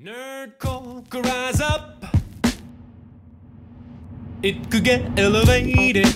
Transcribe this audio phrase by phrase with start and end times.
[0.00, 2.04] Nerd could rise up.
[4.42, 6.06] It could get elevated.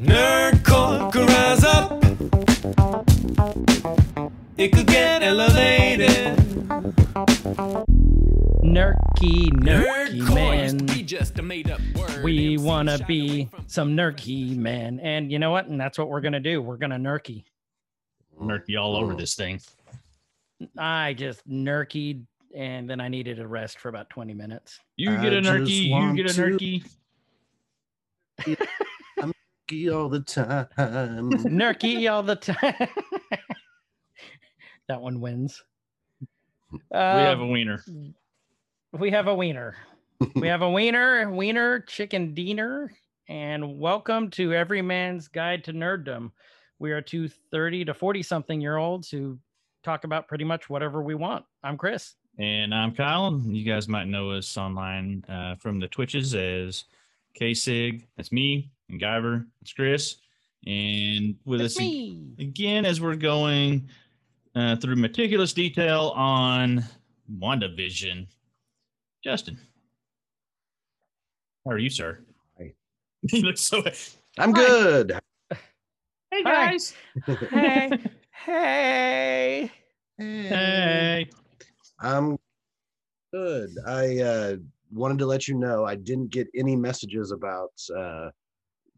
[0.00, 2.04] Nerd could rise up.
[4.56, 6.36] It could get elevated.
[8.62, 10.86] Nerky, nerky Nerdcore man.
[10.86, 12.22] be just a made up word.
[12.22, 15.00] We MC want to be some nerky man.
[15.00, 15.66] And you know what?
[15.66, 16.62] And that's what we're going to do.
[16.62, 17.42] We're going to nerky.
[18.38, 19.60] Murky all over this thing.
[20.76, 24.80] I just nerkied and then I needed a rest for about 20 minutes.
[24.96, 26.84] You get a nerky, you get a to- nerky.
[29.92, 30.68] all the time.
[31.44, 32.88] Nerky all the time.
[34.88, 35.62] that one wins.
[36.72, 37.84] we have a Uh, wiener.
[38.98, 39.76] we have a wiener.
[40.34, 42.90] we have a wiener, wiener, chicken diener,
[43.28, 46.32] and welcome to Every Man's Guide to Nerddom.
[46.78, 49.38] We are two 30 to 40 something year olds who
[49.82, 51.44] talk about pretty much whatever we want.
[51.62, 52.14] I'm Chris.
[52.38, 53.40] And I'm Kyle.
[53.46, 56.84] You guys might know us online uh, from the Twitches as
[57.34, 58.06] K-Sig.
[58.16, 58.70] That's me.
[58.88, 59.46] And Guyver.
[59.60, 60.16] It's Chris.
[60.66, 62.34] And with It's us me.
[62.38, 63.88] again as we're going
[64.54, 66.84] uh, through meticulous detail on
[67.38, 68.26] WandaVision.
[69.22, 69.58] Justin.
[71.66, 72.20] How are you, sir?
[72.58, 72.72] Hi.
[73.22, 73.82] you look so.
[74.38, 74.66] I'm Hi.
[74.66, 75.12] good.
[76.30, 76.70] Hey, Hi.
[76.70, 76.94] guys.
[77.50, 77.90] Hey,
[78.44, 79.70] hey.
[80.18, 81.28] Hey.
[82.00, 82.38] I'm
[83.32, 83.70] good.
[83.86, 84.56] I uh,
[84.92, 88.30] wanted to let you know I didn't get any messages about uh,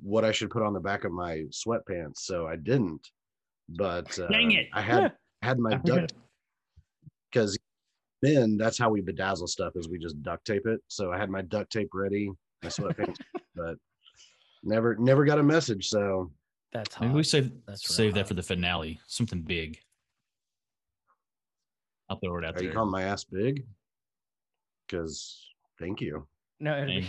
[0.02, 3.06] what I should put on the back of my sweatpants, so I didn't.
[3.69, 4.69] But uh, Dang it.
[4.72, 6.12] I had had my duct
[7.30, 7.56] because
[8.22, 10.80] then that's how we bedazzle stuff is we just duct tape it.
[10.88, 12.30] So I had my duct tape ready,
[12.62, 13.16] my sweatpants,
[13.54, 13.77] but
[14.62, 15.88] never never got a message.
[15.88, 16.30] So
[16.72, 18.28] That's Maybe we save That's real save that hot.
[18.28, 19.00] for the finale.
[19.06, 19.78] Something big.
[22.08, 22.74] I'll throw it out are you there.
[22.74, 23.66] calling my ass big?
[24.86, 25.46] Because
[25.78, 26.26] thank you.
[26.58, 27.06] No, it'll Hey, be,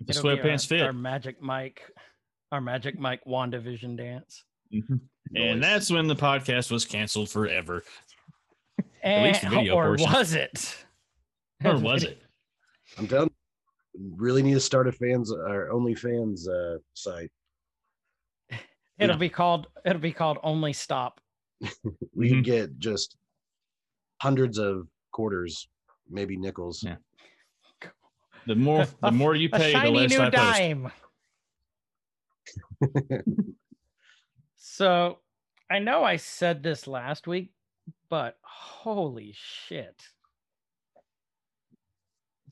[0.00, 0.80] If the it'll sweatpants our, fit.
[0.82, 1.82] Our magic Mike,
[2.52, 4.44] our magic Mike WandaVision dance.
[4.72, 5.00] Mhm.
[5.34, 5.70] And Noise.
[5.70, 7.82] that's when the podcast was canceled forever.
[9.02, 10.12] And, least the video or portion.
[10.12, 10.76] was it?
[11.64, 12.22] Or was it?
[12.98, 13.30] I'm telling
[13.94, 17.32] you, really need to start a fans or OnlyFans uh, site.
[18.98, 19.18] It'll Yeah.
[19.18, 19.68] be called.
[19.84, 21.20] It'll be called Only Stop.
[22.14, 22.34] We Mhm.
[22.36, 23.16] could get just
[24.20, 25.68] hundreds of quarters,
[26.08, 26.82] maybe nickels.
[26.82, 26.96] Yeah.
[28.46, 30.58] The more the more you A pay, the shiny less new I post.
[30.58, 30.92] dime.
[34.56, 35.18] so,
[35.70, 37.52] I know I said this last week,
[38.08, 40.02] but holy shit!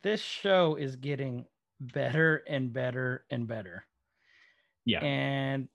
[0.02, 1.46] This show is getting
[1.80, 3.86] better and better and better.
[4.84, 5.00] Yeah.
[5.02, 5.68] And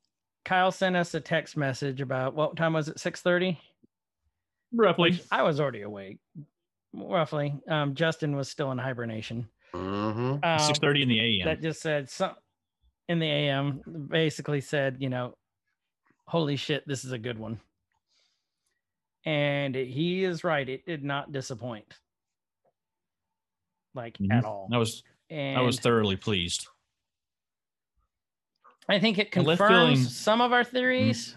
[0.44, 3.00] Kyle sent us a text message about what time was it?
[3.00, 3.60] Six thirty.
[4.74, 5.12] Roughly.
[5.12, 6.20] Which I was already awake,
[6.94, 7.54] roughly.
[7.68, 9.48] Um, Justin was still in hibernation.
[9.74, 11.46] hmm Um, Six thirty in the AM.
[11.46, 12.36] that just said some
[13.10, 15.36] in the AM basically said, you know,
[16.26, 17.60] holy shit, this is a good one.
[19.26, 20.68] And he is right.
[20.68, 21.86] It did not disappoint.
[23.94, 24.48] Like at Mhm.
[24.48, 24.70] all.
[24.72, 26.68] I was And I was thoroughly pleased.
[28.90, 30.06] I think it confirms feeling- Mm-hmm.
[30.06, 31.36] some of our theories.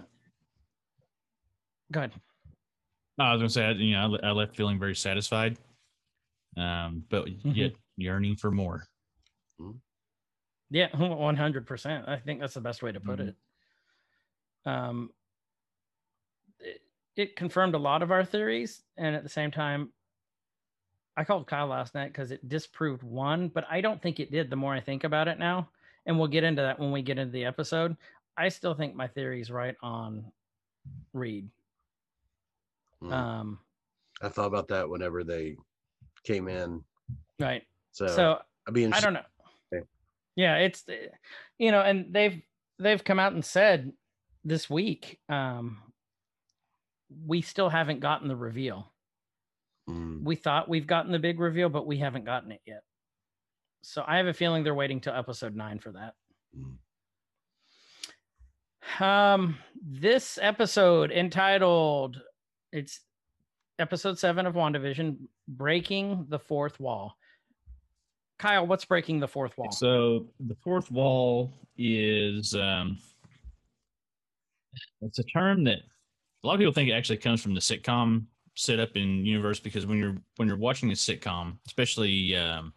[1.93, 2.13] Good.
[3.19, 5.59] No, I was gonna say, I- you know, I left feeling very satisfied,
[6.57, 7.51] um, but Mm-hmm.
[7.53, 8.85] yet yearning for more.
[10.71, 12.09] Yeah, one hundred percent.
[12.09, 13.29] I think that's the best way to put Mhm.
[13.29, 13.37] it.
[14.67, 15.13] Um,
[16.59, 16.83] it,
[17.17, 19.93] it confirmed a lot of our theories, and at the same time,
[21.17, 24.51] I called Kyle last night because it disproved one, but I don't think it did.
[24.51, 25.69] The more I think about it now,
[26.07, 27.97] and we'll get into that when we get into the episode.
[28.37, 30.25] I still think my theory is right on
[31.13, 31.49] Reed.
[33.03, 33.13] Mm.
[33.13, 33.59] Um,
[34.23, 35.57] I thought about that whenever they
[36.25, 36.83] came in.
[37.41, 37.63] right.
[37.93, 39.21] So, so I'd be I don't know.
[39.73, 39.85] Okay.
[40.37, 40.85] Yeah, it's
[41.59, 42.43] you know, and they've
[42.79, 43.93] they've come out and said
[44.45, 45.79] this week, um,
[47.27, 48.93] we still haven't gotten the reveal.
[49.89, 50.23] Mm.
[50.25, 52.83] We thought we've gotten the big reveal, but we haven't gotten it yet.
[53.85, 56.15] So I have a feeling they're waiting till episode nine for that.
[56.57, 56.79] Mm.
[59.01, 62.21] Um, this episode entitled
[62.73, 63.01] it's
[63.79, 65.17] episode seven of WandaVision,
[65.49, 67.17] Breaking the Fourth Wall.
[68.39, 69.71] Kyle, what's breaking the fourth wall?
[69.71, 72.99] So the fourth wall is um,
[75.03, 75.79] it's a term that
[76.43, 78.25] a lot of people think it actually comes from the sitcom
[78.57, 82.73] setup in universe because when you're when you're watching a sitcom, especially um,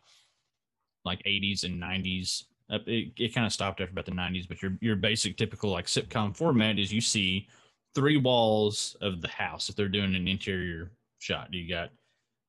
[1.07, 4.48] like 80s and 90s, uh, it, it kind of stopped after about the 90s.
[4.48, 7.48] But your your basic typical like sitcom format is you see
[7.95, 11.54] three walls of the house if they're doing an interior shot.
[11.54, 11.89] You got,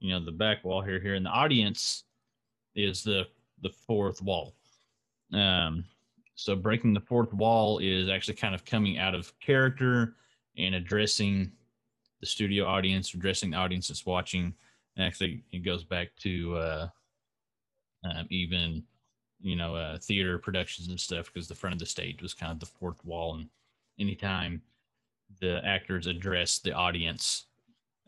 [0.01, 2.05] you know, the back wall here, here, and the audience
[2.75, 3.27] is the
[3.63, 4.55] the fourth wall.
[5.33, 5.85] Um,
[6.35, 10.15] so breaking the fourth wall is actually kind of coming out of character
[10.57, 11.51] and addressing
[12.21, 14.55] the studio audience, addressing the audience that's watching.
[14.97, 16.89] And actually, it goes back to uh,
[18.05, 18.83] um, even
[19.41, 22.53] you know uh, theater productions and stuff because the front of the stage was kind
[22.53, 23.49] of the fourth wall, and
[23.99, 24.63] anytime
[25.41, 27.47] the actors address the audience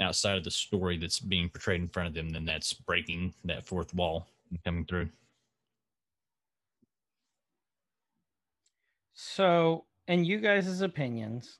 [0.01, 3.67] outside of the story that's being portrayed in front of them, then that's breaking that
[3.67, 5.09] fourth wall and coming through.
[9.13, 11.59] So, in you guys' opinions,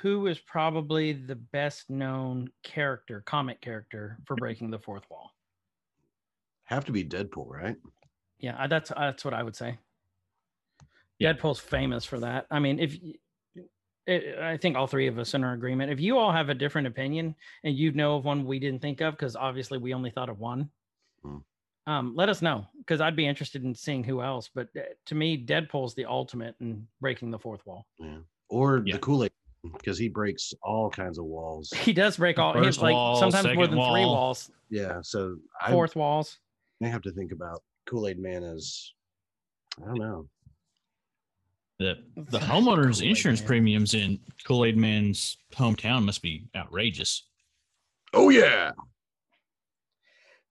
[0.00, 5.33] who is probably the best known character, comic character for breaking the fourth wall?
[6.64, 7.76] Have to be Deadpool, right?
[8.38, 9.78] Yeah, that's that's what I would say.
[11.18, 11.32] Yeah.
[11.32, 12.46] Deadpool's famous for that.
[12.50, 12.96] I mean, if
[14.06, 16.54] it, I think all three of us in our agreement, if you all have a
[16.54, 20.10] different opinion and you know of one we didn't think of, because obviously we only
[20.10, 20.68] thought of one,
[21.22, 21.38] Hmm.
[21.86, 24.50] um, let us know because I'd be interested in seeing who else.
[24.54, 27.86] But uh, to me, Deadpool's the ultimate in breaking the fourth wall.
[27.98, 28.18] Yeah.
[28.50, 28.94] Or Yeah.
[28.94, 29.32] the Kool Aid,
[29.72, 31.70] because he breaks all kinds of walls.
[31.76, 32.52] He does break all.
[32.54, 35.00] He's First like wall, sometimes more second than three walls, Yeah.
[35.02, 36.38] So I fourth walls.
[36.80, 38.92] May have to think about Kool Aid Man as
[39.82, 40.28] I don't know.
[41.78, 43.46] The the Kool-Aid homeowners insurance Man.
[43.48, 47.24] premiums in Kool Aid Man's hometown must be outrageous.
[48.12, 48.70] Oh yeah.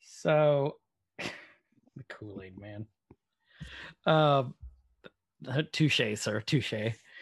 [0.01, 0.77] So,
[1.19, 2.85] the Kool Aid Man.
[4.05, 4.43] Uh,
[5.71, 6.41] touche, sir.
[6.41, 6.73] Touche.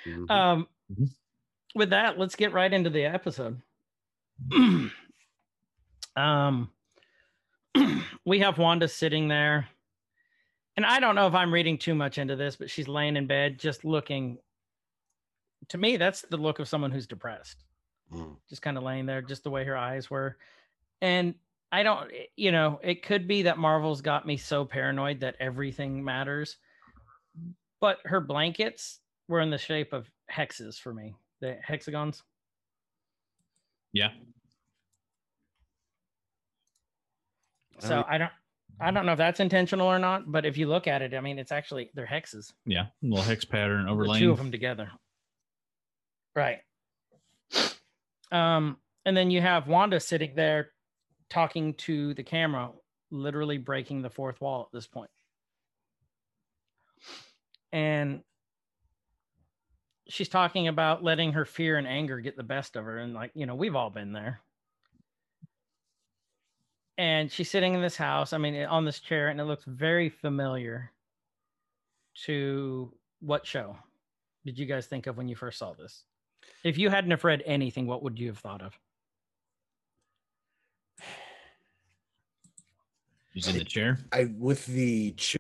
[0.05, 0.29] Mhm.
[0.31, 1.09] Um, Mhm.
[1.75, 3.61] with that, let's get right into the episode.
[6.15, 6.71] um,
[8.25, 9.67] we have Wanda sitting there,
[10.77, 13.27] and I don't know if I'm reading too much into this, but she's laying in
[13.27, 14.37] bed, just looking.
[15.69, 17.63] To me, that's the look of someone who's depressed
[18.11, 18.35] Mm.
[18.49, 20.37] just kind of laying there, just the way her eyes were.
[21.01, 21.35] And
[21.71, 25.37] I don't, eh, you know, it could be that Marvel's got me so paranoid that
[25.39, 26.57] everything matters.
[27.79, 32.23] But her blankets were in the shape of hexes for me, the hexagons.
[33.93, 34.09] Yeah.
[37.81, 38.31] So I don't,
[38.79, 40.31] I don't know if that's intentional or not.
[40.31, 42.53] But if you look at it, I mean, it's actually they're hexes.
[42.65, 42.87] Yeah.
[43.01, 44.21] little hex pattern overlaying.
[44.21, 44.91] two of them together.
[46.35, 46.59] Right.
[48.31, 50.71] Um, and then you have Wanda sitting there
[51.29, 52.71] talking to the camera,
[53.09, 55.09] literally breaking the fourth wall at this point.
[57.73, 58.21] And
[60.07, 62.97] she's talking about letting her fear and anger get the best of her.
[62.97, 64.41] And like, you know, we've all been there.
[66.97, 70.09] And she's sitting in this house, I mean, on this chair, and it looks very
[70.09, 70.91] familiar
[72.25, 73.75] to what show
[74.45, 76.03] did you guys think of when you first saw this?
[76.63, 78.77] If you hadn't have read anything, what would you have thought of?
[83.33, 83.97] He's in the chair.
[84.11, 85.37] I with the ch-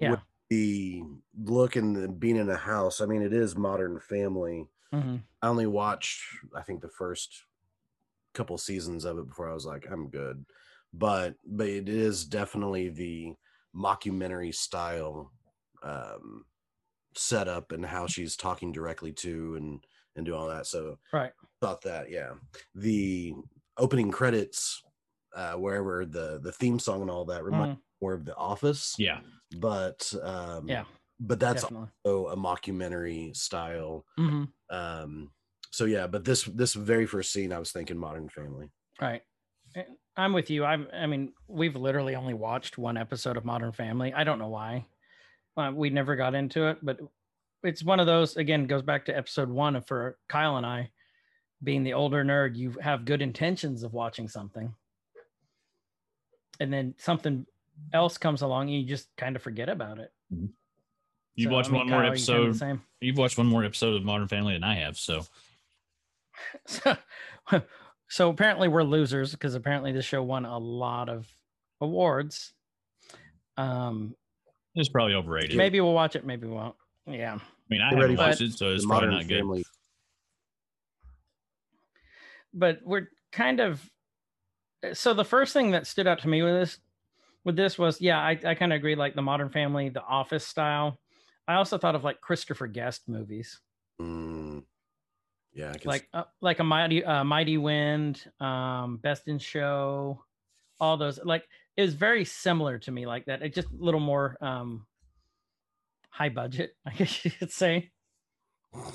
[0.00, 0.12] Yeah.
[0.12, 1.02] with the
[1.44, 3.00] look and the being in a house.
[3.00, 4.66] I mean, it is Modern Family.
[4.94, 5.16] Mm-hmm.
[5.42, 6.22] I only watched
[6.56, 7.44] I think the first
[8.32, 10.44] couple seasons of it before I was like, I'm good.
[10.92, 13.34] But but it is definitely the
[13.74, 15.32] mockumentary style
[15.82, 16.44] um
[17.16, 19.84] setup and how she's talking directly to and
[20.16, 20.66] and do all that.
[20.66, 21.32] So Right.
[21.60, 22.34] thought that, yeah.
[22.74, 23.34] The
[23.78, 24.82] opening credits,
[25.34, 27.82] uh wherever the the theme song and all that remind Mhm.
[28.02, 28.98] more of the office.
[28.98, 29.20] Yeah.
[29.58, 30.84] But um Yeah,
[31.20, 31.90] but that's definitely.
[32.06, 35.32] also a mockumentary style hmm um
[35.70, 38.70] so yeah but this this very first scene i was thinking modern family
[39.00, 39.22] Right.
[39.74, 40.64] And I'm with you.
[40.64, 40.88] I'm.
[40.92, 44.12] I mean, we've literally only watched one episode of Modern Family.
[44.12, 44.86] I don't know why.
[45.56, 46.98] Uh, we never got into it, but
[47.62, 48.36] it's one of those.
[48.36, 50.90] Again, goes back to episode one for Kyle and I,
[51.62, 52.56] being the older nerd.
[52.56, 54.74] You have good intentions of watching something,
[56.60, 57.46] and then something
[57.94, 60.12] else comes along, and you just kind of forget about it.
[61.34, 62.56] You've So, watched I mean, one more Kyle, you kinda the episode.
[62.58, 62.82] Same.
[63.00, 64.98] You've watched one more episode of Modern Family than I have.
[64.98, 65.24] So
[66.66, 66.96] so,
[68.12, 71.26] so apparently we're losers because apparently this show won a lot of
[71.80, 72.52] awards.
[73.56, 74.14] Um,
[74.74, 75.56] it's probably overrated.
[75.56, 76.76] maybe we'll watch it, maybe we won't.
[77.06, 77.40] Yeah, I
[77.70, 78.50] mean, I Get haven't ready for watched it.
[78.50, 79.38] it, so it's probably modern not good.
[79.38, 79.64] family
[82.54, 83.88] but we're kind of
[84.92, 86.78] so the first thing that stood out to me with this
[87.44, 90.46] with this was yeah, I, I kind of agree like the Modern Family, the Office
[90.46, 90.98] style.
[91.48, 93.60] I also thought of like Christopher Guest movies,
[94.00, 94.31] mm,
[95.54, 100.24] yeah like uh, like a mighty uh, Mighty Wind, um, Best in Show,
[100.80, 101.44] all those like
[101.76, 103.42] it was very similar to me like that.
[103.42, 104.86] It just a little more um,
[106.10, 107.90] high budget, I guess you could say.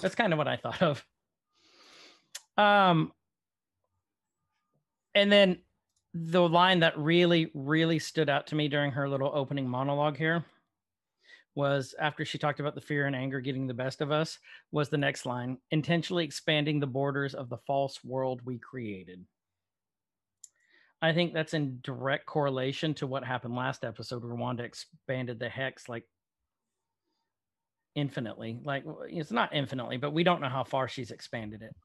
[0.01, 1.05] That's kind of what I thought of.
[2.57, 3.11] Um,
[5.13, 5.59] and then
[6.13, 10.43] the line that really, really stood out to me during her little opening monologue here
[11.57, 14.37] was after she talked about the fear and anger getting the best of us,
[14.71, 19.25] was the next line intentionally expanding the borders of the false world we created.
[21.01, 25.89] I think that's in direct correlation to what happened last episode Rwanda expanded the hex
[25.89, 26.03] like
[27.95, 28.59] infinitely.
[28.63, 31.75] Like it's not infinitely, but we don't know how far she's expanded it.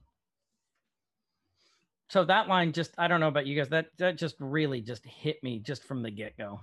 [2.11, 5.07] So that line just I don't know about you guys that that just really just
[5.07, 6.61] hit me just from the get-go.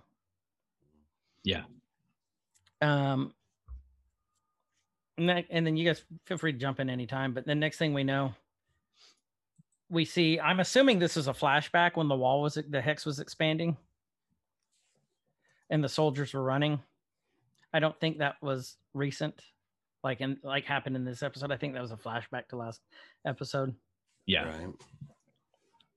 [1.43, 1.63] Yeah.
[2.81, 3.33] Um
[5.17, 7.93] ne- and then you guys feel free to jump in anytime, but the next thing
[7.93, 8.33] we know
[9.89, 13.19] we see I'm assuming this is a flashback when the wall was the hex was
[13.19, 13.75] expanding
[15.69, 16.79] and the soldiers were running.
[17.73, 19.41] I don't think that was recent
[20.03, 21.51] like in like happened in this episode.
[21.51, 22.81] I think that was a flashback to last
[23.25, 23.75] episode.
[24.25, 24.45] Yeah.
[24.45, 24.73] Right.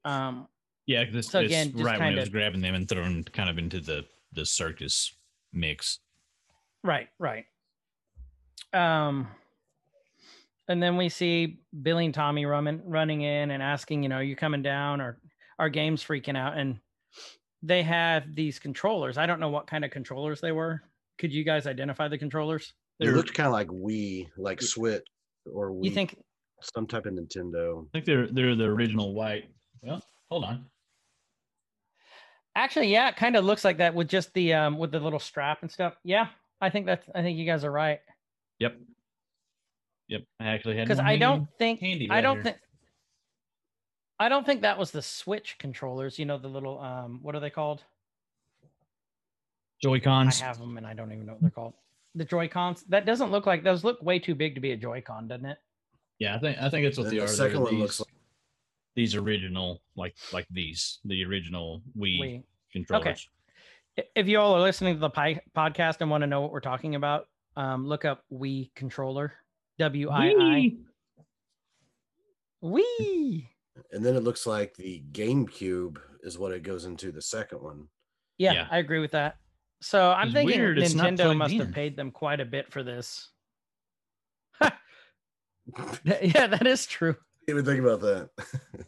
[0.05, 0.49] Um
[0.87, 1.05] Yeah.
[1.11, 3.59] This, So this again, just right when it was grabbing them and thrown kind of
[3.59, 5.15] into the the circus
[5.53, 6.01] mix.
[6.85, 7.45] Right, right.
[8.73, 9.29] Um,
[10.69, 14.35] and then we see Billy and Tommy running running in and asking, you know, you
[14.37, 15.19] coming down or
[15.59, 16.79] our game's freaking out, and
[17.63, 19.19] they have these controllers.
[19.19, 20.83] I don't know what kind of controllers they were.
[21.19, 22.73] Could you guys identify the controllers?
[22.99, 25.07] It They're- looked kind of like Wii, like Switch
[25.53, 26.17] or Wii, You think?
[26.63, 27.85] some type of Nintendo.
[27.87, 29.51] I think they're they're the original white.
[29.83, 30.67] Well, hold on.
[32.55, 35.19] Actually, yeah, it kind of looks like that with just the um with the little
[35.19, 35.95] strap and stuff.
[36.05, 36.29] Yeah,
[36.63, 37.07] I think that's.
[37.15, 38.01] I think you guys are right
[38.61, 38.77] Yep.
[40.09, 40.23] Yep.
[40.41, 42.57] I actually had because I don't think I don't think.
[44.21, 46.19] I don't think that was the Switch controllers.
[46.19, 47.83] You know the little um, what are they called?
[49.83, 50.41] Joy Cons.
[50.41, 51.75] I have them and I don't even know what they're called.
[52.15, 52.85] The Joy Cons.
[52.89, 55.47] That doesn't look like those look way too big to be a Joy Con, doesn't
[55.47, 55.59] it?
[56.21, 57.29] Yeah, I think I think that's what And they the are.
[57.29, 58.09] second They're one looks like
[58.95, 62.43] these original like like these the original Wii We.
[62.73, 63.29] controllers.
[63.29, 63.42] i-
[64.15, 66.61] If you all are listening to the pi- podcast and want to know what we're
[66.61, 69.35] talking about, um, look up Wii controller.
[69.79, 70.73] W I I.
[72.65, 72.83] Wii.
[73.01, 73.47] Wii.
[73.91, 77.89] And then it looks like the GameCube is what it goes into the second one.
[78.39, 78.69] Yeah, Yeah.
[78.71, 79.37] I agree with that.
[79.81, 82.83] So I'm It's thinking weird, Nintendo plugged must have paid them quite a bit for
[82.83, 83.29] this.
[86.05, 87.17] yeah, that is true.
[87.49, 88.31] Even think about that.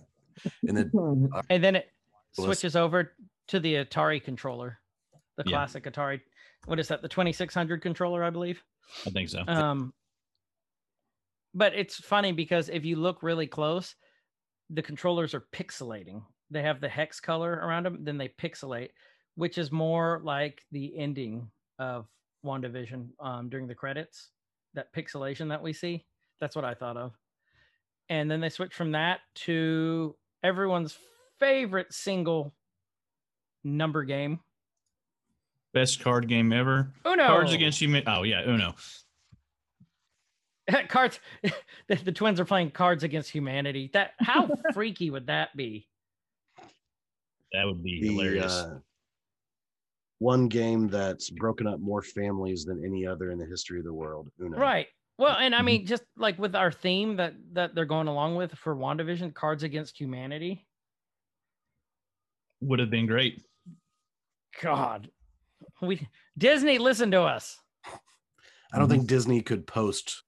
[0.68, 1.90] and then And then it
[2.32, 3.12] switches over
[3.48, 4.78] to the Atari controller,
[5.36, 5.56] the Yeah.
[5.58, 6.20] classic Atari.
[6.66, 7.02] What is that?
[7.02, 8.62] The 2600 controller, I believe.
[9.06, 9.44] I think so.
[9.46, 9.92] Um,
[11.54, 13.94] but it's funny because if you look really close,
[14.70, 16.22] the controllers are pixelating.
[16.50, 18.90] They have the hex color around them, then they pixelate,
[19.34, 22.06] which is more like the ending of
[22.44, 24.30] WandaVision um, during the credits.
[24.74, 26.04] That pixelation that we see,
[26.40, 27.12] that's what I thought of.
[28.08, 30.98] And then they switch from that to everyone's
[31.38, 32.54] favorite single
[33.62, 34.40] number game,
[35.74, 36.92] Best card game ever.
[37.04, 37.26] Uno.
[37.26, 38.06] Cards Against Humanity.
[38.10, 38.74] Oh yeah, Uno.
[40.88, 41.20] cards
[41.88, 45.86] the, the twins are playing cards against humanity that how freaky would that be
[47.52, 48.52] That would be the hilarious.
[48.52, 48.78] uh,
[50.20, 53.92] one game that's broken up more families than any other in the history of the
[53.92, 54.30] world.
[54.40, 54.56] Uno.
[54.56, 54.86] right
[55.18, 58.52] well and i mean just like with our theme that that they're going along with
[58.54, 60.66] for wandavision cards against humanity
[62.62, 63.42] would have been great.
[64.62, 65.10] god
[65.82, 67.58] we disney listen to us
[68.72, 70.24] I don't think Disney could post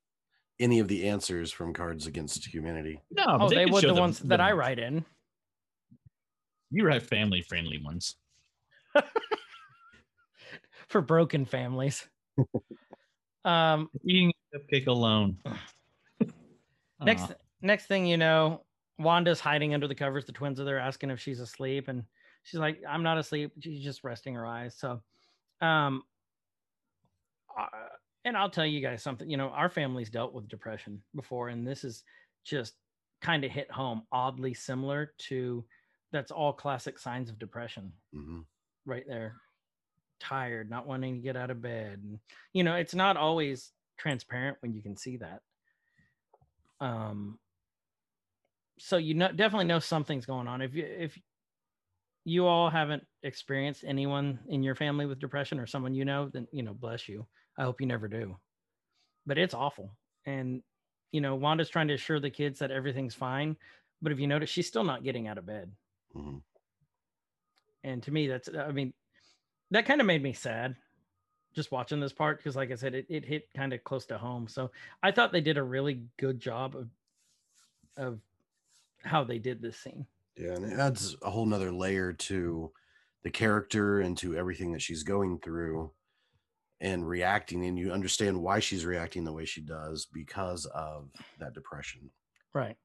[0.60, 3.02] any of the answers from Cards Against Humanity.
[3.10, 5.04] No, oh but they, would show the ones that i write in
[6.70, 8.14] You write family friendly ones.
[10.88, 12.06] for broken families
[13.44, 15.36] um Eating a cupcake alone.
[17.00, 17.34] next Aw.
[17.62, 18.62] next thing you know
[18.98, 22.04] wanda's hiding under the covers the twins are there asking if she's asleep and
[22.44, 25.02] she's like i'm not asleep she's just resting her eyes so
[25.60, 26.02] um
[27.58, 27.66] uh,
[28.24, 31.66] and i'll tell you guys something you know our family's dealt with depression before and
[31.66, 32.02] this is
[32.44, 32.74] just
[33.20, 35.64] kind of hit home oddly similar to
[36.12, 37.92] that's all classic signs of depression.
[38.14, 38.46] Mhm.
[38.84, 39.40] right there.
[40.20, 42.20] Tired not wanting to get out of bed and
[42.52, 45.42] you know it's not always transparent when you can see that.
[46.80, 47.38] Um
[48.78, 50.62] so you know definitely know something's going on.
[50.62, 51.18] If you if
[52.26, 56.48] you all haven't experienced anyone in your family with depression or someone you know then
[56.52, 57.24] you know bless you.
[57.56, 58.36] I hope you never do.
[59.24, 59.96] But it's awful.
[60.26, 60.62] And
[61.12, 63.56] you know wanda's trying to assure the kids that everything's fine
[64.02, 65.70] but if you notice she's still not getting out of bed.
[66.14, 66.42] Mhm.
[67.84, 68.92] and to me that's i mean
[69.70, 70.74] that kind of made me sad
[71.54, 74.18] just watching this part because like i said it, it hit kind of close to
[74.18, 74.48] home.
[74.48, 74.70] So
[75.02, 76.88] i thought they did a really good job of
[77.96, 78.20] of
[79.04, 80.06] how they did this scene
[80.36, 82.72] Yeah, and it adds a whole nother layer to
[83.24, 85.90] the character and to everything that she's going through
[86.80, 91.08] and reacting, and you understand why she's reacting the way she does because of
[91.40, 92.10] that depression.
[92.52, 92.76] Right.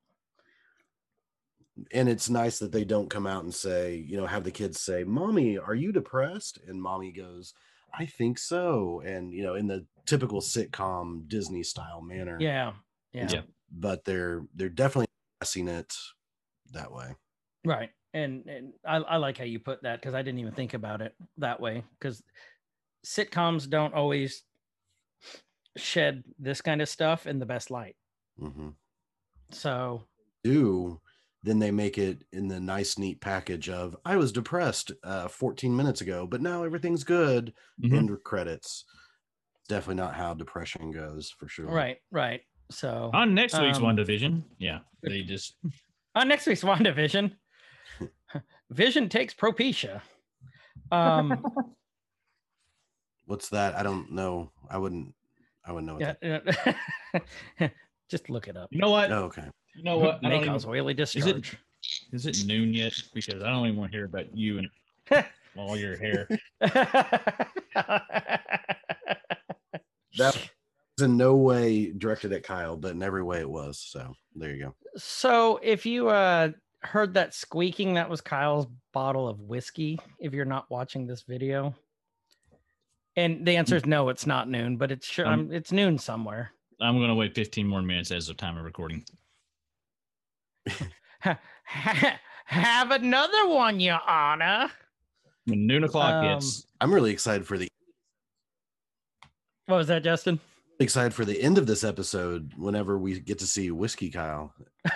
[1.91, 4.79] And it's nice that they don't come out and say, you know, have the kids
[4.79, 6.59] say, Mommy, are you depressed?
[6.67, 7.53] And mommy goes,
[7.93, 9.01] I think so.
[9.05, 12.37] And, you know, in the typical sitcom Disney style manner.
[12.39, 12.73] Yeah.
[13.13, 13.27] Yeah.
[13.31, 13.41] Yeah.
[13.71, 15.07] But they're they're definitely
[15.39, 15.93] addressing it
[16.73, 17.15] that way.
[17.65, 17.89] Right.
[18.13, 21.01] And and I, I like how you put that because I didn't even think about
[21.01, 22.21] it that way because
[23.05, 24.43] sitcoms don't always
[25.77, 27.95] shed this kind of stuff in the best light.
[28.37, 28.69] hmm
[29.51, 30.07] So
[30.43, 30.99] do,
[31.43, 35.75] then they make it in the nice, neat package of I was depressed uh, 14
[35.75, 37.53] minutes ago, but now everything's good.
[37.83, 37.95] Mhm.
[37.97, 38.85] End of credits.
[39.69, 41.67] Definitely not how depression goes for sure.
[41.67, 42.41] right, right.
[42.71, 45.55] So On next week's Um, One Division, yeah, they just
[46.15, 47.35] on next week's WandaVision,
[48.71, 50.01] Vision takes Propecia.
[50.91, 51.43] Um
[53.25, 53.75] What's that?
[53.75, 54.49] I don't know.
[54.69, 55.13] I wouldn't.
[55.65, 55.93] I wouldn't know.
[55.93, 57.25] What yeah, that,
[57.59, 57.67] yeah.
[58.09, 58.69] just look it up.
[58.71, 59.11] you know what?
[59.11, 59.45] oh, okay.
[59.75, 60.19] You know what?
[60.23, 61.57] I May don't cause even, oily discharge.
[62.11, 62.93] is it noon yet?
[63.13, 65.25] Because I don't even want to hear about you and
[65.55, 66.27] all your hair.
[70.17, 70.35] That
[70.97, 73.79] was in no way directed at Kyle, but in every way it was.
[73.79, 74.75] So there you go.
[74.97, 76.49] so if you uh
[76.83, 79.99] heard that squeaking, that was Kyle's bottle of whiskey.
[80.19, 81.73] If you're not watching this video,
[83.15, 86.51] and the answer is no, it's not noon, but it's sure Um, it's noon somewhere.
[86.79, 89.03] I'm going to wait 15 more minutes as of time of recording.
[92.45, 94.69] Have another one, Your Honor.
[95.45, 97.67] When noon o'clock Um, hits, I'm really excited for the
[99.67, 100.39] What was that, Justin?
[100.79, 102.53] excited for the end of this episode.
[102.57, 104.51] Whenever we get to see Whiskey Kyle.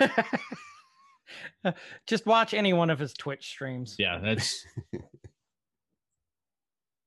[2.06, 3.96] Just watch any one of his Twitch streams.
[3.98, 4.64] yeah, that's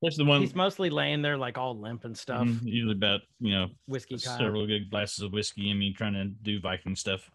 [0.01, 0.41] that's the one.
[0.41, 2.47] He's mostly laying there like all limp and stuff.
[2.47, 4.37] mhm, usually about you know Whiskey Kyle.
[4.37, 7.29] several good glasses of whiskey and me trying to do Viking stuff.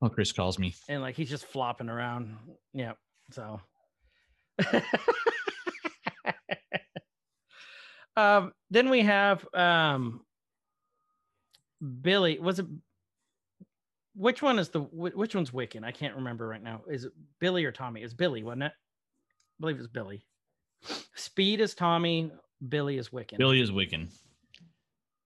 [0.00, 0.74] Oh, Chris calls me.
[0.88, 2.36] and like he's just flopping around.
[2.72, 2.92] Yeah.
[3.32, 3.60] So
[8.16, 10.20] um then we have um
[12.02, 12.38] Billy.
[12.40, 12.66] Was it
[14.18, 15.84] which one is the which one's Wiccan?
[15.84, 16.82] I can't remember right now.
[16.90, 18.02] Is it Billy or Tommy?
[18.02, 18.72] It's Billy, wasn't it?
[18.72, 20.24] I believe it's Billy.
[21.14, 22.30] Speed is Tommy,
[22.68, 23.38] Billy is Wiccan.
[23.38, 24.08] Billy is Wiccan,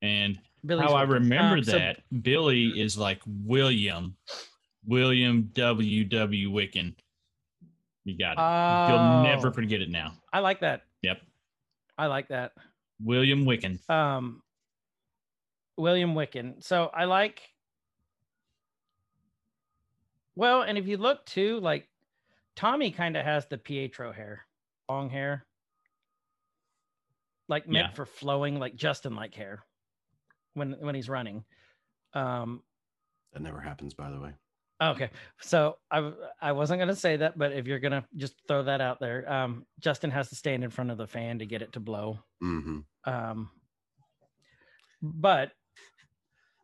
[0.02, 4.16] and Billy's how I remember Um, so- that Billy is like William,
[4.86, 6.04] William W.
[6.04, 6.50] W.
[6.50, 6.94] Wiccan.
[8.04, 8.92] You got it.
[8.92, 10.14] You'll never Oh, forget it now.
[10.32, 10.82] I like that.
[11.02, 11.20] Yep,
[11.98, 12.52] I like that.
[13.00, 13.78] William Wiccan.
[13.90, 14.42] um
[15.76, 16.62] William Wiccan.
[16.62, 17.42] So I like
[20.34, 21.88] well, and if you look too, like
[22.56, 24.44] Tommy kind of has the Pietro hair,
[24.88, 25.46] long hair,
[27.48, 27.94] like meant Yeah.
[27.94, 29.64] for flowing, like Justin like hair
[30.54, 31.44] when when he's running.
[32.14, 32.62] Um,
[33.32, 34.34] That never happens, by the way.
[34.82, 38.80] okay, so I I wasn't gonna say that, but if you're gonna just throw that
[38.80, 41.72] out there, um, Justin has to stand in front of the fan to get it
[41.72, 42.18] to blow.
[42.40, 43.50] hmm Um,
[45.00, 45.52] but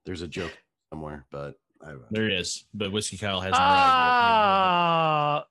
[0.05, 0.57] There's a joke
[0.91, 2.65] somewhere, but I, There it is.
[2.75, 5.47] But Whiskey Kyle hasn't arrived Ah,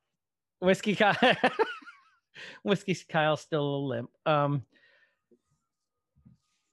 [0.60, 1.16] whiskey Kyle.
[2.63, 4.10] whiskey Kyle's still a little limp.
[4.26, 4.63] Um,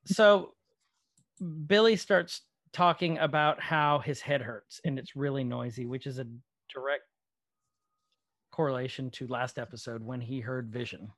[0.07, 0.55] so
[1.67, 6.27] Billy starts talking about how his head hurts and it's really noisy, which is a
[6.73, 7.05] direct
[8.51, 11.11] correlation to last episode when he heard vision.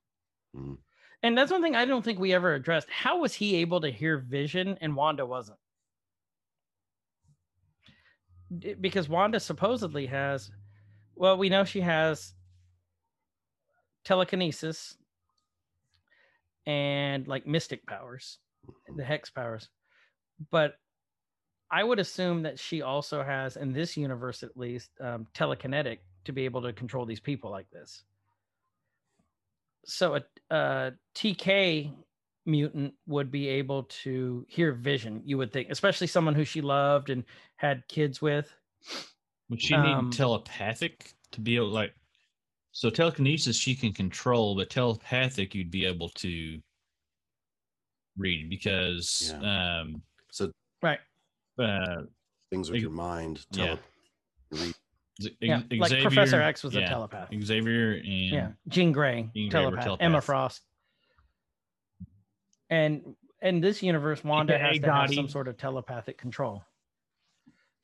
[0.55, 0.77] Mhm.
[1.23, 2.89] And that's one thing I don't think we ever addressed.
[2.89, 5.59] How was he able to hear vision and Wanda wasn't?
[8.79, 10.51] Because Wanda supposedly has,
[11.15, 12.33] well, we know she has
[14.05, 14.95] telekinesis
[16.65, 18.39] and like mystic powers,
[18.95, 19.69] the hex powers.
[20.51, 20.75] But
[21.69, 26.31] I would assume that she also has, in this universe at least, um, telekinetic to
[26.31, 28.03] be able to control these people like this.
[29.85, 30.21] So a,
[30.53, 31.93] a TK
[32.47, 37.09] mutant would be able to hear vision, you would think, especially someone who she loved
[37.09, 37.23] and
[37.57, 38.51] had kids with.
[39.49, 41.93] Would she need Um, telepathic to be able like
[42.71, 46.59] so telekinesis she can control, but telepathic you'd be able to
[48.17, 50.99] read because um so Right.
[51.59, 52.03] uh
[52.49, 53.45] things with Ex- your mind.
[53.51, 53.65] yeah.
[53.65, 53.79] Tele-
[54.51, 54.75] read-
[55.21, 55.61] Z- Yeah.
[55.71, 57.29] X- like Professor X was a telepath.
[57.43, 58.51] Xavier and Yeah.
[58.67, 59.97] Jean Grey, Jean Grey telepath.
[59.99, 60.21] Emma.
[60.21, 60.63] Frost.
[62.69, 66.63] And in this universe, Wanda AKA has to have some sort of telepathic control.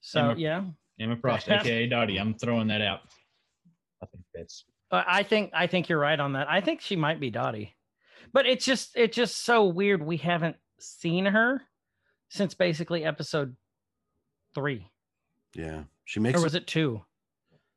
[0.01, 0.63] So Emma- yeah.
[0.99, 2.17] Emma Frost, aka Dottie.
[2.17, 3.01] I'm throwing that out.
[4.01, 6.49] I think that's Uh, I think I think you're right on that.
[6.49, 7.75] I think she might be Dottie,
[8.33, 10.03] but it's just it's just so weird.
[10.05, 11.61] We haven't seen her
[12.29, 13.55] since basically episode
[14.55, 14.87] three,
[15.55, 17.01] Yeah, she makes or was it two?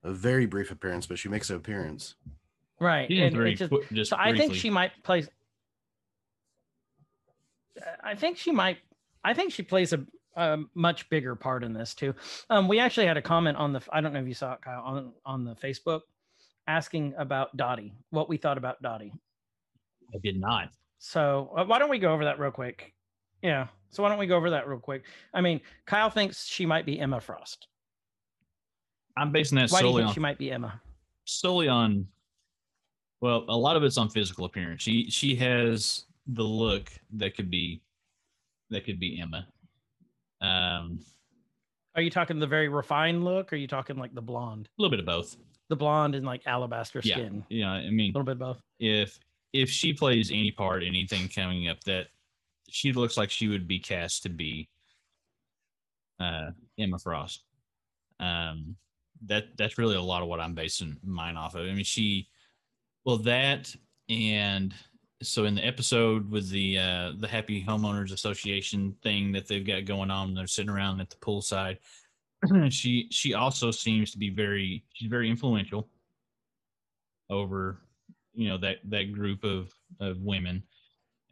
[0.03, 2.15] a very brief appearance, but she makes an appearance.
[2.81, 3.11] Right.
[3.11, 5.25] yeah, and very it just- quick- just so I think she might play.
[8.03, 8.79] I think she might.
[9.25, 10.05] I think she plays a,
[10.37, 12.15] a much bigger part in this too.
[12.51, 13.81] Um, we actually had a comment on the.
[13.91, 16.01] I don't know if you saw it, Kyle, on on the Facebook,
[16.67, 19.13] asking about Dottie, what we thought about Dottie.
[20.15, 20.69] I did not.
[20.99, 22.95] So uh, why don't we go over that real quick?
[23.43, 23.67] Yeah.
[23.91, 25.05] So why don't we go over that real quick?
[25.35, 27.69] I mean, Kyle thinks she might be Emma Frost.
[29.17, 30.81] I'm basing that Why do you solely think on she might be Emma?
[31.29, 32.07] solely on
[33.21, 37.51] well a lot of it's on physical appearance she she has the look that could
[37.51, 37.81] be
[38.71, 39.47] that could be emma
[40.41, 40.99] um
[41.95, 43.53] Are you talking the very refined look?
[43.53, 44.69] Or are you talking like the blonde?
[44.79, 45.37] a little bit of both
[45.69, 47.15] The blonde and like alabaster Yeah.
[47.17, 47.45] skin.
[47.49, 48.63] yeah I mean a little bit of both.
[48.79, 49.19] if
[49.53, 52.09] if she plays any part anything coming up that
[52.69, 54.69] she looks like she would be cast to be
[56.21, 57.45] uh emma frost
[58.21, 58.75] um
[59.25, 62.29] that that's really a lot of what i'm basing mine off of i mean she
[63.05, 63.75] well that
[64.09, 64.75] and
[65.27, 69.85] so in the episode with the uh the happy homeowners association thing that they've got
[69.85, 71.79] going on they're sitting around at the poolside
[72.71, 75.89] she she also seems to be very she's very influential
[77.31, 77.81] over
[78.37, 80.63] you know that that group of of women.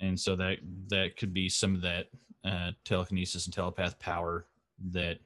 [0.00, 2.08] And so that that could be some of that
[2.44, 4.46] uh telekinesis and telepath power
[4.90, 5.18] that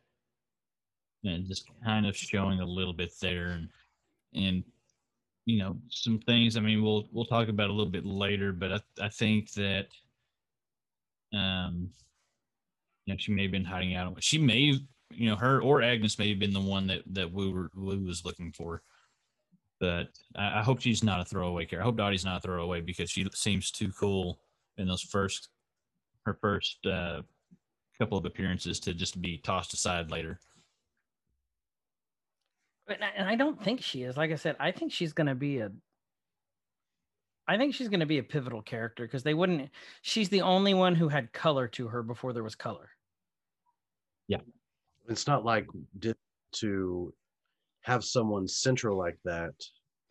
[1.25, 3.51] and just kind of showing a little bit there.
[3.51, 3.69] And
[4.35, 4.65] and
[5.49, 8.73] you know some things i mean we'll we'll talk about a little bit later but
[8.73, 9.87] i, I think that
[11.33, 11.89] um
[13.07, 14.81] you know she may have been hiding out she may have
[15.11, 17.97] you know her or agnes may have been the one that that we were we
[17.97, 18.83] was looking for
[19.81, 21.83] but I, I hope she's not a throwaway character.
[21.83, 24.41] I hope Dottie's not a throwaway because she seems too cool
[24.77, 25.49] in those first
[26.27, 27.23] her first uh,
[27.99, 30.41] couple of appearances to just be tossed aside later.
[32.89, 34.17] But and I don't think she is.
[34.17, 35.71] Like I said, I think she's going to be a.
[37.47, 39.71] I think she's going to be a pivotal character because they wouldn't.
[40.03, 42.91] She's the only one who had color to her before there was color.
[44.27, 44.41] Yeah,
[45.09, 45.67] it's not like
[46.53, 47.15] to
[47.83, 49.55] have someone central like that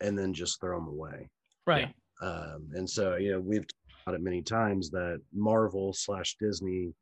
[0.00, 1.28] and then just throw them away.
[1.66, 1.94] Right.
[2.20, 6.92] Um, and so, you know, we've talked about it many times that Marvel slash Disney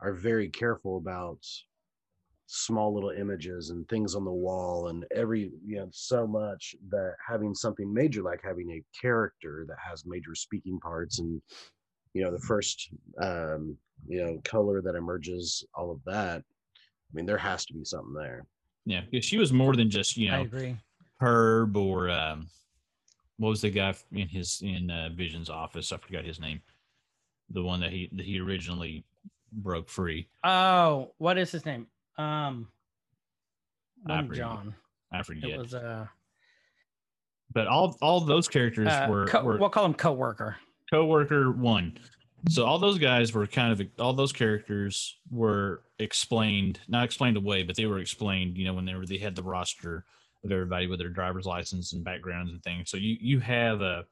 [0.00, 1.40] are very careful about
[2.54, 7.14] small little images and things on the wall and every, you know, so much that
[7.26, 11.40] having something major like having a character that has major speaking parts and,
[12.12, 12.90] you know, the first,
[13.22, 13.74] um,
[14.06, 16.42] you know, color that emerges, all of that.
[16.42, 18.44] I mean, there has to be something there.
[18.84, 20.76] Yeah, because she was more than just you I know agree.
[21.20, 22.48] Herb or um,
[23.38, 25.90] what was the guy in his in uh, Vision's office?
[25.90, 26.60] I forgot his name.
[27.48, 29.04] The one that he that he originally
[29.52, 30.28] broke free.
[30.44, 31.86] Oh, what is his name?
[32.18, 32.68] Um,
[34.06, 34.36] I forget.
[34.36, 34.74] John.
[35.12, 35.50] I forget.
[35.50, 36.06] It was uh,
[37.52, 40.56] but all all those characters uh were, co- were we'll call him coworker.
[40.90, 41.98] coworker one.
[42.48, 47.62] So all those guys were kind of all those characters were explained, not explained away,
[47.62, 48.56] but they were explained.
[48.56, 50.04] You know, when they were they had the roster
[50.44, 52.90] of everybody with their driver's license and backgrounds and things.
[52.90, 54.04] So you you have a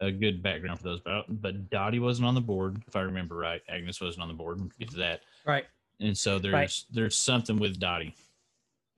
[0.00, 1.00] a good background for those.
[1.00, 3.62] But but Dottie wasn't on the board, if I remember right.
[3.68, 4.58] Agnes wasn't on the board.
[4.58, 5.20] We'll get to that.
[5.46, 5.64] Right.
[6.00, 8.14] And so there's there's something with Dottie.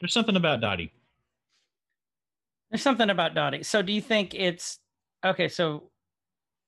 [0.00, 0.92] There's something about Dottie.
[2.70, 3.62] There's something about Dottie.
[3.62, 4.78] So do you think it's
[5.24, 5.48] okay?
[5.48, 5.90] So,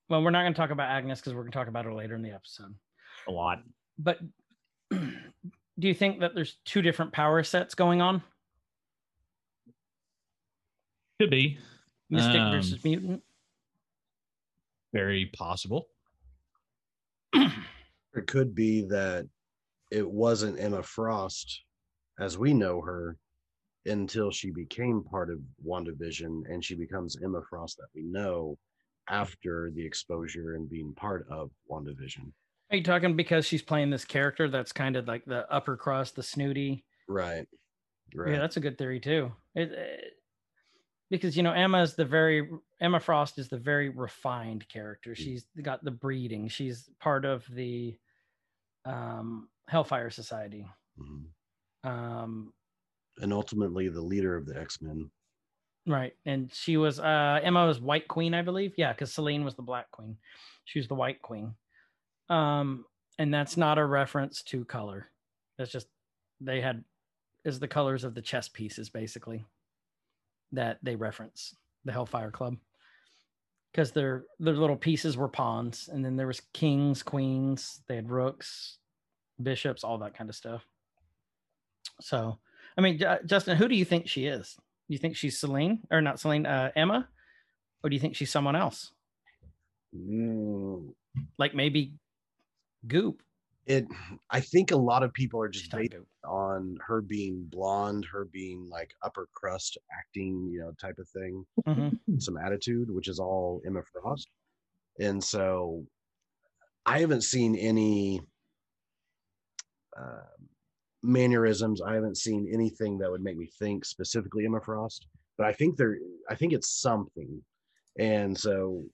[0.09, 1.93] well, we're not going to talk about Agnes because we're going to talk about her
[1.93, 2.73] later in the episode.
[3.27, 3.61] A lot.
[3.99, 4.19] But
[4.91, 5.07] do
[5.79, 8.21] you think that there's two different power sets going on?
[11.19, 11.57] Could be.
[12.09, 13.21] Mystic Um, versus mutant.
[14.93, 15.87] Very possible.
[17.33, 19.27] It could be that
[19.91, 21.61] it wasn't Emma Frost
[22.19, 23.17] as we know her
[23.85, 28.57] until she became part of WandaVision and she becomes Emma Frost that we know
[29.09, 32.31] after the exposure and being part of WandaVision.
[32.69, 36.15] Are you talking because she's playing this character that's kind of like the upper crust,
[36.17, 36.83] the snooty?
[37.07, 37.47] Right.
[38.13, 38.33] Right.
[38.33, 39.31] Yeah, that's a good theory too.
[39.55, 40.13] It, it-
[41.09, 42.49] because you know Emma is the very
[42.81, 45.15] Emma Frost is the very refined character.
[45.15, 46.49] She's got the breeding.
[46.49, 47.97] She's part of the
[48.83, 50.65] um, Hellfire Society.
[50.99, 51.25] Mhm.
[51.83, 52.53] Um,
[53.21, 55.09] And ultimately the leader of the X-Men.
[55.85, 58.73] right, and she was uh, Emma was White Queen, I believe.
[58.77, 60.17] Yeah, because Selene was the Black Queen.
[60.65, 61.55] She was the White Queen.
[62.29, 62.85] Um,
[63.19, 65.09] and that's not a reference to color.
[65.57, 65.87] That's just
[66.41, 66.83] they had
[67.45, 69.45] is the colors of the chess pieces basically.
[70.53, 72.57] that they reference the Hellfire Club
[73.71, 78.09] because their their little pieces were pawns, and then there was kings, queens, they had
[78.09, 78.79] rooks,
[79.41, 80.65] bishops, all that kind of stuff.
[82.01, 82.37] So,
[82.77, 84.55] I mean, Ju- Justin, who do you think she is?
[84.87, 87.07] Do you think she's Selene or not Selene, uh, Emma,
[87.83, 88.91] or do you think she's someone else?
[89.95, 90.93] Mm,
[91.37, 91.93] Like maybe
[92.87, 93.23] Goop.
[93.65, 93.85] it
[94.29, 95.93] i think a lot of people are just based
[96.25, 101.45] on her being blonde her being like upper crust acting you know type of thing
[101.65, 101.99] Mhm.
[102.21, 104.27] some attitude which is all emma frost
[104.99, 105.85] and so
[106.85, 108.21] i haven't seen any
[109.97, 110.21] uh,
[111.03, 111.81] mannerisms.
[111.81, 115.07] I haven't seen anything that would make me think specifically emma frost
[115.37, 115.97] but i think there
[116.29, 117.41] i think it's something.
[117.99, 118.85] And so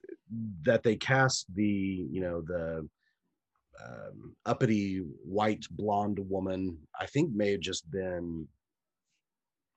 [0.63, 2.87] that they cast the you know the
[3.83, 8.47] um, uppity white blonde woman i think may have just been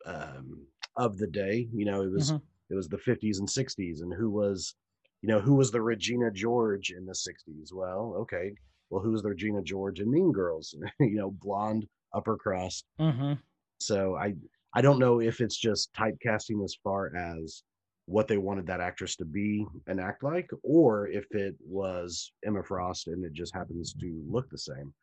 [0.05, 1.69] um, of the day.
[1.73, 2.43] You know it was Mhm.
[2.71, 4.75] it was the 50s and 60s and who was
[5.23, 8.53] you know who was the regina george in the 60s well okay
[8.91, 13.39] well who was the regina george and mean girls you know blonde upper crust Mhm.
[13.81, 14.35] so i
[14.75, 17.63] i don't know if it's just typecasting as far as
[18.07, 22.63] what they wanted that actress to be and act like or if it was emma
[22.63, 24.95] frost and it just happens to look the same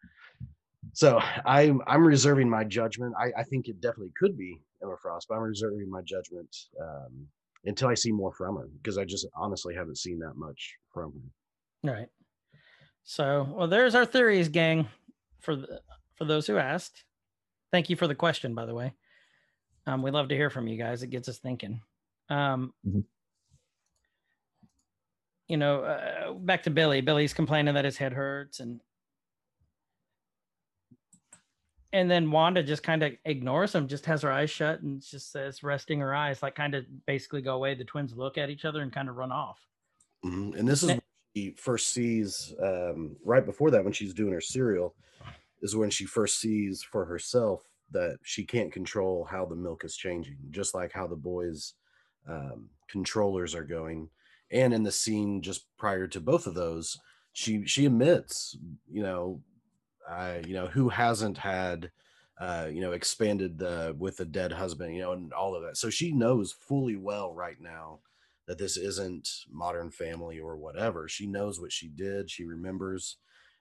[0.93, 5.27] so i'm i'm reserving my judgment i i think it definitely could be emma frost
[5.27, 7.27] but i'm reserving my judgment um
[7.65, 11.11] until i see more from her because i just honestly haven't seen that much from
[11.83, 12.07] her All right.
[13.03, 14.87] So, well, there's our theories, gang.
[15.41, 15.81] For the
[16.15, 17.03] for those who asked,
[17.71, 18.93] thank you for the question, by the way.
[19.85, 21.03] Um, we love to hear from you guys.
[21.03, 21.81] It gets us thinking.
[22.29, 23.03] Um, Mhm.
[25.49, 27.01] You know, uh, back to Billy.
[27.01, 28.79] Billy's complaining that his head hurts, and
[31.91, 35.31] and then Wanda just kind of ignores him, just has her eyes shut, and just
[35.31, 37.75] says, resting her eyes, like kind of basically go away.
[37.75, 39.59] The twins look at each other and kind of run off.
[40.23, 40.57] Mhm.
[40.57, 41.01] And this is Ne- when
[41.35, 44.95] she first sees um, right before that when she's doing her cereal
[45.61, 49.95] is when she first sees for herself that she can't control how the milk is
[49.95, 51.73] changing, just like how the boys'
[52.27, 54.09] um, controllers are going.
[54.51, 56.99] And in the scene just prior to both of those,
[57.31, 58.57] she she admits,
[58.89, 59.41] you know,
[60.07, 61.91] uh, you know, who hasn't had
[62.39, 65.77] uh, you know, expanded the with a dead husband, you know, and all of that.
[65.77, 67.99] So she knows fully well right now
[68.47, 71.07] that this isn't modern family or whatever.
[71.07, 73.17] She knows what she did, she remembers.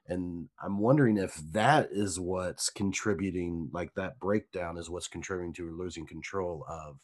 [0.08, 5.66] And I'm wondering if that is what's contributing, like that breakdown is what's contributing to
[5.66, 6.98] her losing control of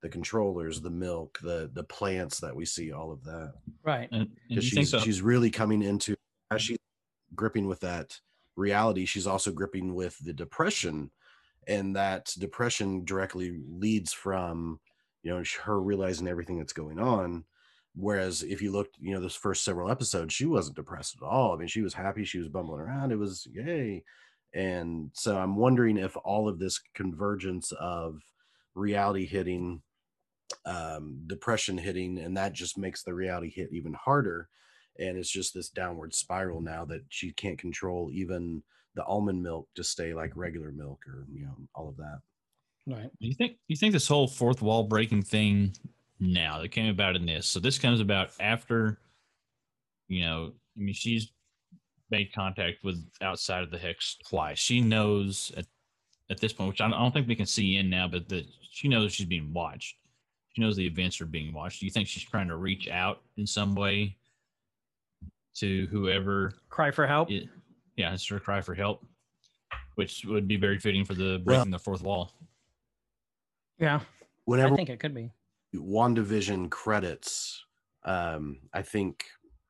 [0.00, 3.52] the controllers, the milk, the the plants that we see, all of that.
[3.84, 4.08] Right.
[4.12, 4.98] And, and Because you think she's so?
[5.00, 6.14] she's really coming into
[6.50, 6.78] as she's
[7.34, 8.18] gripping with that
[8.56, 11.10] reality, she's also gripping with the depression.
[11.66, 14.80] And that depression directly leads from,
[15.28, 17.44] you know, her realizing everything that's going on.
[17.94, 21.52] Whereas if you looked, you know, those first several episodes, she wasn't depressed at all.
[21.52, 23.12] I mean, she was happy, she was bumbling around.
[23.12, 24.04] It was yay.
[24.54, 28.22] And so I'm wondering if all of this convergence of
[28.74, 29.82] reality hitting,
[30.64, 34.48] um, depression hitting, and that just makes the reality hit even harder.
[34.98, 38.62] And it's just this downward spiral now that she can't control even
[38.94, 42.20] the almond milk to stay like regular milk or, you know, all of that.
[42.88, 43.10] Right.
[43.18, 45.74] You think you think this whole fourth wall breaking thing
[46.18, 47.46] now that came about in this?
[47.46, 48.98] So this comes about after,
[50.08, 51.30] you know, I mean, she's
[52.10, 54.58] made contact with outside of the hex twice.
[54.58, 55.66] She knows at
[56.30, 58.88] at this point, which I don't, think we can see in now, but that she
[58.88, 59.96] knows she's being watched.
[60.54, 61.80] She knows the events are being watched.
[61.80, 64.16] Do you think she's trying to reach out in some way
[65.56, 66.52] to whoever?
[66.68, 67.30] Cry for help.
[67.30, 67.48] It,
[67.96, 69.06] yeah, it's her cry for help,
[69.94, 72.32] which would be very fitting for the Well- breaking the fourth wall.
[73.78, 74.00] Yeah.
[74.44, 75.32] Whenever I think it could be.
[75.74, 77.64] WandaVision credits,
[78.04, 79.26] um, I think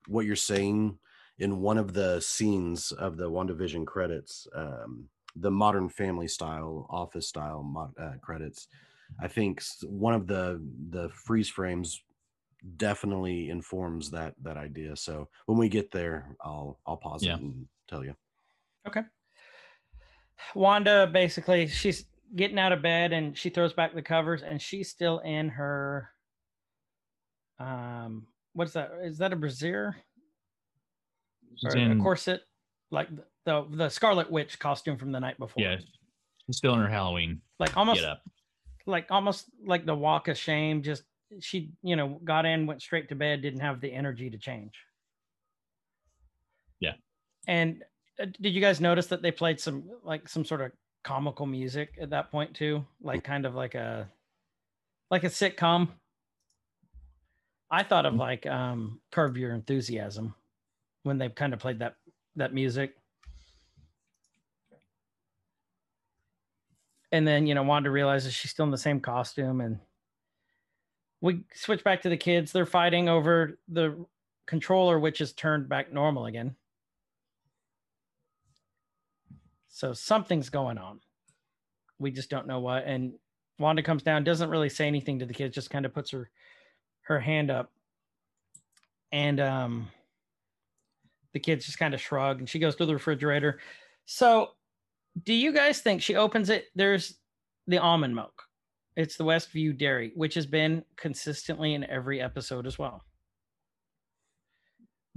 [0.06, 0.98] what you're saying
[1.38, 7.28] in one of the scenes of the WandaVision credits, um, the Modern Family style, Office
[7.28, 8.68] style mod, uh, credits,
[9.20, 12.02] I think one of the the freeze frames
[12.76, 14.96] definitely informs that that idea.
[14.96, 17.34] So when we get there, I'll I'll pause Yeah.
[17.36, 18.14] it and tell you.
[18.86, 19.02] Okay.
[20.54, 24.90] Wanda basically she's getting out of bed and she throws back the covers and she's
[24.90, 26.10] still in her
[27.58, 28.90] um what's that?
[29.04, 29.94] Is that a brassiere?
[31.56, 32.40] She's Or a corset?
[32.90, 35.62] Like the, the the Scarlet Witch costume from the night before.
[35.62, 35.76] Yeah,
[36.46, 38.22] she's still in her Halloween Like almost get up.
[38.86, 41.02] like almost like the walk of shame just
[41.40, 44.72] she you know got in went straight to bed didn't have the energy to change
[46.80, 46.94] Yeah.
[47.46, 47.82] and
[48.20, 50.72] uh, did you guys notice that they played some like some sort of
[51.04, 54.08] comical music at that point too like kind of like a
[55.10, 55.88] like a sitcom.
[57.70, 60.34] I thought of like um Curb Your Enthusiasm
[61.02, 61.96] when they kind of played that
[62.36, 62.94] that music.
[67.10, 69.78] And then, you know, Wanda realizes she's still in the same costume and
[71.22, 72.52] we switch back to the kids.
[72.52, 73.96] They're fighting over the
[74.46, 76.54] controller, which is turned back normal again.
[79.68, 81.00] So something's going on.
[81.98, 82.84] We just don't know what.
[82.84, 83.14] And
[83.58, 86.30] Wanda comes down, doesn't really say anything to the kids, just kind of puts her
[87.02, 87.72] her hand up.
[89.12, 89.88] And um
[91.32, 93.60] the kids just kind of shrug and she goes to the refrigerator.
[94.06, 94.50] So
[95.24, 96.66] do you guys think she opens it?
[96.74, 97.18] There's
[97.66, 98.42] the almond milk.
[98.96, 103.04] It's the Westview Dairy, which has been consistently in every episode as well.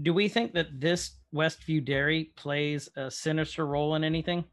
[0.02, 4.44] Do we think that this Westview Dairy plays a sinister role in anything?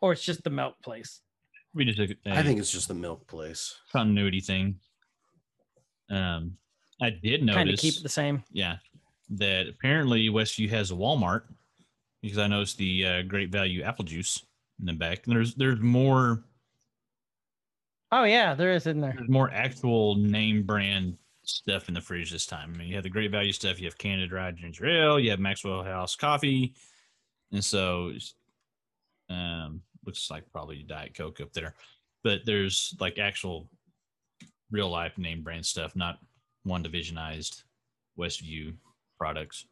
[0.00, 1.20] Or it's just the milk place?
[1.74, 3.74] We just a, I think it's just the milk place.
[3.92, 4.76] continuity thing.
[6.10, 6.56] Um,
[7.00, 7.56] I did notice.
[7.56, 8.44] Kind of keep it the same.
[8.52, 8.76] yeah,
[9.30, 11.42] that apparently Westview has a Walmart
[12.22, 14.44] because I noticed the uh, Great Value apple juice
[14.78, 15.26] in the back.
[15.26, 16.44] And there's there's more
[18.12, 19.14] Oh yeah, there is in there.
[19.16, 22.72] there's more actual name brand stuff in the fridge this time.
[22.74, 23.78] I mean, you have the Great Value stuff.
[23.78, 25.20] You have Canada Dry Ginger Ale.
[25.20, 26.74] You have Maxwell House coffee,
[27.52, 28.12] and so
[29.30, 31.74] um, looks like probably Diet Coke up there.
[32.22, 33.68] But there's like actual
[34.70, 36.18] real life name brand stuff, not
[36.64, 37.62] one divisionized
[38.18, 38.74] Westview
[39.18, 39.66] products.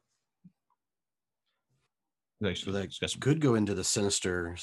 [2.45, 4.57] Actually, So that could go into the sinister.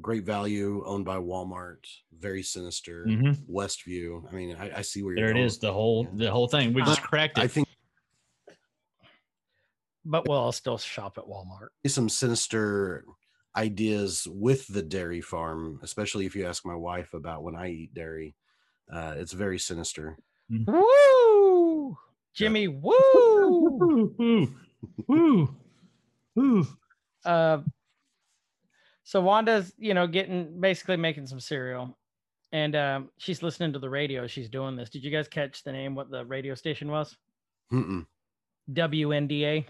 [0.00, 1.86] Great value, owned by Walmart.
[2.12, 3.04] Very sinister.
[3.06, 3.36] Mhm.
[3.50, 4.22] Westview.
[4.30, 5.46] I mean, I, I see where you're There it going.
[5.46, 5.58] is.
[5.58, 6.26] The whole Yeah.
[6.26, 6.72] the whole thing.
[6.74, 7.42] We just cracked it.
[7.44, 7.66] I think
[10.04, 11.68] But we'll all still shop at Walmart.
[11.86, 13.04] some sinister
[13.56, 17.94] ideas with the dairy farm, especially if you ask my wife about when I eat
[17.94, 18.36] dairy.
[18.92, 20.18] Uh, it's very sinister.
[20.50, 21.96] Woo!
[22.34, 22.94] Jimmy, woo!
[23.04, 24.54] Woo, woo,
[25.08, 25.54] woo,
[26.36, 26.66] woo.
[27.24, 27.62] uh,
[29.08, 31.96] so Wanda's, you know, getting basically making some cereal,
[32.52, 34.26] and um, she's listening to the radio.
[34.26, 34.90] She's doing this.
[34.90, 35.94] Did you guys catch the name?
[35.94, 37.16] What the radio station was?
[37.72, 38.04] Mm-mm.
[38.70, 39.64] WNDA.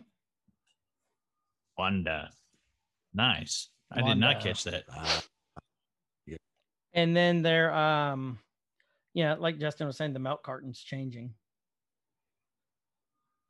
[1.78, 2.30] Wanda.
[3.14, 3.68] Nice.
[3.92, 4.82] I did not catch that.
[4.92, 5.20] Uh,
[6.92, 8.40] And then they're, um,
[9.14, 11.32] yeah, like Justin was saying, the milk carton's changing.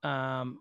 [0.02, 0.60] Um,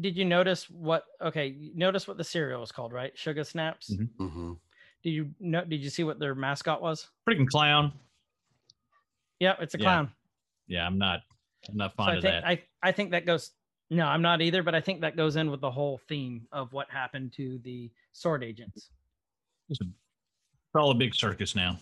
[0.00, 1.04] did you notice what?
[1.20, 3.16] Okay, you notice what the cereal was called, right?
[3.18, 3.90] Sugar Snaps.
[3.94, 4.08] Mhm.
[4.18, 4.58] mhm.
[5.02, 5.64] Did you know?
[5.64, 7.10] Did you see what their mascot was?
[7.28, 7.92] Freaking clown.
[9.40, 9.82] Yeah, it's a Yeah.
[9.84, 10.12] clown.
[10.66, 11.20] Yeah, I'm not.
[11.68, 12.44] I'm not So fond I of think that.
[12.46, 13.52] I I think that goes.
[13.90, 16.72] No, I'm not either, but I think that goes in with the whole theme of
[16.72, 18.90] what happened to the sword agents.
[19.68, 21.78] It's a- it's all a big circus now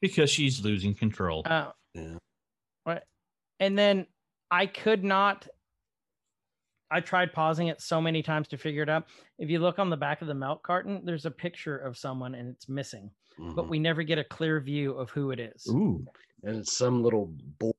[0.00, 1.42] because she's losing control.
[1.46, 2.18] Uh, Yeah.
[2.86, 3.02] Right.
[3.58, 4.06] And then
[4.52, 5.48] I could not.
[6.90, 9.08] I tried pausing it so many times to figure it out.
[9.38, 12.34] If you look on the back of the milk carton, there's a picture of someone
[12.34, 13.68] and it's missing, but Mhm.
[13.68, 15.66] we never get a clear view of who it is.
[15.70, 16.04] Ooh.
[16.42, 17.72] and it's some little boy,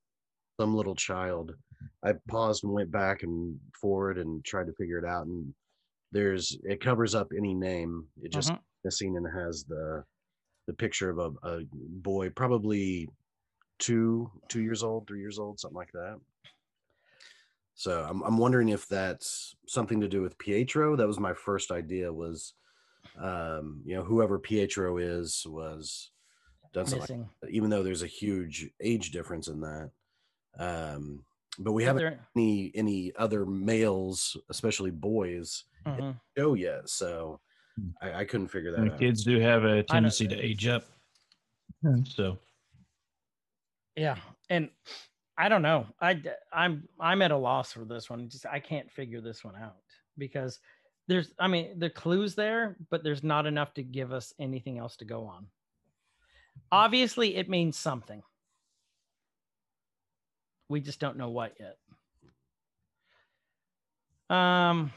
[0.59, 1.55] some little child.
[2.03, 5.25] I paused and went back and forward and tried to figure it out.
[5.25, 5.55] And
[6.11, 8.07] there's it covers up any name.
[8.21, 8.59] It just Mhm.
[8.83, 10.05] missing and has the
[10.67, 13.09] the picture of a, a boy, probably
[13.79, 16.19] two two years old, three years old, something like that.
[17.81, 20.95] So I'm I'm wondering if that's something to do with Pietro.
[20.95, 22.13] That was my first idea.
[22.13, 22.53] Was
[23.19, 26.11] um, you know whoever Pietro is was
[26.73, 27.55] done something like missing.
[27.55, 29.89] even though there's a huge age difference in that.
[30.59, 31.25] Um,
[31.57, 36.19] but we But haven't they're- any any other males, especially boys, mhm.
[36.37, 36.87] show yet.
[36.87, 37.39] So
[37.77, 37.89] Hmm.
[38.01, 38.99] I, I couldn't figure that And out.
[38.99, 40.83] kids do have a tendency to age up.
[42.05, 42.37] So
[43.95, 44.17] Yeah,
[44.51, 44.69] and
[45.37, 45.87] I don't know.
[45.99, 48.29] I I'm I'm at a loss for this one.
[48.29, 49.75] Just I can't figure this one out
[50.17, 50.59] because
[51.07, 54.97] there's I mean the clues there, but there's not enough to give us anything else
[54.97, 55.47] to go on.
[56.71, 58.21] Obviously, it means something.
[60.69, 61.77] We just don't know what yet.
[64.35, 64.91] Um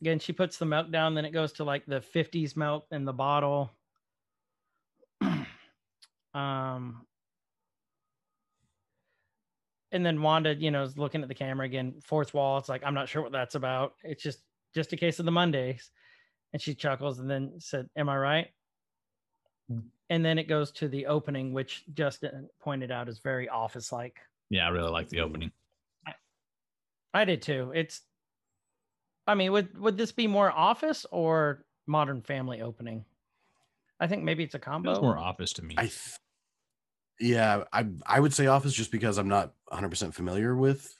[0.00, 3.04] again, she puts the milk down, then it goes to like the 50s milk in
[3.04, 3.70] the bottle.
[6.34, 7.06] um
[9.92, 12.58] and then Wanda, you know, is looking at the camera again, fourth wall.
[12.58, 13.94] It's like, I'm not sure what that's about.
[14.04, 14.40] It's just
[14.74, 15.90] just a case of the Mondays.
[16.52, 18.48] And she chuckles and then said, Am I right?
[19.70, 19.84] Mm.
[20.08, 24.18] And then it goes to the opening, which Justin pointed out is very office like.
[24.50, 25.52] yeah, I really like the opening.
[27.12, 27.72] I did too.
[27.74, 28.02] It's
[29.26, 33.04] I mean, would would this be more office or modern family opening?
[34.00, 34.90] I think maybe it's a combo.
[34.90, 35.74] was more office to me.
[35.76, 36.16] I th-
[37.20, 40.94] Yeah, I I would say Office just because I'm not 100% familiar with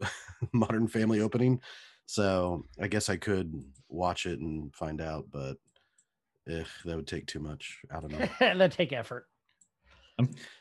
[0.52, 1.60] Modern Family opening.
[2.06, 5.56] So I guess I could watch it and find out, but
[6.48, 7.78] eh, that would take too much.
[7.90, 8.28] I don't know.
[8.58, 9.26] that take effort.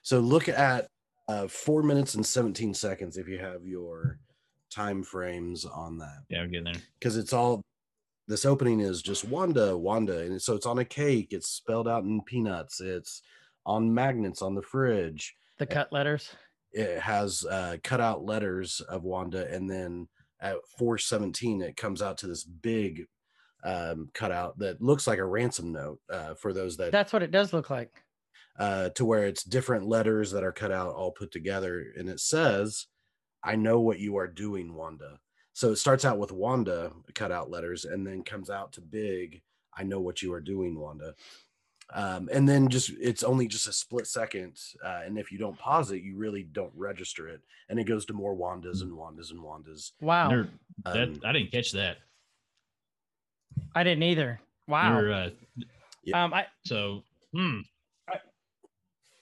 [0.01, 0.87] So look at
[1.27, 4.19] uh, four minutes and 17 seconds if you have your
[4.69, 6.23] time frames on that.
[6.29, 6.81] Yeah, we're getting there.
[6.99, 7.61] Because it's all
[8.27, 10.19] this opening is just Wanda, Wanda.
[10.19, 13.21] And so it's on a cake, it's spelled out in peanuts, it's
[13.67, 15.35] on magnets on the fridge.
[15.59, 16.31] The cut letters.
[16.71, 20.07] It has uh, cut out letters of Wanda, and then
[20.39, 23.05] at 417, it comes out to this big
[23.63, 27.31] um, cutout that looks like a ransom note uh, for those that That's what it
[27.31, 27.91] does look like.
[28.59, 32.19] uh, to where it's different letters that are cut out all put together and it
[32.19, 32.85] says
[33.43, 35.19] i know what you are doing wanda
[35.53, 39.41] so it starts out with wanda cut out letters and then comes out to big
[39.75, 41.13] i know what you are doing wanda
[41.93, 45.57] um, and then just it's only just a split second uh, and if you don't
[45.57, 49.31] pause it you really don't register it and it goes to more wandas and wandas
[49.31, 50.29] and wandas Wow.
[50.29, 50.49] There-
[50.83, 51.97] that Um, I didn't catch that.
[53.73, 54.39] I didn't either.
[54.67, 54.99] Wow.
[54.99, 55.29] You're, uh,
[56.13, 57.59] Um, I, so hmm,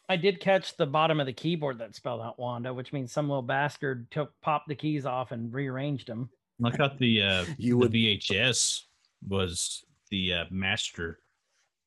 [0.07, 3.27] I did catch the bottom of the keyboard that spelled out Wanda, which means some
[3.27, 6.29] little bastard took popped the keys off and rearranged them.
[6.63, 8.81] I thought the uh, you the would VHS
[9.27, 11.19] was the uh, master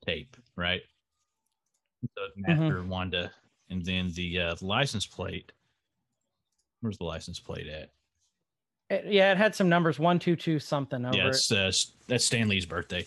[0.04, 0.82] tape, right?
[2.16, 2.58] So it's Mhm.
[2.58, 3.32] master Wanda,
[3.70, 5.52] and then the uh, license plate.
[6.80, 7.90] Where's the license plate at?
[8.90, 11.28] It- yeah, it had some numbers one two two something over yeah, it.
[11.30, 11.72] it's uh,
[12.06, 13.04] that's Stan Lee's birthday.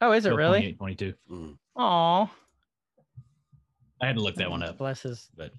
[0.00, 0.74] Oh, is it So really?
[0.74, 1.14] 22.
[1.30, 2.30] mm, Aw.
[4.02, 5.52] I had to look that one up, Bless his but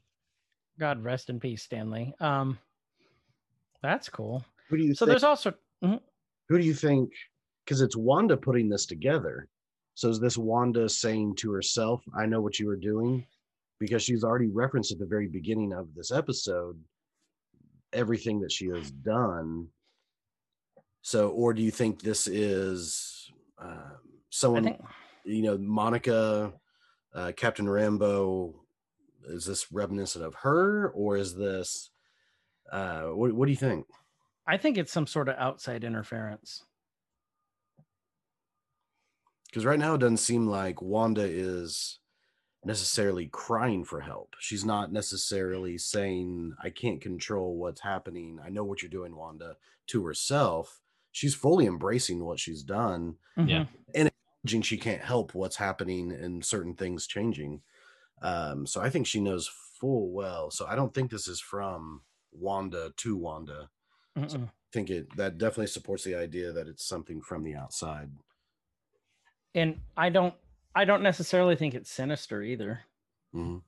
[0.77, 2.13] God rest in peace, Stanley.
[2.19, 2.59] Um,
[3.81, 4.45] that's cool.
[4.69, 5.99] who do you So think, there's also who
[6.49, 7.11] do you think
[7.65, 9.47] because it's wanda putting this together.
[9.95, 13.25] So is this wanda saying to herself i know what you were doing
[13.79, 16.77] because she's already referenced at the very beginning of this episode
[17.93, 19.67] everything that she has done.
[21.01, 23.95] So or do you think this is um, I
[24.29, 24.81] someone think
[25.23, 26.53] you know monica
[27.13, 28.53] uh, captain Rambeau
[29.27, 31.89] is this reminiscent of her or is this
[32.71, 33.85] uh what, what do you think?
[34.47, 36.63] I think it's some sort of outside interference.
[39.55, 41.99] Because right now it doesn't seem like Wanda is
[42.65, 44.35] necessarily crying for help.
[44.37, 48.37] She's not necessarily saying, I can't control what's happening.
[48.43, 49.55] I know what you're doing, Wanda,
[49.87, 50.81] to herself.
[51.13, 53.67] She's fully embracing what she's done, Yeah.
[53.93, 54.09] Mhm.
[54.43, 57.61] acknowledging she can't help what's happening and certain things changing.
[58.21, 60.51] Um, so I think she knows full well.
[60.51, 62.01] So I don't think this is from
[62.33, 63.69] Wanda to Wanda.
[64.17, 64.47] Mm-mm.
[64.49, 68.11] I think it that definitely supports the idea that it's something from the outside.
[69.55, 70.33] And I don't
[70.75, 72.81] I don't necessarily think it's sinister either.
[73.33, 73.61] Mhm.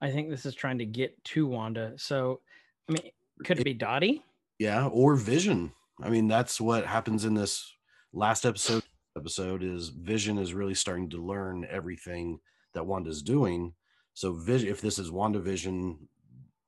[0.00, 1.94] I think this is trying to get to Wanda.
[1.96, 2.40] So
[2.88, 3.10] I mean,
[3.44, 4.22] could it be Dottie?
[4.58, 5.72] Yeah, or Vision.
[6.00, 7.74] I mean, that's what happens in this
[8.12, 8.82] last episode.
[9.16, 12.40] Episode is Vision is really starting to learn everything
[12.72, 13.74] that Wanda's doing.
[14.14, 15.98] So, Vision, if this is WandaVision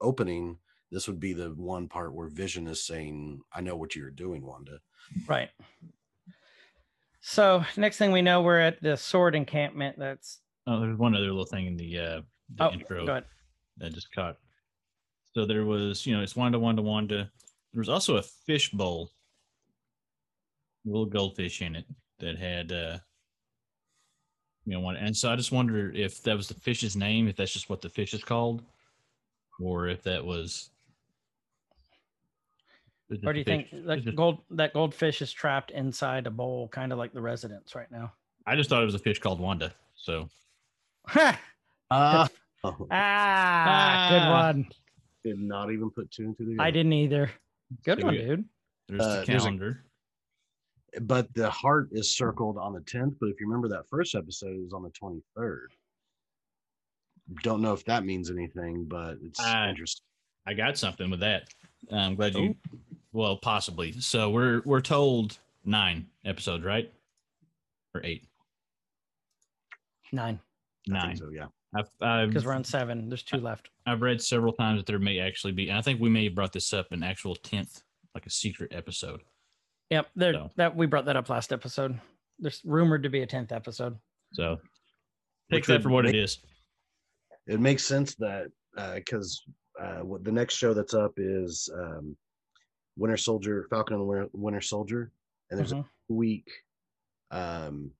[0.01, 0.59] opening,
[0.91, 4.45] this would be the one part where Vision is saying, "I know what you're doing,
[4.45, 4.81] Wanda."
[5.27, 5.51] Right.
[7.27, 9.99] So next thing we know, we're at the sword encampment.
[9.99, 12.20] That's oh, there's one other little thing in the uh,
[12.55, 13.14] the oh, intro go
[13.79, 14.37] that I just caught.
[15.35, 17.31] So there was, you know, it's Wanda, Wanda, Wanda.
[17.72, 19.11] There was also a fish bowl,
[20.87, 21.87] a little goldfish in it
[22.18, 22.99] that had, uh,
[24.66, 24.97] you know, one.
[24.97, 27.81] And so I just wonder if that was the fish's name, if that's just what
[27.81, 28.62] the fish is called,
[29.59, 30.68] or if that was.
[33.11, 35.71] Is it Or do you the think fish- that it- gold that goldfish is trapped
[35.71, 38.13] inside a bowl, kind of like the residents right now?
[38.47, 39.73] I just thought it was a fish called Wanda.
[39.95, 40.29] So
[41.09, 41.41] Ha!
[41.91, 42.27] Uh,
[42.91, 44.47] ah, good Ah.
[44.53, 44.67] one.
[45.23, 46.51] did not even put two into the.
[46.53, 46.63] together.
[46.63, 47.31] I didn't either.
[47.85, 48.45] Good So one, we- dude.
[48.89, 49.85] there's Uh, the there's a- calendar.
[51.03, 53.19] But the heart is circled on the 10th.
[53.21, 55.69] But if you remember that first episode, it was on the 23rd.
[57.43, 59.69] Don't know if that means anything, but it's Ah.
[59.69, 60.05] interesting.
[60.47, 61.49] I got something with that.
[61.91, 62.55] I'm glad you.
[63.15, 63.93] Well, possibly.
[64.01, 66.93] So we're we're told nine episodes, right?
[67.95, 68.27] Or eight,
[70.12, 70.41] Nine,
[70.89, 71.17] nine.
[71.17, 71.47] so, yeah.
[71.77, 73.09] I've I've, because we're on seven.
[73.09, 73.71] There's two left.
[73.87, 76.35] I've read several times that there may actually be, and I think we may have
[76.35, 77.83] brought this up an actual tenth,
[78.15, 79.21] like a secret episode.
[79.91, 80.33] Yep, there.
[80.35, 81.99] So- That we brought that up last episode.
[82.41, 83.97] There's rumored to be a tenth episode.
[84.33, 84.59] So
[85.53, 86.39] take that for what it make- is.
[87.47, 88.49] it makes sense that
[88.97, 89.41] because
[89.81, 92.17] uh, what the next show that's up is um,
[92.97, 95.11] Winter Soldier, Falcon and the Winter, Winter Soldier,
[95.51, 96.51] and there's a week
[97.30, 97.90] um,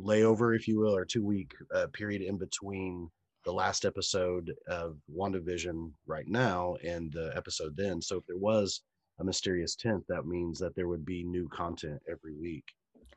[0.00, 3.10] layover, if you will, or two week uh, period in between
[3.44, 8.00] the last episode of WandaVision right now and the episode then.
[8.00, 8.80] So if there was
[9.20, 12.64] a mysterious tenth, that means that there would be new content every week.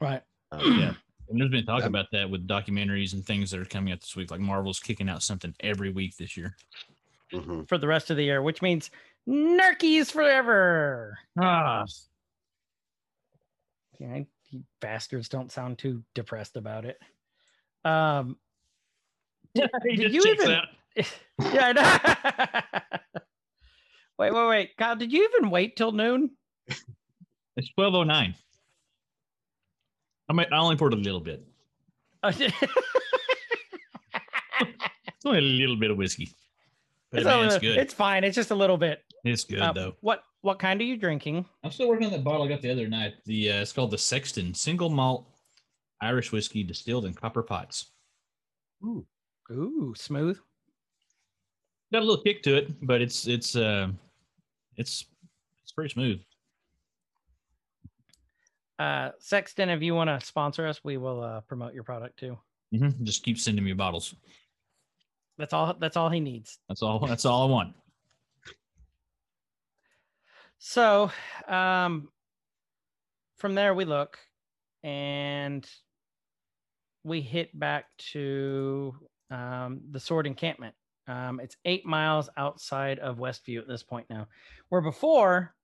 [0.02, 0.22] Right.
[0.52, 0.94] Um, Yeah.
[1.30, 1.88] And there's been talk Yeah.
[1.88, 4.30] about that with documentaries and things that are coming out this week.
[4.32, 6.56] Like Marvel's kicking out something every week this year.
[7.34, 7.68] mhm.
[7.68, 8.90] For the rest of the year, which means
[9.28, 11.18] Nerkies forever.
[11.40, 11.86] Ah,
[14.00, 14.22] Yeah,
[14.52, 16.98] you bastards don't sound too depressed about it.
[17.84, 18.38] Um,
[19.54, 20.62] he Did you even-
[20.96, 21.04] yeah.
[21.40, 22.62] I know.
[24.18, 24.96] wait, wait, wait, Kyle.
[24.96, 26.32] Did you even wait till noon?
[27.56, 28.36] It's twelve oh nine.
[30.30, 30.52] I might.
[30.52, 31.44] I only poured a little bit.
[32.24, 32.54] Oh, It's
[35.26, 36.30] only a little bit of whiskey,
[37.12, 37.78] but it's, man, it's good.
[37.78, 38.24] it's fine.
[38.24, 39.04] It's just a little bit.
[39.32, 39.96] It's good Uh, though.
[40.02, 41.46] what what kind are you drinking?
[41.64, 43.16] I'm still working on that bottle I got the other night.
[43.26, 45.28] The uh, it's called the Sexton Single Malt
[46.02, 47.92] Irish Whiskey distilled in copper pots.
[48.84, 49.06] Ooh,
[49.52, 50.38] ooh, smooth.
[51.92, 53.90] Got a little kick to it, but it's it's uh
[54.76, 55.06] it's
[55.64, 56.20] it's pretty smooth.
[58.80, 62.38] Uh, Sexton, if you want to sponsor us, we will uh, promote your product too.
[62.74, 63.04] Mm-hmm.
[63.06, 64.14] Just keep sending me bottles.
[65.40, 65.74] That's all.
[65.80, 66.60] That's all he needs.
[66.68, 67.00] That's all.
[67.08, 67.74] That's all I want.
[70.60, 71.12] So,
[71.48, 72.10] um,
[73.38, 74.18] from there we look,
[74.84, 75.70] and
[77.04, 78.94] we hit back to
[79.30, 80.76] um, the Sword Encampment.
[81.08, 84.28] Um, it's eight miles outside of Westview at this point now,
[84.70, 85.56] where before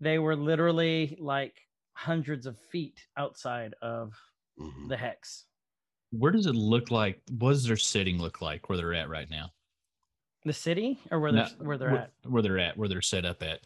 [0.00, 1.60] they were literally like
[1.92, 4.14] hundreds of feet outside of
[4.58, 4.88] Mhm.
[4.88, 5.46] the hex.
[6.10, 7.22] Where does it look like?
[7.30, 9.52] What does their setting look like where they're at right now?
[10.44, 12.12] The city, or where they're where they're where, at.
[12.24, 13.60] Where they're at, where they're set up at.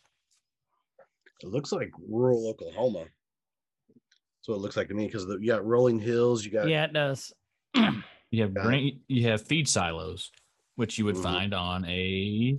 [1.42, 3.06] It looks like rural Oklahoma.
[3.88, 6.84] That's what it looks like to me because you got rolling hills, you got Yeah,
[6.84, 7.32] it does.
[8.30, 10.32] You have grain, you have feed silos,
[10.74, 11.22] which you would Mhm.
[11.22, 12.58] find on a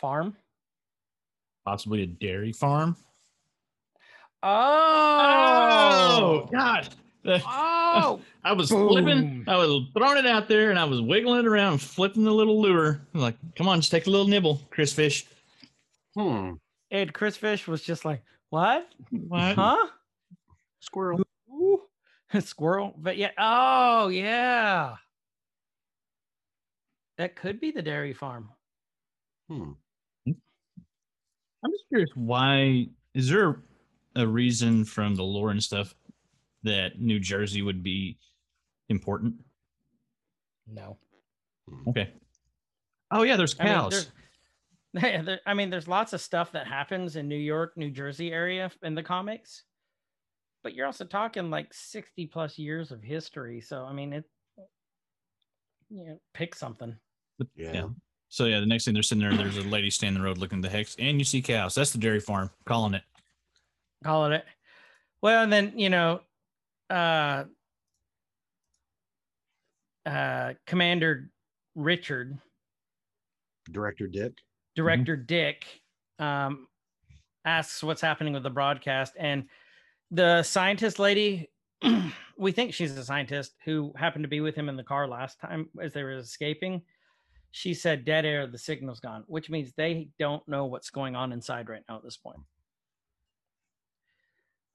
[0.00, 0.34] Farm.
[1.66, 2.96] possibly a dairy farm.
[4.42, 6.88] Oh, God!
[7.46, 11.46] oh, I was flipping, I was throwing it out there, and I was wiggling it
[11.46, 13.06] around, flipping the little lure.
[13.14, 15.26] I'm like, come on, just take a little nibble, Chris Fish.
[16.16, 16.54] hmm,
[16.92, 18.86] and Chris Fish was just like, "What?
[19.10, 19.56] What?
[19.56, 19.88] Huh?
[20.78, 21.22] squirrel.
[21.50, 21.80] Ooh,
[22.40, 24.96] squirrel?" But yeah, oh yeah,
[27.18, 28.50] that could be the dairy farm.
[29.48, 29.72] Hmm.
[30.26, 33.62] I'm just curious why is there
[34.16, 35.94] a reason from the lore and stuff
[36.64, 38.18] that New Jersey would be
[38.88, 39.34] important?
[40.66, 40.98] No,
[41.88, 42.12] Okay.
[43.10, 43.90] Oh yeah, there's I mean, cows.
[43.90, 44.14] there's, there,
[45.46, 48.94] I mean, there's lots of stuff that happens in New York, New Jersey area in
[48.94, 49.64] the comics,
[50.62, 53.60] but you're also talking like 60 plus years of history.
[53.60, 54.24] So I mean, it.
[55.88, 56.96] You know, pick something.
[57.54, 57.88] Yeah.
[58.28, 60.38] So yeah, the next thing they're sitting there, there's a lady standing in the road
[60.38, 61.74] looking at the hex, and you see cows.
[61.74, 62.50] That's the dairy farm.
[62.64, 63.02] Calling it.
[64.02, 64.46] Calling it.
[65.20, 66.20] Well, and then you know,
[66.88, 67.44] uh,
[70.06, 71.30] uh, Commander
[71.74, 72.38] Richard,
[73.70, 74.32] Director Dick.
[74.74, 75.64] Director Dick,
[76.18, 76.66] um,
[77.44, 79.44] asks what's happening with the broadcast, and
[80.10, 81.50] the scientist lady,
[82.38, 85.40] we think she's a scientist who happened to be with him in the car last
[85.40, 86.82] time as they were escaping.
[87.50, 88.46] She said, "Dead air.
[88.46, 92.02] The signal's gone," which means they don't know what's going on inside right now at
[92.02, 92.38] this point.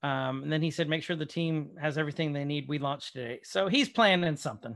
[0.04, 2.68] Um, and then he said, make sure the team has everything they need.
[2.68, 3.40] We launched today.
[3.44, 4.76] So he's planning something.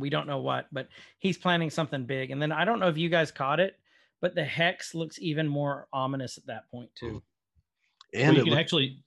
[0.00, 0.88] We don't know what, but
[1.18, 2.30] he's planning something big.
[2.30, 3.78] And then I don't know if you guys caught it,
[4.20, 7.22] but the hex looks even more ominous at that point, too.
[8.12, 9.02] Well, And you it can look- actually.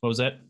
[0.00, 0.40] What was that?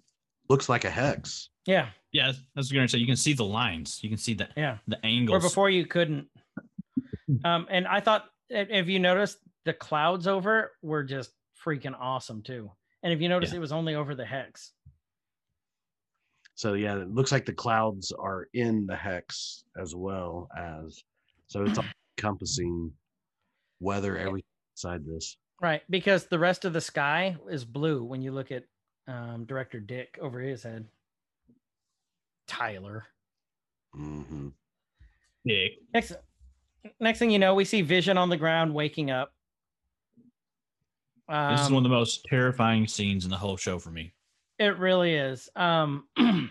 [0.50, 1.50] looks like a hex.
[1.66, 1.90] Yeah.
[2.10, 4.02] Yeah, I was going to say you can see the lines.
[4.02, 4.78] You can see the Yeah.
[4.86, 5.42] the Where angles.
[5.42, 6.28] before you couldn't.
[7.44, 9.36] Um, and I thought, if if you noticed,
[9.66, 11.32] the clouds over were just
[11.62, 12.70] freaking awesome, too.
[13.02, 13.58] And if you notice, Yeah.
[13.58, 14.72] it was only over the hex.
[16.58, 21.04] So yeah, it looks like the clouds are in the hex as well as
[21.46, 21.84] so it's all
[22.18, 22.90] encompassing
[23.78, 24.42] weather everything
[24.74, 25.36] inside this.
[25.62, 28.64] Right, because the rest of the sky is blue when you look at
[29.06, 30.84] um, director Dick over his head.
[32.48, 33.04] Tyler.
[33.96, 34.48] Mm-hmm.
[35.46, 35.72] Dick.
[35.94, 36.12] Next,
[36.98, 39.32] next thing you know, we see Vision on the ground waking up.
[41.28, 44.12] This is Um, one of the most terrifying scenes in the whole show for me.
[44.58, 45.48] It really is.
[45.54, 46.04] Um,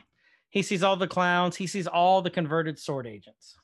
[0.50, 1.56] he sees all the clowns.
[1.56, 3.56] He sees all the converted sword agents.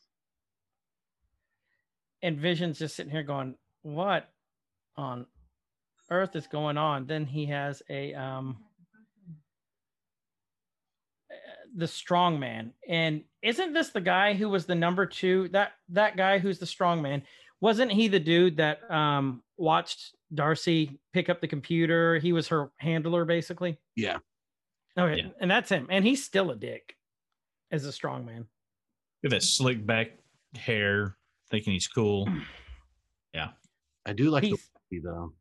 [2.21, 4.29] And Vision's just sitting here going, "What
[4.95, 5.25] on
[6.09, 8.57] earth is going on?" Then he has a um,
[11.75, 12.73] the strong man.
[12.87, 15.49] And isn't this the guy who was the number two?
[15.49, 17.23] That that guy who's the strong man,
[17.61, 22.19] wasn't he the dude that um watched Darcy pick up the computer?
[22.19, 23.77] He was her handler, basically.
[23.95, 24.17] Yeah.
[24.97, 25.29] Okay, Yeah.
[25.41, 25.87] and that's him.
[25.89, 26.95] And he's still a dick
[27.71, 28.45] as a strong man.
[29.23, 30.11] With that slick back
[30.55, 31.15] hair,
[31.49, 32.27] thinking he's cool.
[33.33, 33.49] Yeah,
[34.05, 35.33] I do like the onesie, though.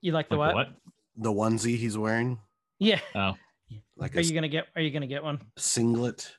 [0.00, 0.68] you like the Like what?
[1.16, 2.38] The onesie he's wearing,
[2.78, 3.00] Yeah.
[3.14, 3.34] Oh,
[3.96, 4.66] like Are a you gonna get?
[4.76, 5.40] Are you gonna get one?
[5.58, 6.32] singlet.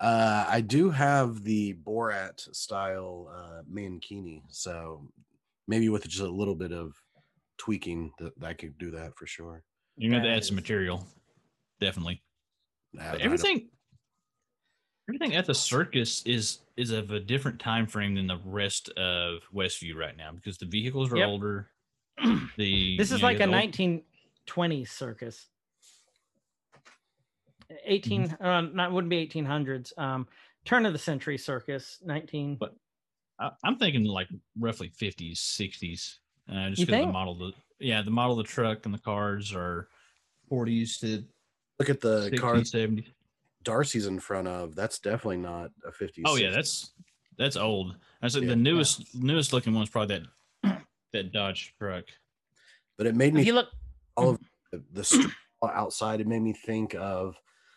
[0.00, 5.08] Uh, I do have the Borat style uh, mankini, so
[5.66, 6.92] maybe with just a little bit of
[7.56, 9.64] tweaking, that I could do that for sure.
[9.98, 11.06] You're gonna have to That add some material.
[11.80, 12.22] Definitely.
[12.98, 13.70] I But don't- everything
[15.08, 19.40] everything at the circus is is of a different time frame than the rest of
[19.54, 21.28] Westview right now because the vehicles are Yep.
[21.28, 21.70] older.
[22.56, 24.04] The This is know, like a got the old-
[24.46, 25.48] 1920s circus.
[27.84, 28.44] 18 Mm-hmm.
[28.44, 29.92] uh, not wouldn't be 1800s.
[29.98, 30.26] Um,
[30.64, 31.98] turn of the century circus.
[32.04, 32.56] 19.
[32.56, 32.74] But-
[33.40, 34.28] I, I'm thinking like
[34.58, 36.18] roughly 50s, 60s.
[36.50, 37.12] Uh, just You because the think?
[37.12, 39.88] model, of the yeah, the model of the truck and the cars are
[40.50, 41.24] 40s to
[41.78, 43.06] look at the 60s, car 70s.
[43.62, 44.74] Darcy's in front of.
[44.74, 46.22] That's definitely not a 50s.
[46.24, 46.54] Oh yeah, 60s.
[46.54, 46.90] that's
[47.36, 47.96] that's old.
[48.22, 48.50] I said Yeah.
[48.50, 50.20] the newest newest looking one's probably
[50.64, 52.04] that that Dodge truck.
[52.96, 53.68] But it made me if you look,
[54.16, 54.38] all of
[54.72, 55.30] the, the
[55.62, 56.20] outside.
[56.20, 57.36] It made me think of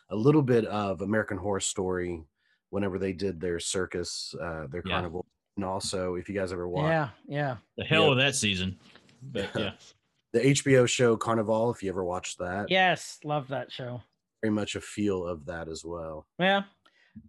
[0.10, 2.24] a little bit of American Horror Story
[2.70, 4.94] whenever they did their circus, uh, their Yeah.
[4.94, 5.26] carnival,
[5.58, 7.58] and also if you guys ever watched yeah, yeah.
[7.78, 8.10] The hell Yep.
[8.10, 8.80] with that season.
[9.22, 9.72] But yeah.
[10.34, 14.02] the HBO show Carnival, if you ever watched that, Yes, love that show.
[14.42, 16.26] very much a feel of that as well.
[16.40, 16.64] Yeah.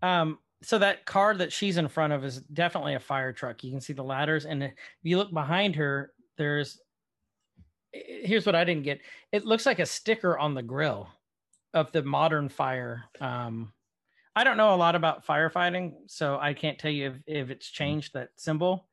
[0.02, 3.64] Um, so that car that she's in front of is definitely a fire truck.
[3.64, 4.72] You can see the ladders, and if
[5.02, 6.80] you look behind her, there's
[7.92, 9.00] here's what I didn't get.
[9.32, 11.08] It looks like a sticker on the grill
[11.74, 13.04] of the modern fire.
[13.20, 13.72] Um,
[14.34, 17.68] I don't know a lot about firefighting, so I can't tell you if, if it's
[17.68, 18.88] changed that symbol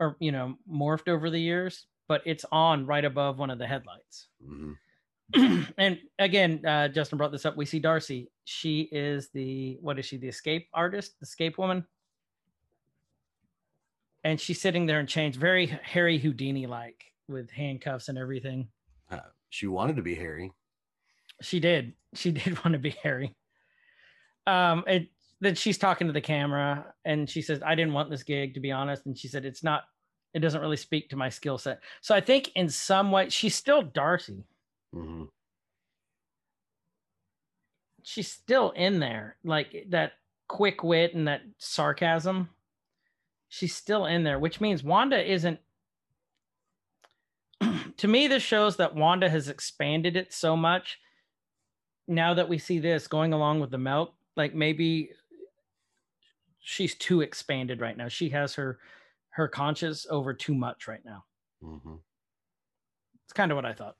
[0.00, 3.66] or you know morphed over the years, but it's on right above one of the
[3.66, 4.28] headlights.
[4.46, 4.76] Mhm.
[5.78, 7.56] and again, uh, Justin brought this up.
[7.56, 8.30] We see Darcy.
[8.44, 10.18] She is the what is she?
[10.18, 11.86] The escape artist, the escape woman,
[14.22, 18.68] and she's sitting there in chains, very Harry Houdini like, with handcuffs and everything.
[19.10, 20.52] Uh, she wanted to be Harry.
[21.40, 21.94] She did.
[22.14, 23.34] She did want to be Harry.
[24.46, 25.08] Um, it
[25.40, 28.60] that she's talking to the camera and she says, "I didn't want this gig, to
[28.60, 29.84] be honest." And she said, "It's not.
[30.34, 33.54] It doesn't really speak to my skill set." So I think in some way she's
[33.54, 34.44] still Darcy.
[34.94, 35.28] Mhm.
[38.02, 40.12] she's still in there like that
[40.46, 42.50] quick wit and that sarcasm
[43.48, 45.58] she's still in there which means wanda isn't
[47.96, 51.00] to me this shows that wanda has expanded it so much
[52.06, 55.10] now that we see this going along with the melt, like maybe
[56.60, 58.78] she's too expanded right now she has her
[59.34, 61.24] her conscience over too much right now
[61.62, 62.00] Mhm.
[63.24, 63.96] it's kind of what i thought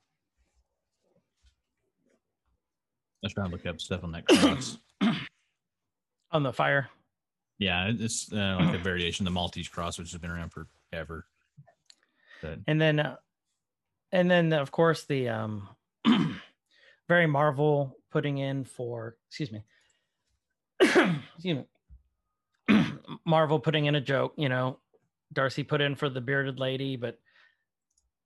[3.23, 4.77] Let's try to look up stuff on that cross.
[6.31, 6.91] on the fire
[7.59, 11.25] yeah, it's uh, like a variation the Maltese cross, which has been around forever.
[12.43, 13.17] But and then uh,
[14.11, 15.69] and then of course the um
[17.09, 19.65] very marvel putting in for excuse me
[20.81, 21.65] excuse
[22.69, 22.85] me
[23.25, 24.81] marvel putting in a joke you know
[25.33, 27.19] darcy put in for the bearded lady but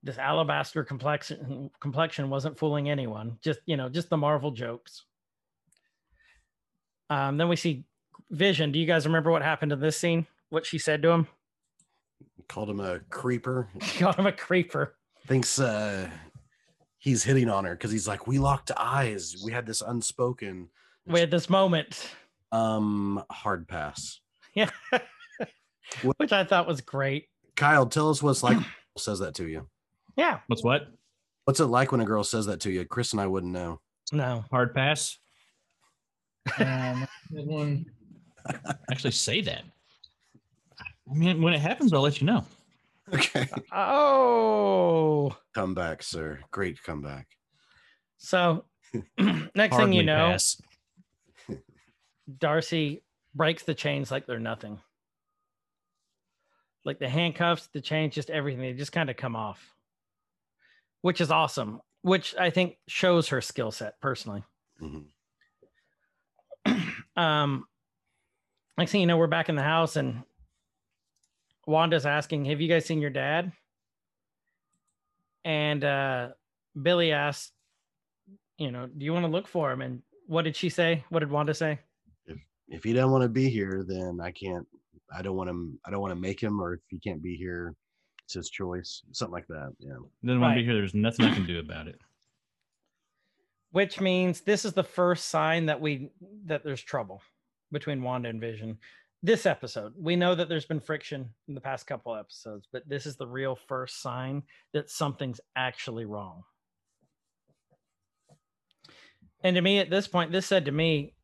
[0.03, 5.05] this alabaster complexion complexion wasn't fooling anyone just you know just the marvel jokes
[7.11, 7.85] um then we see
[8.31, 11.27] vision do you guys remember what happened in this scene what she said to him
[12.49, 13.69] Called him a creeper.
[13.99, 14.95] called him a creeper
[15.27, 16.09] Thinks uh,
[16.97, 19.37] he's hitting on her because he's like, we locked eyes.
[19.45, 20.69] We had this unspoken.
[21.07, 22.09] we had this moment
[22.51, 24.21] Um, hard pass.
[24.55, 24.71] Yeah.
[26.17, 27.29] Which I thought was great.
[27.57, 29.67] Kyle, tell us what's like when a girl says that to you.
[30.17, 30.41] Yeah.
[30.47, 30.89] what's what?
[31.45, 32.85] What's it like when a girl says that to you?
[32.85, 33.81] Chris and I wouldn't know.
[34.13, 34.45] No.
[34.51, 35.19] Hard pass.
[36.59, 37.87] Um, one
[38.91, 39.63] actually say that.
[41.11, 42.45] I mean, when it happens, I'll let you know.
[43.13, 43.49] Okay.
[43.73, 45.35] Oh.
[45.55, 46.41] comeback, sir.
[46.51, 47.27] Great comeback.
[48.19, 48.65] So
[49.55, 50.61] next thing you know, pass.
[52.39, 53.03] Darcy
[53.35, 54.79] breaks the chains like they're nothing.
[56.89, 58.61] Like the handcuffs, the chains, just everything.
[58.61, 59.75] They just kind of come off.
[61.03, 61.81] Which is awesome.
[62.03, 64.43] Which I think shows her skill set personally.
[64.83, 65.05] Mhm.
[67.17, 67.65] um
[68.77, 70.23] next thing you know we're back in the house and
[71.67, 73.51] wanda's asking have you guys seen your dad
[75.45, 76.29] and uh
[76.81, 77.53] billy asks
[78.57, 81.05] you know do you want to look for him and what did she say?
[81.09, 81.79] What did Wanda say?
[82.27, 84.67] If If he doesn't want to be here, then I can't.
[85.13, 85.79] I don't want him.
[85.85, 86.61] I don't want to make him.
[86.61, 87.75] Or if he can't be here,
[88.25, 89.03] it's his choice.
[89.13, 89.73] Something like that.
[89.79, 89.97] Yeah.
[90.25, 90.75] Doesn't want to be here.
[90.75, 91.99] There's nothing I can do about it.
[93.71, 96.11] Which means this is the first sign that we
[96.47, 97.23] that there's trouble
[97.71, 98.79] between Wanda and Vision.
[99.23, 103.05] This episode, we know that there's been friction in the past couple episodes, but this
[103.05, 106.45] is the real first sign that something's actually wrong.
[109.43, 111.15] And to me, at this point, this said to me,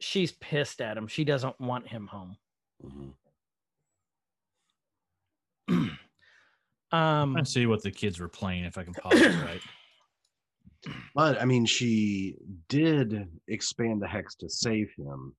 [0.00, 1.06] she's pissed at him.
[1.06, 2.36] She doesn't want him home.
[2.84, 3.12] Mhm.
[6.92, 9.62] Um, Let's see what the kids were playing if I can pause it right.
[11.14, 12.36] But I mean, she
[12.68, 15.34] did expand the hex to save him.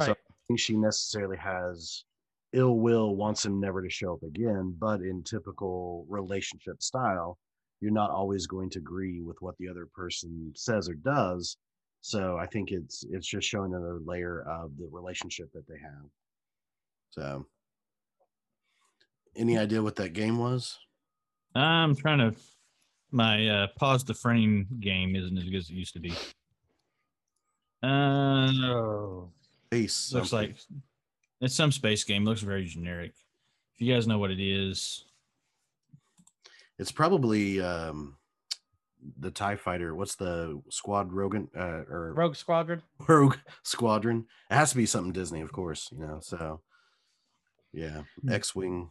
[0.00, 0.12] So.
[0.12, 0.14] I
[0.46, 2.04] think she necessarily has
[2.52, 4.76] ill will, wants him never to show up again.
[4.78, 7.38] But in typical relationship style,
[7.80, 11.56] you're not always going to agree with what the other person says or does.
[12.02, 16.04] So I think it's it's just showing another layer of the relationship that they have.
[17.14, 17.46] So,
[19.36, 20.78] any idea what that game was?
[21.54, 22.34] I'm trying to.
[23.12, 26.12] My uh, pause the frame game isn't as good as it used to be.
[27.84, 29.20] Uh,
[29.66, 30.48] space looks something.
[30.48, 30.56] like
[31.40, 32.24] it's some space game.
[32.24, 33.12] Looks very generic.
[33.74, 35.04] If you guys know what it is,
[36.80, 38.16] it's probably um,
[39.20, 39.94] the Tie Fighter.
[39.94, 42.82] What's the Squad Rogan uh, or Rogue Squadron.
[43.06, 44.26] Rogue Squadron.
[44.50, 46.18] It has to be something Disney, of course, you know.
[46.20, 46.60] So,
[47.74, 48.32] yeah, Hmm.
[48.32, 48.90] X Wing.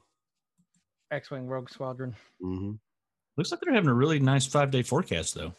[1.12, 2.16] X-wing Rogue Squadron.
[2.42, 2.74] hmm
[3.38, 5.54] looks like they're having a really nice five day forecast though.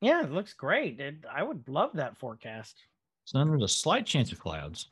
[0.00, 0.98] Yeah, it looks great.
[1.00, 2.76] It, I would love that forecast.
[3.24, 4.88] So then there's a slight chance of clouds.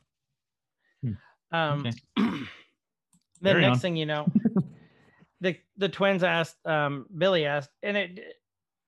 [1.53, 1.93] Um, Okay.
[2.17, 2.47] the
[3.43, 3.81] Carry next on.
[3.81, 4.31] thing you know,
[5.41, 8.21] the the twins asked, um, Billy asked, and it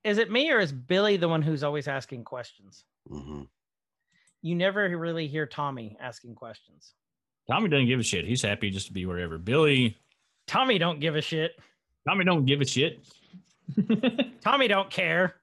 [0.05, 2.85] is it me or is Billy the one who's always asking questions?
[3.09, 3.43] hmm
[4.43, 6.95] You never really hear Tommy asking questions.
[7.51, 8.25] Tommy doesn't give a shit.
[8.25, 9.39] He's happy just to be wherever.
[9.39, 9.99] Billy,
[10.47, 11.53] Tommy don't give a shit.
[12.09, 13.05] Tommy don't give a shit.
[14.43, 15.37] Tommy don't care.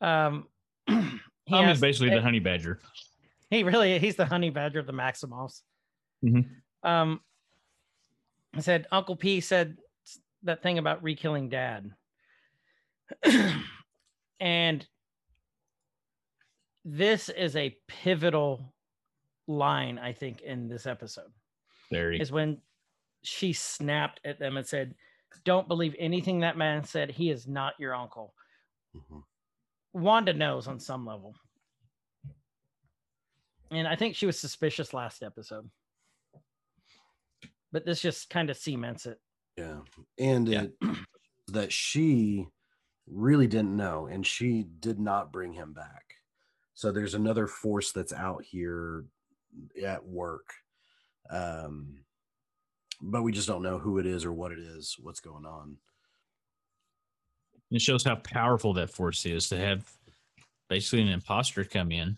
[0.00, 0.46] Um,
[0.88, 2.80] Tommy's asked- basically eh, the honey badger.
[3.50, 5.62] He really he's the honey badger of the Maximoffs.
[6.24, 6.46] Mhm.
[6.82, 7.20] Um,
[8.54, 9.78] I said Uncle P said
[10.42, 11.90] that thing about re-killing Dad,
[14.40, 14.86] and
[16.84, 18.72] this is a pivotal
[19.48, 21.32] line I think in this episode
[21.90, 22.20] Very.
[22.20, 22.58] is when
[23.22, 24.94] she snapped at them and said,
[25.44, 27.10] "Don't believe anything that man said.
[27.10, 28.34] He is not your uncle."
[28.94, 29.20] hmm
[29.94, 31.34] Wanda knows on some level.
[33.70, 35.68] And I think she was suspicious last episode.
[37.72, 39.18] But this just kind of cements it.
[39.56, 39.80] Yeah,
[40.18, 40.62] and Yeah.
[40.64, 40.72] it
[41.48, 42.46] that she
[43.06, 46.04] really didn't know, and she did not bring him back.
[46.74, 49.04] So there's another force that's out here
[49.84, 50.52] at work,
[51.30, 51.98] um,
[53.00, 55.76] but we just don't know who it is or what it is, what's going on.
[57.70, 59.90] It shows how powerful that force is to have
[60.68, 62.16] basically an imposter come in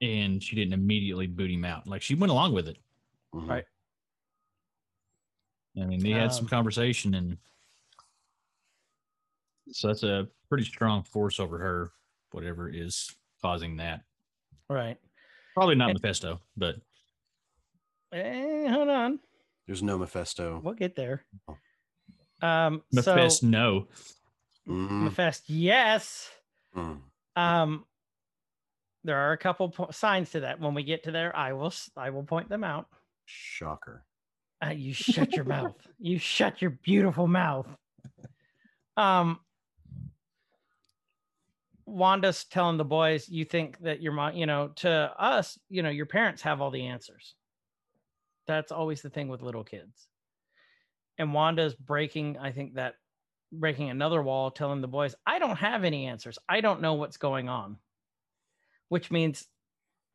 [0.00, 1.86] and she didn't immediately boot him out.
[1.86, 2.78] Like she went along with it.
[3.34, 3.48] Mhm.
[3.48, 3.64] Right.
[5.76, 7.38] I mean, they had some Um, conversation and
[9.72, 11.92] so that's a pretty strong force over her,
[12.32, 14.04] whatever is causing that.
[14.68, 14.98] Right.
[15.54, 16.76] Probably not And- Mephisto, but
[18.12, 19.20] Eh, hold on.
[19.66, 20.60] There's no Mephisto.
[20.64, 21.24] We'll get there.
[21.48, 21.56] Oh.
[22.46, 23.86] Um so Mephisto, no.
[24.66, 25.04] Mhm.
[25.04, 26.28] Mephisto, yes.
[26.74, 27.02] Mm.
[27.36, 27.84] Um
[29.04, 30.58] there are a couple po- signs to that.
[30.60, 32.86] When we get to there, I will I will point them out.
[33.26, 34.04] Shocker.
[34.62, 35.74] Uh, you shut your mouth.
[35.98, 37.66] You shut your beautiful mouth.
[38.96, 39.40] Um,
[41.90, 45.90] Wanda's telling the boys, "You think that your mom, you know, to us, you know,
[45.90, 47.34] your parents have all the answers."
[48.46, 50.08] That's always the thing with little kids.
[51.18, 52.94] And Wanda's breaking, I think that
[53.52, 56.38] breaking another wall, telling the boys, "I don't have any answers.
[56.48, 57.78] I don't know what's going on,"
[58.88, 59.48] which means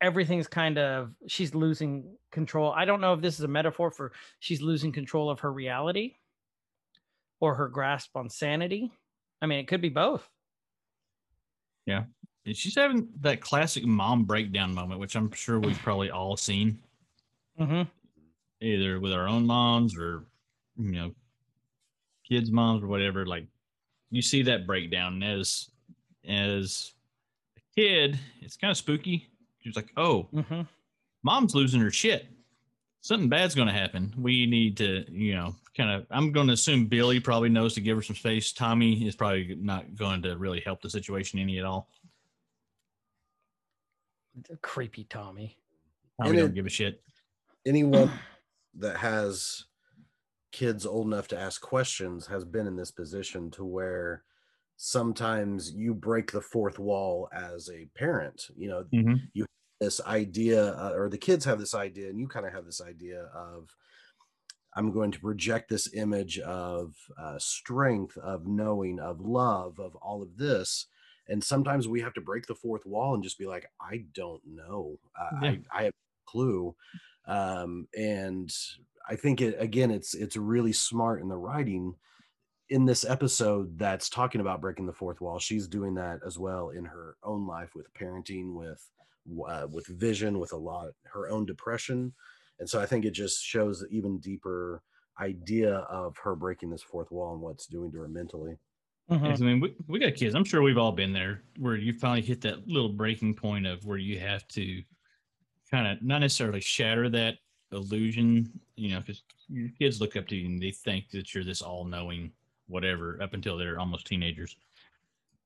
[0.00, 2.72] everything's kind of she's losing control.
[2.72, 6.16] I don't know if this is a metaphor for she's losing control of her reality
[7.40, 8.92] or her grasp on sanity.
[9.40, 10.28] I mean, it could be both.
[11.88, 16.78] And She's having that classic mom breakdown moment, which I'm sure we've probably all seen.
[17.60, 17.82] Mm-hmm.
[18.60, 20.24] either with our own moms or
[20.78, 21.14] you know
[22.28, 23.46] kids moms or whatever like
[24.10, 25.70] you see that breakdown and as
[26.28, 26.92] as
[27.56, 29.28] a kid it's kind of spooky
[29.62, 30.60] she's like oh Mm-hmm.
[31.22, 32.26] mom's losing her shit
[33.06, 36.52] something bad's going to happen we need to you know kind of i'm going to
[36.54, 40.36] assume billy probably knows to give her some space tommy is probably not going to
[40.36, 41.88] really help the situation any at all
[44.38, 45.56] It's a Creepy Tommy.
[46.20, 47.00] Tommy And don't it- give a shit.
[47.66, 48.10] anyone
[48.78, 49.64] that has
[50.52, 54.24] kids old enough to ask questions has been in this position to where
[54.76, 59.20] sometimes you break the fourth wall as a parent you know Mhm.
[59.80, 62.80] This idea uh, or the kids have this idea and you kind of have this
[62.80, 63.74] idea of
[64.74, 70.22] i'm going to project this image of uh, strength of knowing of love of all
[70.22, 70.86] of this.
[71.28, 74.42] And sometimes we have to break the fourth wall and just be like i don't
[74.46, 74.98] know.
[75.20, 75.50] Uh, Yeah.
[75.50, 76.76] I, I have no clue.
[77.26, 78.54] Um, and
[79.08, 81.94] i think it again it's it's really smart in the writing.
[82.68, 86.70] In this episode that's talking about breaking the fourth wall she's doing that as well
[86.70, 88.82] in her own life with parenting with
[89.48, 92.12] uh, with vision with a lot her own depression
[92.58, 94.82] and so i think it just shows the even deeper
[95.20, 98.56] idea of her breaking this fourth wall and what's doing to her mentally
[99.10, 99.24] Mhm.
[99.24, 100.34] Yes, I mean, we, we got kids.
[100.34, 103.84] I'm sure we've all been there where you finally hit that little breaking point of
[103.84, 104.82] where you have to
[105.70, 107.38] kind of not necessarily shatter that
[107.72, 111.44] illusion, you know, because your kids look up to you and they think that you're
[111.44, 112.32] this all knowing
[112.66, 114.56] whatever up until they're almost teenagers.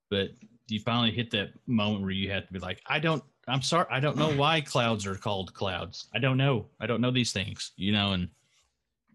[0.09, 0.31] But
[0.69, 3.87] you finally hit that moment where you have to be like, I don't, I'm sorry,
[3.91, 6.09] I don't know why clouds are called clouds.
[6.15, 6.67] I don't know.
[6.81, 8.29] I don't know these things, you know, and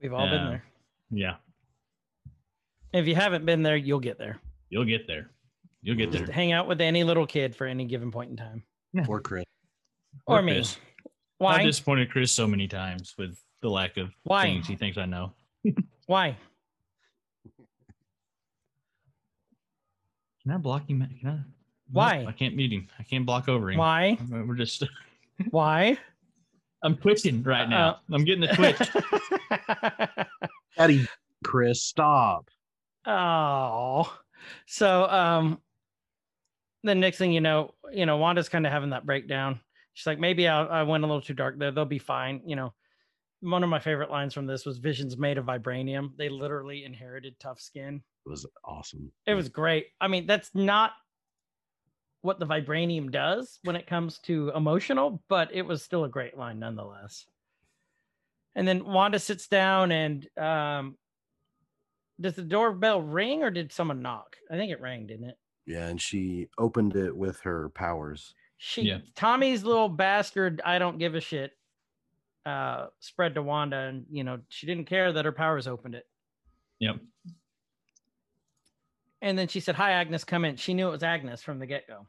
[0.01, 0.63] We've all been uh, there.
[1.09, 1.35] yeah,
[2.93, 4.39] If you haven't been there, you'll get there.
[4.69, 5.31] you'll get there.
[5.81, 6.33] You'll get Just there.
[6.33, 8.63] hang out with any little kid for any given point in time.
[9.07, 9.45] or chris
[10.27, 10.53] Or Or me.
[10.55, 10.77] Chris.
[11.37, 11.55] Why?
[11.57, 14.43] I've disappointed Chris so many times with the lack of Why?
[14.43, 15.33] things he thinks I know.
[16.07, 16.37] Why?
[20.43, 21.07] Can I block him?
[21.19, 21.39] Can I?
[21.91, 22.25] No, Why?
[22.27, 22.87] I can't mute him.
[22.99, 23.77] I can't block over him.
[23.77, 24.17] Why?
[24.29, 24.83] We're just.
[25.51, 25.97] Why?
[26.83, 27.89] I'm twitching right now.
[27.89, 28.77] Uh, I'm getting a twitch.
[30.77, 31.07] daddy
[31.43, 32.49] chris stop
[33.05, 34.11] oh.
[34.65, 35.59] So um
[36.83, 39.59] the next thing you know, you know, Wanda's kind of having that breakdown.
[39.93, 41.71] She's like, maybe I, I went a little too dark there.
[41.71, 42.41] They'll be fine.
[42.45, 42.73] You know,
[43.39, 46.11] one of my favorite lines from this was Vision's made of vibranium.
[46.15, 48.03] They literally inherited tough skin.
[48.25, 49.87] it was awesome It was great.
[49.99, 50.91] I mean, that's not
[52.25, 56.35] what the vibranium does when it comes to emotional, but it was still a great
[56.37, 57.25] line nonetheless.
[58.55, 60.97] And then Wanda sits down and um
[62.19, 64.37] does the doorbell ring or did someone knock?
[64.49, 65.37] I think it rang, didn't it?
[65.67, 68.99] yeah and she opened it with her powers She Yeah.
[69.15, 71.51] Tommy's little bastard, I don't give a shit.
[72.45, 76.05] Uh spread to Wanda and you know, she didn't care that her powers opened it.
[76.79, 76.95] yep.
[79.21, 80.55] And then she said, Hi, Agnes, come in.
[80.55, 82.05] She knew it was Agnes from the get go.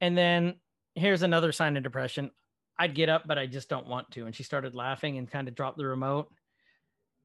[0.00, 0.54] And then
[0.94, 2.30] here's another sign of depression.
[2.78, 4.26] I'd get up, but I just don't want to.
[4.26, 6.30] And she started laughing and kind of dropped the remote.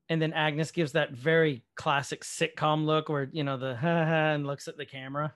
[0.10, 4.32] And then Agnes gives that very classic sitcom look where, you know, the ha ha
[4.34, 5.34] and looks at the camera.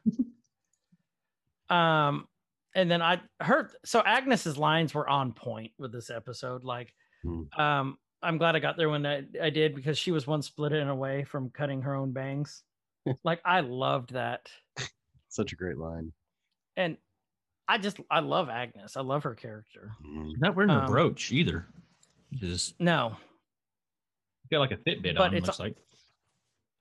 [1.70, 2.28] um,
[2.76, 6.64] and then I heard so Agnes's lines were on point with this episode.
[6.64, 7.44] Like, Hmm.
[7.58, 10.74] um, I'm glad I got there when I, I did because she was one split
[10.74, 12.64] in away from cutting her own bangs.
[13.24, 14.50] like I loved that.
[15.30, 16.12] such a great line
[16.78, 16.98] And
[17.68, 18.98] I just I love Agnes.
[18.98, 19.92] I love her character.
[20.06, 20.38] Mhm.
[20.40, 21.66] Not wearing a Um, brooch either.
[22.34, 23.16] Just No,
[24.52, 25.34] got like a Fitbit But on.
[25.36, 25.78] it's- Looks like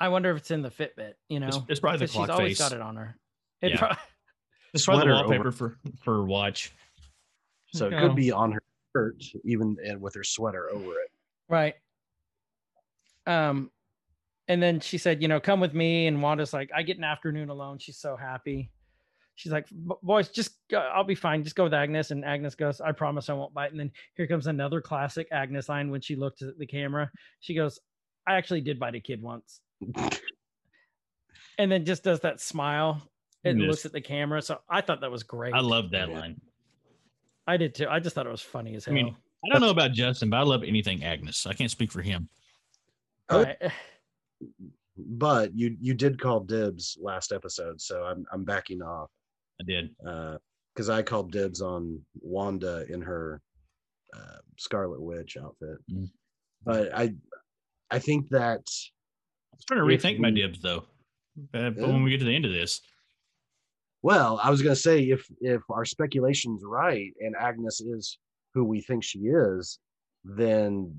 [0.00, 1.46] I wonder if it's in the Fitbit, you know.
[1.48, 3.16] it's, it's probably the 'cause clock she's always got it on her.
[3.60, 3.78] It Yeah.
[3.78, 3.98] prob-
[4.74, 6.72] It's probably the Sweater over- wallpaper for for watch.
[7.74, 8.00] so it Oh.
[8.08, 8.62] could be on her
[8.96, 11.10] shirt even and with her sweater over it
[11.48, 11.74] right.
[13.26, 13.70] Um
[14.48, 16.08] and then she said, you know, come with me.
[16.08, 17.78] And Wanda's like, I get an afternoon alone.
[17.78, 18.70] She's so happy.
[19.34, 19.66] She's like,
[20.02, 21.42] boys, just go, I'll be fine.
[21.42, 22.10] Just go with Agnes.
[22.10, 23.70] And Agnes goes, I promise I won't bite.
[23.70, 27.10] And then here comes another classic Agnes line when she looked at the camera.
[27.40, 27.78] She goes,
[28.26, 29.60] I actually did bite a kid once.
[31.58, 33.02] And then just does that smile
[33.44, 33.68] and Yes.
[33.68, 34.42] looks at the camera.
[34.42, 35.54] So I thought that was great.
[35.54, 36.40] I love that line.
[37.46, 37.88] I did too.
[37.88, 38.94] I just thought it was funny as I hell.
[38.94, 41.46] mean, I don't know about Justin, but I love anything Agnes.
[41.46, 42.28] I can't speak for him.
[43.30, 43.56] Right.
[44.98, 49.08] but you you did call dibs last episode so i'm i'm backing off
[49.62, 49.90] I did.
[50.06, 50.36] uh
[50.74, 53.40] because i called dibs on wanda in her
[54.16, 56.10] uh, scarlet witch outfit Mm.
[56.64, 57.14] but i
[57.90, 58.62] i think that
[59.52, 60.84] I was trying to rethink my dibs though.
[61.54, 62.80] Uh, but when we get to the end of this,
[64.02, 68.18] well i was going to say if if our speculation's right and agnes is
[68.54, 69.78] who we think she is
[70.24, 70.94] then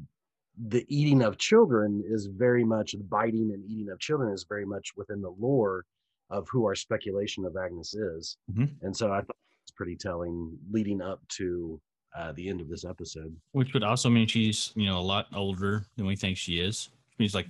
[0.68, 4.66] the eating of children is very much the biting and eating of children is very
[4.66, 5.84] much within the lore
[6.30, 8.70] of who our speculation of agnes is Mhm.
[8.82, 11.80] and so i thought it's pretty telling leading up to
[12.16, 15.26] uh, the end of this episode which would also mean she's you know a lot
[15.36, 16.90] older than we think she is.
[17.10, 17.48] Which means like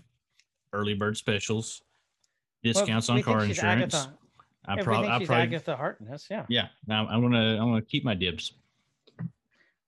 [0.71, 1.82] early bird specials,
[2.63, 3.93] discounts we on car insurance.
[3.93, 4.17] Agatha.
[4.65, 6.45] I if probably, think I she's probably, Agatha Harkness, yeah.
[6.47, 6.67] yeah.
[6.89, 8.53] I'm, I'm gonna, I'm gonna keep my dibs.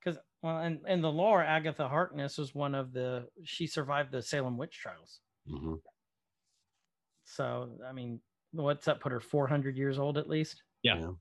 [0.04, 4.22] Because well, in, in the lore, Agatha Harkness was one of the she survived the
[4.22, 5.22] Salem witch trials.
[5.50, 5.80] Mhm.
[7.24, 8.20] So I mean,
[8.56, 10.64] what's that put her 400 years old at least?
[10.84, 11.12] Yeah.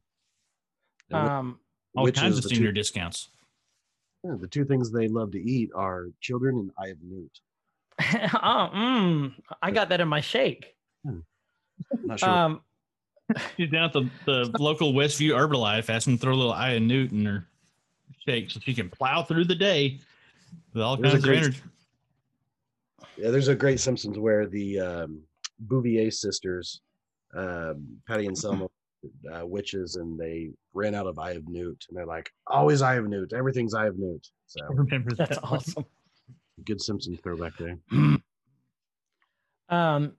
[1.10, 1.38] Yeah.
[1.38, 1.58] Um,
[1.96, 3.28] All Which kinds of senior two- discounts.
[4.24, 7.40] yeah, the two things they love to eat are children and Eye of Newt.
[8.34, 9.32] oh, mm,
[9.62, 10.74] I got that in my shake.
[12.02, 12.28] Not sure.
[12.28, 12.60] Um,
[13.56, 16.82] She's down at the, the local Westview Herbalife asking to throw a little Eye of
[16.82, 17.46] Newt in her
[18.26, 20.00] shake so she can plow through the day
[20.72, 21.60] with all There's a kinds of great- energy.
[23.16, 25.20] Yeah, there's a great Simpsons where the um,
[25.60, 26.80] Bouvier sisters,
[27.34, 28.66] um, Patty and Selma,
[29.34, 32.96] uh, witches, and they ran out of Eye of Newt, and they're like, "Always Eye
[32.96, 33.32] of Newt.
[33.32, 35.42] Everything's Eye of Newt." So I remember that's that.
[35.42, 35.52] one.
[35.54, 35.84] awesome.
[36.64, 37.76] good Simpsons throwback there.
[39.68, 40.12] Um,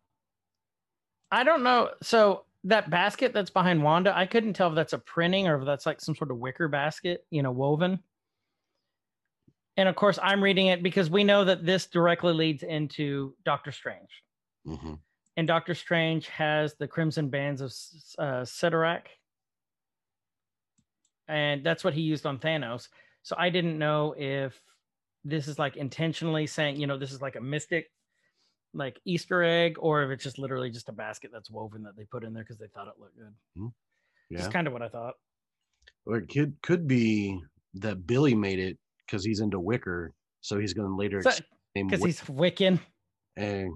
[1.31, 1.91] I don't know.
[2.01, 5.65] So that basket that's behind Wanda, I couldn't tell if that's a printing or if
[5.65, 7.99] that's like some sort of wicker basket, you know, woven.
[9.77, 13.71] And of course, I'm reading it because we know that this directly leads into Doctor
[13.71, 14.09] Strange.
[14.65, 14.93] hmm
[15.37, 17.71] And Doctor Strange has the Crimson Bands of
[18.19, 19.01] uh, Cyttorak.
[21.27, 22.87] And that's what he used on Thanos.
[23.23, 24.59] So I didn't know if
[25.23, 27.87] this is like intentionally saying, you know, this is like a mystic,
[28.73, 32.05] like Easter egg, or if it's just literally just a basket that's woven that they
[32.05, 33.71] put in there because they thought it looked good.
[34.29, 35.15] Yeah, Just kind of what I thought.
[36.05, 37.39] or it could could be
[37.75, 41.41] that Billy made it because he's into wicker, so he's going to later Because
[41.99, 42.79] Wick- he's Wiccan.
[43.35, 43.73] And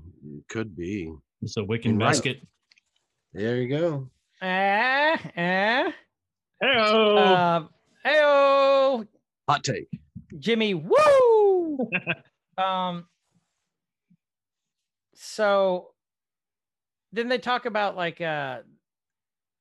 [0.49, 1.12] could be.
[1.42, 2.08] It's a Wiccan You're right.
[2.08, 2.42] basket.
[3.34, 4.10] There you go.
[4.42, 5.94] Ah, ah.
[6.62, 7.16] Hey-o!
[7.16, 7.68] Uh,
[8.06, 9.08] heyo,
[9.48, 9.88] Hot take.
[10.38, 11.90] Jimmy, woo!
[12.58, 13.06] um,
[15.16, 15.90] so
[17.12, 18.60] then they talk about like uh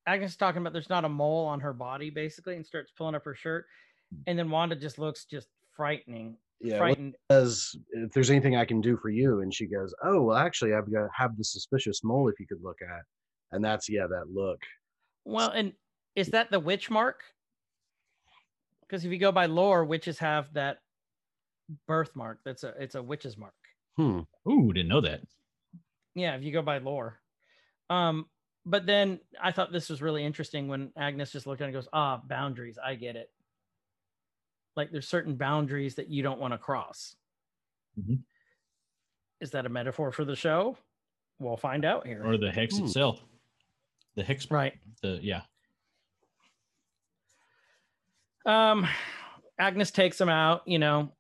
[0.07, 3.14] Agnes is talking about there's not a mole on her body basically and starts pulling
[3.14, 3.66] up her shirt.
[4.26, 6.37] And then Wanda just looks just frightening.
[6.61, 6.74] Yeah.
[6.74, 7.16] what frightened.
[7.30, 10.74] says if there's anything I can do for you, and she goes, "Oh, well, actually,
[10.74, 13.02] I've got have the suspicious mole if you could look at,"
[13.52, 14.61] and that's yeah, that look.
[15.24, 15.72] Well, and
[16.16, 17.22] is that the witch mark?
[18.80, 20.78] Because if you go by lore, witches have that
[21.86, 22.40] birthmark.
[22.44, 23.54] That's a it's a witch's mark.
[23.96, 24.20] Hmm.
[24.50, 25.20] Ooh, didn't know that.
[26.14, 27.20] Yeah, if you go by lore.
[27.90, 28.26] Um,
[28.64, 31.74] but then I thought this was really interesting when Agnes just looked at it and
[31.74, 32.78] goes, ah, boundaries.
[32.82, 33.30] I get it.
[34.79, 37.16] Like there's certain boundaries that you don't want to cross.
[37.99, 38.20] Mhm.
[39.41, 40.79] Is that a metaphor for the show?
[41.41, 42.24] We'll find out here.
[42.24, 42.85] Or the hex Hmm.
[42.85, 43.20] itself.
[44.14, 44.79] The hex, right.
[45.03, 45.43] the yeah.
[48.47, 48.87] Um,
[49.59, 51.12] Agnes takes him out, you know,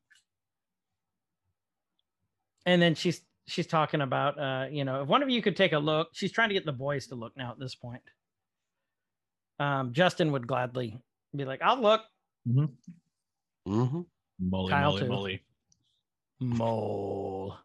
[2.64, 5.72] and then she's she's talking about, uh, you know, if one of you could take
[5.72, 8.02] a look, she's trying to get the boys to look now at this point.
[9.58, 11.00] Um, Justin would gladly
[11.34, 12.02] be like, "I'll look."
[12.46, 12.66] Mm-hmm.
[13.68, 15.08] Moly, Kyle moly, too.
[15.08, 15.42] moly.
[16.40, 17.58] Mole.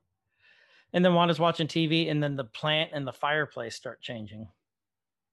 [0.92, 4.52] And then Wanda's watching TV, and then the plant and the fireplace start changing,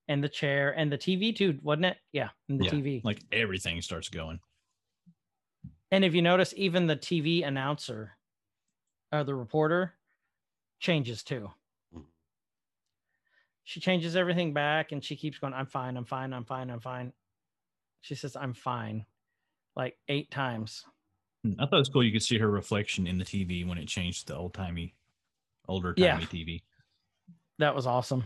[0.07, 1.97] and the chair and the TV too, wasn't it?
[2.11, 3.03] Yeah, and the Yeah, TV.
[3.03, 4.39] Like everything starts going.
[5.91, 8.17] And if you notice, even the TV announcer,
[9.11, 9.97] or the reporter,
[10.79, 11.51] changes too.
[11.93, 12.05] Mhm.
[13.63, 16.79] She changes everything back and she keeps going, I'm fine, I'm fine, I'm fine, I'm
[16.79, 17.13] fine.
[18.01, 19.05] She says, I'm fine,
[19.75, 20.85] like eight times.
[21.43, 22.03] Hmm, I thought it was cool.
[22.03, 24.95] You could see her reflection in the TV when it changed to the old timey,
[25.67, 26.17] older timey Yeah.
[26.19, 26.61] TV.
[27.59, 28.23] That was awesome.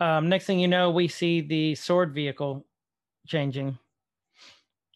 [0.00, 2.66] Um, next thing you know, we see the sword vehicle
[3.26, 3.78] changing.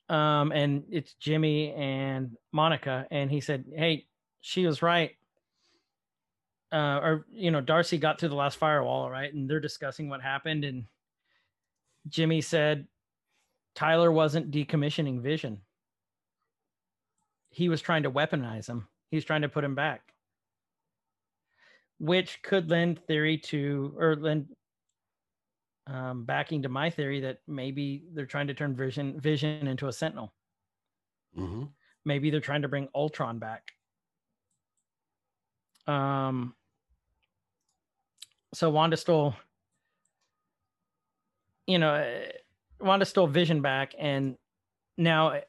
[0.08, 3.06] Um, and it's Jimmy and Monica.
[3.11, 4.06] And he said, Hey,
[4.40, 5.12] she was right.
[6.72, 9.32] Uh, or, you know, Darcy got through the last firewall, right?
[9.32, 10.64] And they're discussing what happened.
[10.64, 10.84] And
[12.08, 12.86] Jimmy said,
[13.74, 15.60] Tyler wasn't decommissioning Vision.
[17.50, 20.02] He was trying to weaponize him, he was trying to put him back
[22.00, 24.46] which could lend theory to or lend
[25.86, 29.92] um, backing to my theory that maybe they're trying to turn vision vision into a
[29.92, 30.32] sentinel
[31.38, 31.64] Mm-hmm.
[32.04, 33.70] maybe they're trying to bring ultron back
[35.86, 36.54] um
[38.52, 39.36] so wanda stole
[41.68, 42.20] you know
[42.80, 44.36] wanda stole vision back and
[44.96, 45.40] now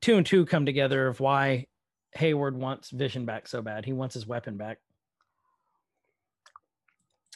[0.00, 1.66] two and two come together of why
[2.12, 3.84] hayward wants vision back so bad.
[3.84, 4.78] He wants his weapon back.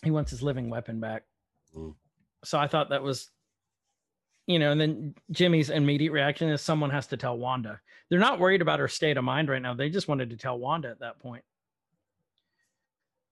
[0.02, 1.24] He wants his living weapon back.
[1.76, 1.94] Mm.
[2.44, 3.30] so i thought that was
[4.46, 7.80] you know and then jimmy's immediate reaction is someone has to tell wanda.
[8.08, 9.74] They're not worried about her state of mind right now.
[9.74, 11.44] They just wanted to tell wanda at that point.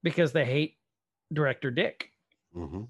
[0.02, 0.76] Because they hate
[1.32, 2.10] director dick.
[2.54, 2.82] Mm-hmm.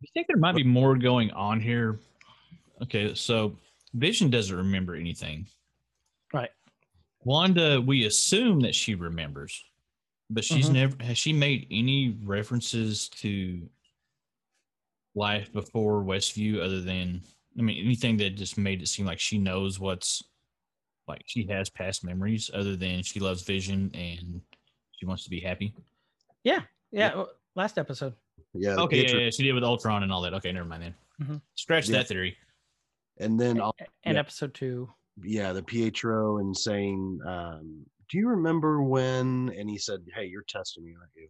[0.00, 1.98] You think there might be more going on here?
[2.82, 3.56] Okay, so
[3.94, 5.46] Vision doesn't remember anything.
[6.32, 6.50] Right.
[7.24, 9.64] Wanda, we assume that she remembers,
[10.30, 10.72] but she's Mhm.
[10.74, 13.68] never has she made any references to
[15.14, 17.22] life before Westview other than
[17.58, 20.22] I mean anything that just made it seem like she knows what's
[21.08, 24.42] like she has past memories other than she loves Vision and
[24.92, 25.74] she wants to be happy.
[26.44, 26.62] Yeah.
[26.92, 27.24] yeah.
[27.54, 28.14] last episode.
[28.54, 28.76] Yeah.
[28.76, 30.34] Okay, yeah, yeah, she did with Ultron and all that.
[30.34, 30.94] Okay, never mind then.
[31.20, 31.42] Mhm.
[31.54, 31.98] Scratch Yeah.
[31.98, 32.36] that theory.
[33.18, 34.20] And then, A- I'll, And yeah.
[34.20, 34.92] episode two.
[35.22, 40.42] yeah, the Pietro and saying, um, "Do you remember when?" And he said, "Hey, you're
[40.44, 41.28] testing me, aren't you?"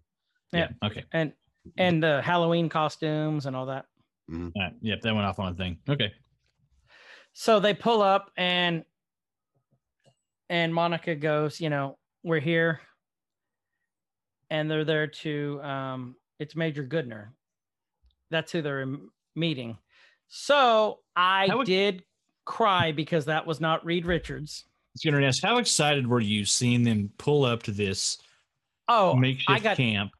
[0.52, 0.68] Yeah.
[0.84, 1.04] Okay.
[1.12, 1.32] And
[1.78, 3.86] and the Halloween costumes and all that.
[4.32, 4.72] All right.
[4.80, 5.78] Yep, that went off on a thing.
[5.88, 6.12] Okay.
[7.32, 8.84] So they pull up and
[10.48, 12.80] and Monica goes, you know, we're here.
[14.48, 17.28] And they're there to um it's Major Goodner.
[18.30, 18.86] That's who they're
[19.34, 19.78] meeting.
[20.28, 22.04] So I would- did
[22.44, 24.64] cry because that was not Reed Richards.
[24.94, 28.18] It's going to ask, how excited were you seeing them pull up to this
[28.88, 30.12] Oh, makeshift I got camp?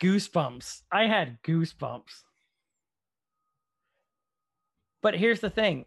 [0.00, 0.82] goosebumps.
[0.90, 2.22] I had goosebumps.
[5.02, 5.84] But here's the thing.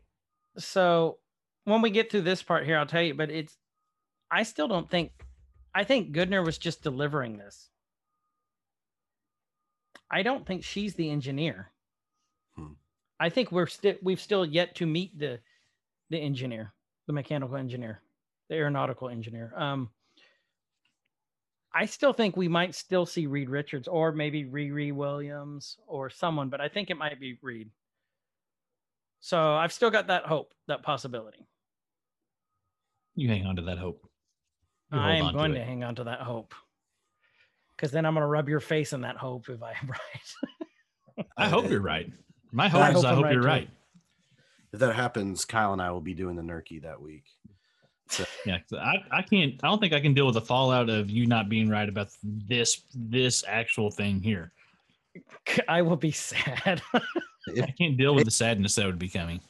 [0.58, 1.18] So
[1.64, 3.58] when we get through this part here, I'll tell you, but it's
[4.30, 5.12] I still don't think
[5.74, 7.70] I think Goodner was just delivering this.
[10.10, 11.72] I don't think she's the engineer.
[12.56, 12.74] Hmm.
[13.20, 15.40] I think we're still we've still yet to meet the
[16.10, 16.74] the engineer,
[17.08, 18.02] the mechanical engineer,
[18.50, 19.54] the aeronautical engineer.
[19.58, 19.90] Um
[21.74, 26.50] I still think we might still see Reed Richards or maybe Riri Williams or someone,
[26.50, 27.70] but I think it might be Reed.
[29.20, 31.46] So I've still got that hope, that possibility.
[33.16, 34.10] You hang on to that hope.
[34.92, 36.54] You I am going to to, hang on to that hope.
[37.78, 39.88] Because then I'm going to rub your face in that hope if I'm
[41.18, 41.26] right.
[41.38, 42.12] I hope you're right.
[42.52, 43.48] My hope I is hope I hope right, you're too.
[43.48, 43.70] right.
[44.74, 47.24] If that happens, Kyle and I will be doing the Nerky that week.
[48.46, 49.56] Yeah, I, I can't.
[49.62, 52.08] I don't think I can deal with the fallout of you not being right about
[52.24, 54.54] this this actual thing here.
[55.68, 56.82] I will be sad.
[57.48, 59.42] if, I can't deal with the sadness that would be coming.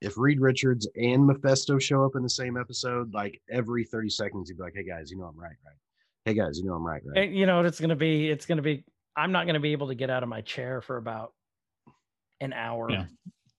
[0.00, 4.48] If Reed Richards and Mephisto show up in the same episode, like every 30 seconds,
[4.48, 5.74] he'd be like, "Hey guys, you know I'm right, right?
[6.24, 8.28] Hey guys, you know I'm right, right?" And you know what it's going to be?
[8.28, 8.84] It's going to be,
[9.16, 11.32] I'm not going to be able to get out of my chair for about
[12.40, 13.04] an hour Yeah.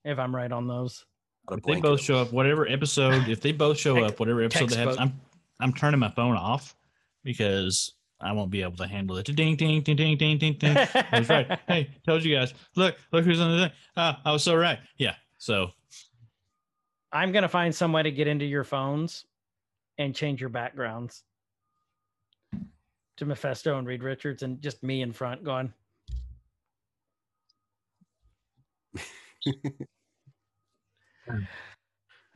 [0.04, 1.04] if I'm right on those.
[1.50, 4.76] If they both show up, whatever episode, if they both show up, whatever episode they
[4.76, 4.96] have.
[4.98, 5.20] I'm
[5.60, 6.76] I'm turning my phone off
[7.24, 9.24] because I won't be able to handle it.
[9.24, 10.76] Ding ding ding ding ding ding ding.
[10.76, 11.58] I was right.
[11.66, 12.54] Hey, told you guys.
[12.76, 13.72] Look, look who's on the thing.
[13.96, 14.78] Ah, I was so right.
[14.98, 15.16] Yeah.
[15.38, 15.70] So
[17.12, 19.24] I'm going to find some way to get into your phones
[19.98, 21.24] and change your backgrounds
[23.16, 25.72] to Mephisto and Reed Richards and just me in front going,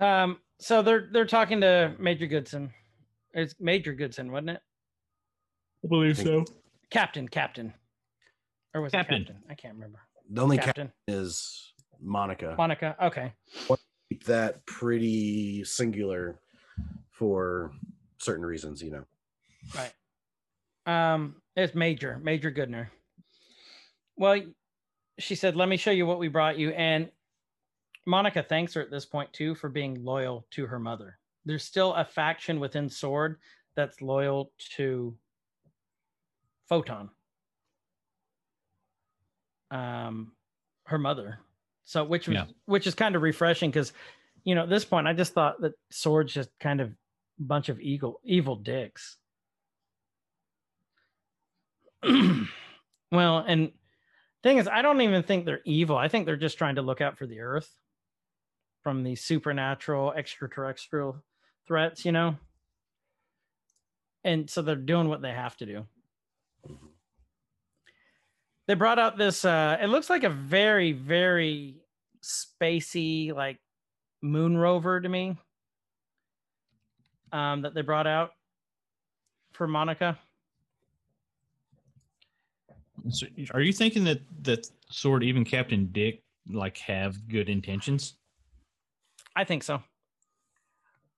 [0.00, 2.72] um, so they're they're talking to Major Goodson.
[3.34, 4.60] It's Major Goodson, wasn't it?
[5.84, 6.44] I believe so.
[6.90, 7.72] Captain, Captain.
[8.74, 9.22] Or was Captain.
[9.22, 9.42] it Captain?
[9.50, 10.00] I can't remember.
[10.30, 11.20] the only captain Captain.
[11.22, 12.54] is Monica.
[12.56, 12.96] Monica.
[13.02, 13.32] Okay.
[14.08, 16.40] Keep that pretty singular
[17.10, 17.72] for
[18.18, 19.04] certain reasons, you know.
[19.74, 19.92] Right.
[20.86, 22.88] Um, it's Major, Major Goodner.
[24.16, 24.40] Well,
[25.18, 27.10] she said, "Let me show you what we brought you." And
[28.06, 31.18] Monica thanks her at this point too for being loyal to her mother.
[31.44, 33.40] There's still a faction within Sword
[33.74, 35.16] that's loyal to
[36.68, 37.10] Photon.
[39.70, 40.32] Um,
[40.84, 41.40] her mother.
[41.84, 42.46] So, which was Yeah.
[42.66, 43.92] which is kind of refreshing because,
[44.44, 46.92] you know, at this point, I just thought that Sword's just kind of
[47.38, 49.18] bunch of evil evil dicks.
[53.12, 53.72] well, and
[54.42, 55.96] thing is, I don't even think they're evil.
[55.96, 57.70] I think they're just trying to look out for the Earth
[58.82, 61.22] from these supernatural, extraterrestrial
[61.66, 62.36] threats, you know.
[64.22, 65.86] And so they're doing what they have to do.
[68.68, 69.44] They brought out this.
[69.44, 71.76] uh It looks like a very, very
[72.22, 73.58] spacey, like
[74.22, 75.36] moon rover to me.
[77.32, 78.30] Um, that they brought out
[79.52, 80.18] for Monica.
[83.10, 88.14] So are you thinking that that Sword, even Captain Dick, like have good intentions?
[89.34, 89.82] I think so.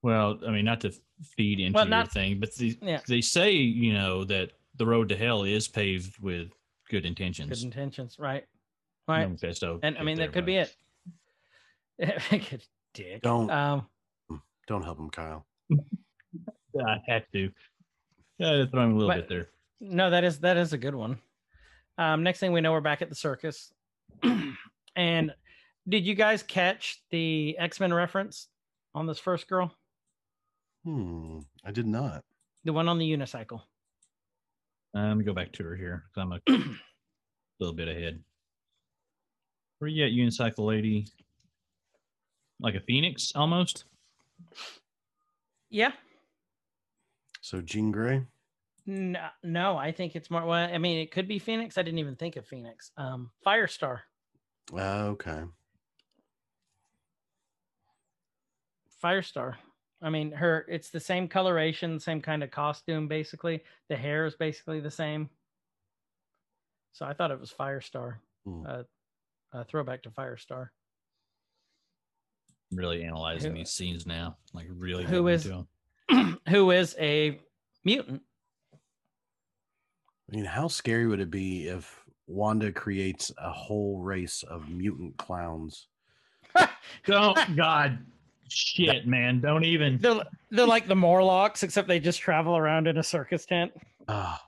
[0.03, 0.93] Well, I mean, not to
[1.37, 3.01] feed into Well, your thing, but the, Yeah.
[3.09, 6.51] they say you know that the road to hell is paved with
[6.89, 7.49] good intentions.
[7.49, 8.15] Good intentions.
[8.15, 8.45] intentions, right?
[9.09, 9.31] No Right.
[9.31, 10.75] Mephisto And I mean, that could but- be it.
[12.51, 13.23] Good Dick.
[13.23, 13.89] Don't Um,
[14.69, 15.47] don't help him, Kyle.
[16.87, 17.51] I had to.
[18.39, 19.49] Yeah, throw him a little But- bit there.
[19.81, 21.19] no, that is that is a good one.
[21.99, 23.73] Um, next thing we know, we're back at the circus.
[24.97, 25.35] and
[25.89, 28.47] did you guys catch the X-Men reference
[28.95, 29.73] on this first girl?
[30.85, 31.41] Hmm.
[31.65, 32.25] I did not.
[32.65, 33.63] The one on the unicycle.
[34.97, 36.41] Uh, let me go back to her here because I'm a
[37.61, 38.23] little bit ahead.
[39.81, 41.07] Where you at, unicycle lady?
[42.61, 43.85] Like a phoenix almost.
[45.69, 45.93] Yeah.
[47.41, 48.23] So Jean Grey.
[48.91, 50.47] No, no, I think it's more.
[50.47, 51.77] Well, I mean, it could be Phoenix.
[51.77, 52.91] I didn't even think of Phoenix.
[52.97, 54.01] Um, Firestar.
[54.75, 55.43] Ah, okay.
[59.05, 59.57] Firestar.
[60.01, 60.65] I mean, her.
[60.69, 63.09] It's the same coloration, same kind of costume.
[63.09, 65.29] Basically, the hair is basically the same.
[66.93, 68.15] So I thought it was Firestar.
[68.47, 68.65] Hmm.
[68.67, 68.83] Uh,
[69.53, 70.69] a throwback to Firestar.
[72.73, 74.39] Really analyzing Who- these scenes now.
[74.55, 75.05] Like really.
[75.05, 75.67] Who getting is- into
[76.11, 76.39] 'em.
[76.49, 77.39] who is a
[77.85, 78.23] mutant.
[80.31, 85.17] I mean, how scary would it be if Wanda creates a whole race of mutant
[85.17, 85.89] clowns?
[87.07, 87.99] Don't God.
[88.51, 89.41] Shit, man.
[89.41, 89.99] Don't even.
[89.99, 93.73] They're they're like the Morlocks, except they just travel around in a circus tent.
[94.09, 94.43] Ah.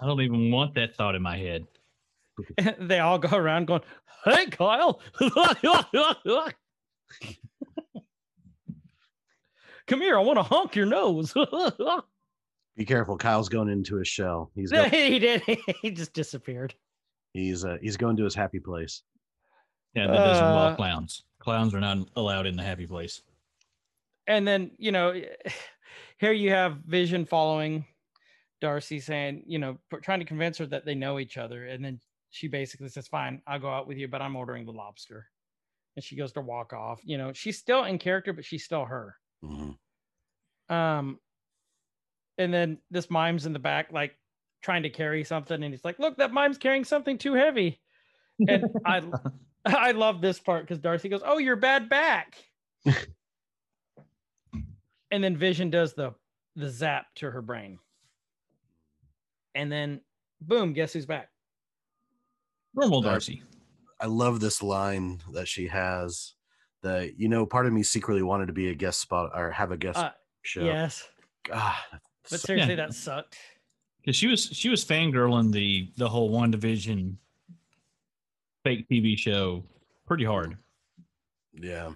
[0.00, 1.66] I don't even want that thought in my head.
[2.78, 3.82] they all go around going,
[4.24, 5.00] "Hey, Kyle,
[9.86, 10.16] come here.
[10.16, 11.34] I want to honk your nose."
[12.78, 14.50] Be careful, Kyle's going into his shell.
[14.54, 15.42] He's go- he did.
[15.82, 16.74] He just disappeared.
[17.34, 19.02] he's uh, he's going to his happy place.
[19.94, 21.24] Yeah, that doesn't Uh, involve clowns.
[21.40, 23.20] Clowns are not allowed in the happy place.
[24.28, 25.20] And then you know,
[26.18, 27.84] here you have Vision following
[28.60, 31.84] Darcy, saying, you know, p- trying to convince her that they know each other, and
[31.84, 32.00] then
[32.30, 35.26] she basically says, "Fine, I'll go out with you, but I'm ordering the lobster."
[35.96, 37.00] And she goes to walk off.
[37.02, 39.16] You know, she's still in character, but she's still her.
[39.44, 39.76] Mhm.
[40.68, 41.18] Um,
[42.38, 44.16] and then this mime's in the back, like
[44.62, 47.80] trying to carry something, and he's like, "Look, that mime's carrying something too heavy."
[48.46, 49.02] And I,
[49.66, 52.36] I love this part because Darcy goes, "Oh, your bad back,"
[55.10, 56.14] and then Vision does the
[56.56, 57.78] the zap to her brain,
[59.54, 60.00] and then
[60.40, 61.30] boom, guess who's back?
[62.74, 63.42] Normal Darcy.
[64.00, 66.34] I love this line that she has.
[66.82, 69.72] That you know, part of me secretly wanted to be a guest spot or have
[69.72, 70.10] a guest Uh,
[70.42, 70.64] show.
[70.64, 71.08] Yes,
[71.52, 71.84] Ah,
[72.30, 72.76] but seriously, Yeah.
[72.86, 73.36] that sucked.
[74.00, 77.16] Because she was she was fangirling the the whole WandaVision
[78.64, 79.64] fake TV show
[80.06, 80.56] pretty hard.
[81.52, 81.92] Yeah.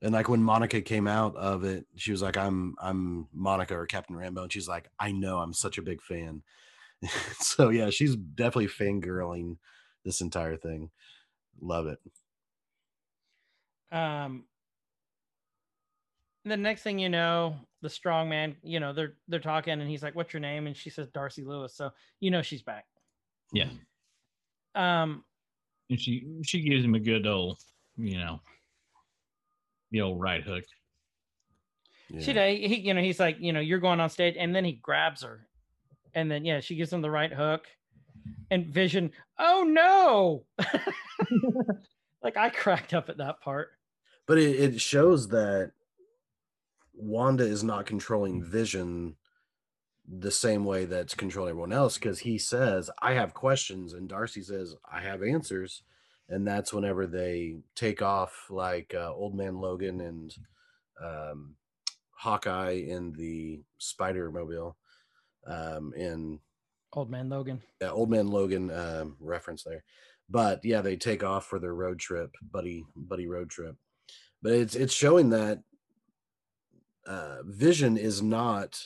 [0.00, 3.86] And like when Monica came out of it, she was like, I'm I'm Monica or
[3.86, 4.42] Captain Rambeau.
[4.42, 6.42] And she's like, I know I'm such a big fan.
[7.38, 9.58] so yeah, she's definitely fangirling
[10.04, 10.90] this entire thing.
[11.60, 11.98] Love it.
[13.96, 14.44] um
[16.44, 20.02] the next thing you know the strong man you know they're they're talking and he's
[20.02, 20.66] like what's your name?
[20.66, 21.74] And she says darcy lewis.
[21.74, 21.90] So
[22.20, 22.86] you know she's back.
[23.52, 23.68] Yeah.
[24.74, 25.24] um
[25.90, 27.58] And she she gives him a good old,
[27.96, 28.40] you know,
[29.90, 30.64] the old right hook.
[32.10, 32.20] Yeah.
[32.20, 34.36] she did he you know he's like you know you're going on stage.
[34.38, 35.46] And then he grabs her.
[36.14, 37.66] And then yeah she gives him the right hook.
[38.50, 40.44] And vision oh no!
[42.22, 43.70] Like i cracked up at that part.
[44.26, 45.72] But it, it shows that
[46.94, 49.16] Wanda is not controlling Vision
[50.08, 54.42] the same way that's controlling everyone else because he says, I have questions, and Darcy
[54.42, 55.82] says, I have answers.
[56.28, 60.34] And that's whenever they take off, like uh, Old Man Logan and
[61.02, 61.56] um,
[62.10, 64.76] Hawkeye in the Spider Mobile,
[65.46, 66.38] um, in
[66.92, 69.84] old man logan yeah, Old Man Logan um, reference there.
[70.28, 73.76] But yeah, they take off for their road trip, buddy buddy road trip.
[74.42, 75.62] But it's it's showing that
[77.06, 78.80] uh, Vision is not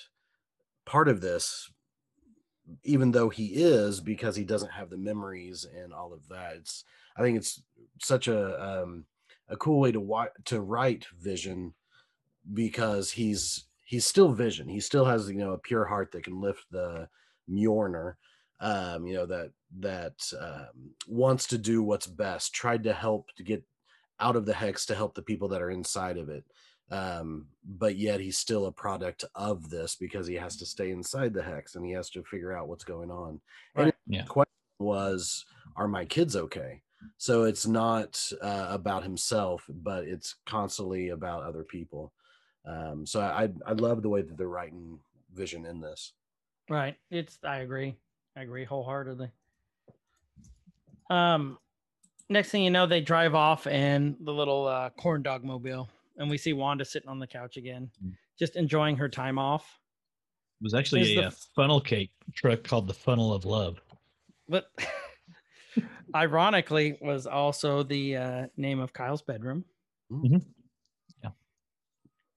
[0.85, 1.71] part of this,
[2.85, 6.55] even though he is, because he doesn't have the memories and all of that.
[6.57, 6.85] It's
[7.17, 7.63] I think it's
[8.01, 9.05] such a um,
[9.49, 11.75] a cool way to wa- to write Vision
[12.53, 14.69] because he's he's still Vision.
[14.69, 17.09] He still has you know a pure heart that can lift the
[17.51, 18.15] Mjolnir
[18.61, 23.43] um, you know, that that um, wants to do what's best, tried to help to
[23.43, 23.63] get
[24.19, 26.45] out of the hex to help the people that are inside of it.
[26.91, 31.35] Um, but yet he's still a product of this because he has to stay inside
[31.35, 33.41] the hex and he has to figure out what's going on.
[33.75, 33.95] And Right.
[34.07, 34.21] Yeah.
[34.23, 35.45] his question was,
[35.75, 36.83] are my kids okay?
[37.19, 42.13] So it's not uh, about himself, but it's constantly about other people.
[42.65, 44.99] Um, so I I love the way that they're writing
[45.33, 46.15] Vision in this.
[46.69, 46.97] Right.
[47.11, 47.97] It's I agree.
[48.37, 49.31] I agree wholeheartedly.
[51.11, 51.59] Um
[52.29, 56.31] next thing you know, they drive off in the little uh corn dog mobile and
[56.31, 58.13] we see Wanda sitting on the couch again, Mm.
[58.39, 59.79] just enjoying her time off.
[60.61, 63.81] It was actually a, the uh, funnel cake truck called the Funnel of Love.
[64.49, 64.71] But
[66.15, 69.65] ironically was also the uh, name of Kyle's bedroom.
[70.11, 71.31] Yeah.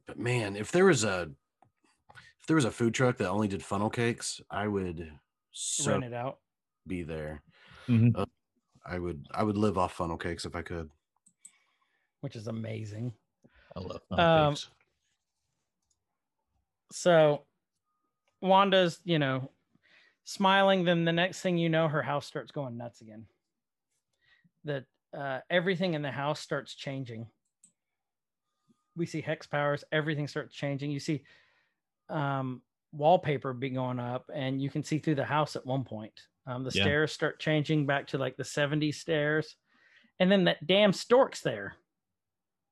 [0.07, 1.30] But man, if there was a
[2.41, 5.11] if there was a food truck that only did funnel cakes, I would
[5.51, 6.39] so Rent it out.
[6.88, 7.41] be there.
[7.88, 8.26] Mhm.
[8.85, 10.89] I would I would live off funnel cakes if I could.
[12.22, 13.14] which is amazing.
[13.75, 14.55] I love Um.
[16.91, 17.45] So
[18.41, 19.51] Wanda's, you know,
[20.23, 20.83] smiling.
[20.83, 23.27] Then the next thing you know, her house starts going nuts again.
[24.63, 27.27] That uh, everything in the house starts changing.
[28.95, 29.83] We see hex powers.
[29.91, 30.91] Everything starts changing.
[30.91, 31.23] You see
[32.09, 36.19] um, wallpaper be going up, and you can see through the house at one point.
[36.47, 36.81] Um, the Yeah.
[36.81, 39.55] stairs start changing back to like the 70s stairs,
[40.19, 41.75] and then that damn stork's there,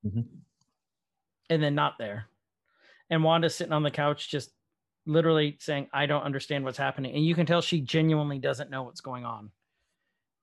[0.04, 0.42] Mhm.
[1.50, 2.28] And then not there
[3.10, 4.52] and Wanda's sitting on the couch just
[5.06, 7.14] literally saying, I don't understand what's happening.
[7.14, 9.50] And you can tell she genuinely doesn't know what's going on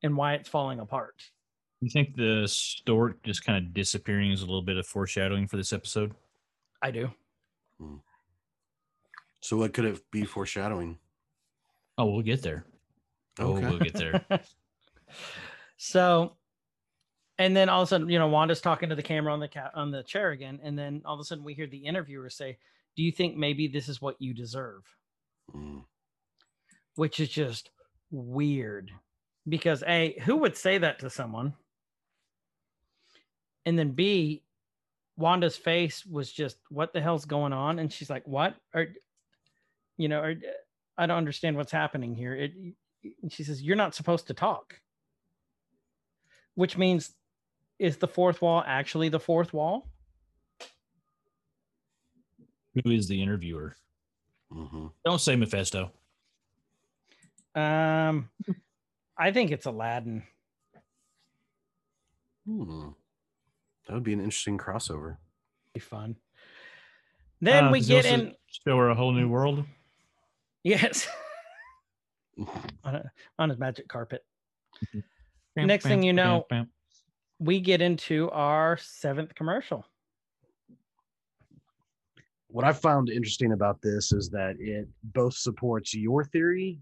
[0.04, 1.24] and why it's falling apart.
[1.82, 5.58] You think the stork just kind of disappearing is a little bit of foreshadowing for
[5.58, 6.14] this episode?
[6.82, 7.12] I do.
[7.80, 7.98] Hmm.
[9.42, 10.98] So what could it be foreshadowing?
[11.98, 12.66] Oh, we'll get there.
[13.38, 14.26] Oh, we'll get there.
[15.78, 16.34] so,
[17.38, 19.48] and then all of a sudden, you know, Wanda's talking to the camera on the
[19.48, 22.30] ca- on the chair again, and then all of a sudden we hear the interviewer
[22.30, 22.58] say,
[22.96, 24.84] "Do you think maybe this is what you deserve?"
[25.54, 25.84] Mm.
[26.96, 27.72] Which is just
[28.12, 28.92] weird,
[29.48, 31.54] because a who would say that to someone,
[33.66, 34.44] and then b
[35.18, 38.88] Wanda's face was just, "What the hell's going on?" And she's like, "What?" Or,
[39.98, 40.36] you know, or
[40.98, 42.36] I don't understand what's happening here.
[42.36, 42.54] It.
[43.30, 44.82] She says, "You're not supposed to talk."
[46.56, 47.14] Which means,
[47.80, 49.90] is the fourth wall actually the fourth wall?
[52.84, 53.76] Who is the interviewer?
[54.52, 54.92] Mhm.
[55.06, 55.92] Don't say Mephisto.
[57.56, 58.30] Um,
[59.18, 60.24] I think it's Aladdin.
[62.46, 62.90] Hmm.
[63.88, 65.18] That would be an interesting crossover.
[65.74, 66.16] Be fun.
[67.42, 68.36] Then Uh, we does get also in.
[68.68, 69.66] Show her a whole new world.
[70.64, 71.08] Yes,
[72.84, 74.26] on, a, on his magic carpet.
[75.56, 76.46] Next thing you know-
[77.46, 79.86] We get into our seventh commercial.
[82.48, 86.80] what I found interesting about this is that it both supports your theory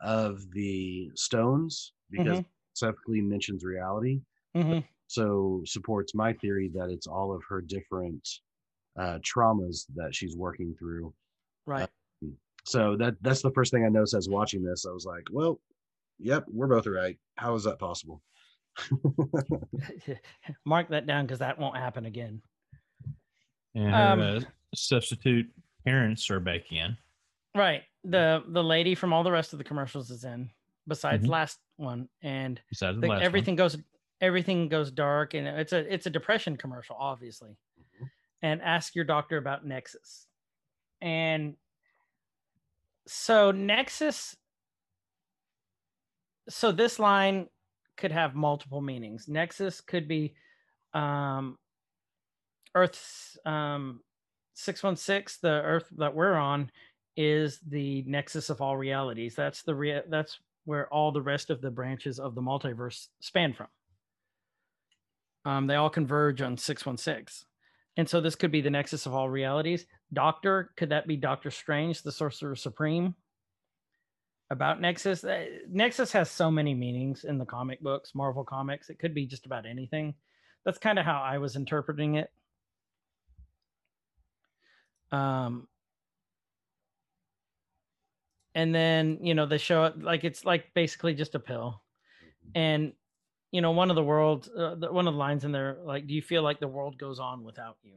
[0.00, 2.40] of the stones because Mhm.
[2.42, 4.22] it specifically mentions reality.
[4.54, 4.86] Mhm.
[5.08, 8.28] So supports my theory that it's all of her different
[8.96, 11.12] uh, traumas that she's working through.
[11.66, 11.90] Right.
[12.64, 14.86] So that that's the first thing I noticed as watching this.
[14.86, 15.60] I was like, well,
[16.18, 17.18] yep, we're both right.
[17.36, 18.22] How is that possible?
[20.64, 22.42] Mark that down because that won't happen again.
[23.74, 24.40] And her Um, uh,
[24.74, 25.50] substitute
[25.84, 26.96] parents are back in.
[27.54, 27.82] Right.
[28.04, 30.50] The the lady from all the rest of the commercials is in,
[30.88, 31.30] besides Mhm.
[31.30, 33.24] last one, and Besides the the, last one.
[33.24, 33.76] everything goes
[34.20, 37.56] everything goes dark, and it's a it's a depression commercial, obviously.
[38.42, 40.26] And ask your doctor about Nexus,
[41.00, 41.56] and
[43.06, 44.36] so Nexus.
[46.48, 47.48] So this line
[48.00, 49.28] could have multiple meanings.
[49.28, 50.34] Nexus could be
[50.94, 51.58] um,
[52.74, 54.00] Earth's um,
[54.54, 56.70] 616, the Earth that we're on,
[57.16, 59.34] is the nexus of all realities.
[59.34, 63.52] That's the rea- that's where all the rest of the branches of the multiverse span
[63.52, 63.68] from.
[65.44, 67.46] Um, they all converge on 616.
[67.96, 69.86] And so this could be the nexus of all realities.
[70.12, 73.14] Doctor, could that be Doctor Strange, the Sorcerer Supreme?
[74.50, 75.22] About Nexus.
[75.22, 78.90] Uh, Nexus has so many meanings in the comic books, Marvel comics.
[78.90, 80.14] It could be just about anything.
[80.64, 82.30] That's kind of how I was interpreting it.
[85.12, 85.68] Um,
[88.54, 91.82] and then you know they show it like it's like basically just a pill
[92.54, 92.92] and
[93.52, 96.06] you know one of the world uh, the, one of the lines in there like
[96.06, 97.94] do you feel like the world goes on without you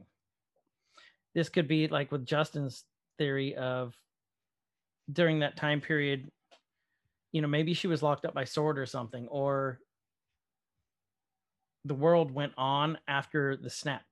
[1.34, 2.84] this could be like with justin's
[3.18, 3.94] theory of
[5.12, 6.30] during that time period
[7.34, 9.80] you know maybe she was locked up by sword or something or
[11.84, 14.02] the world went on after the snap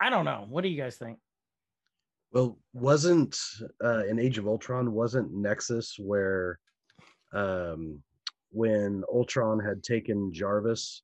[0.00, 1.18] i don't know what do you guys think
[2.32, 3.38] Well, wasn't
[3.82, 6.58] uh, in Age of Ultron wasn't Nexus where
[7.32, 8.02] um,
[8.50, 11.02] when Ultron had taken Jarvis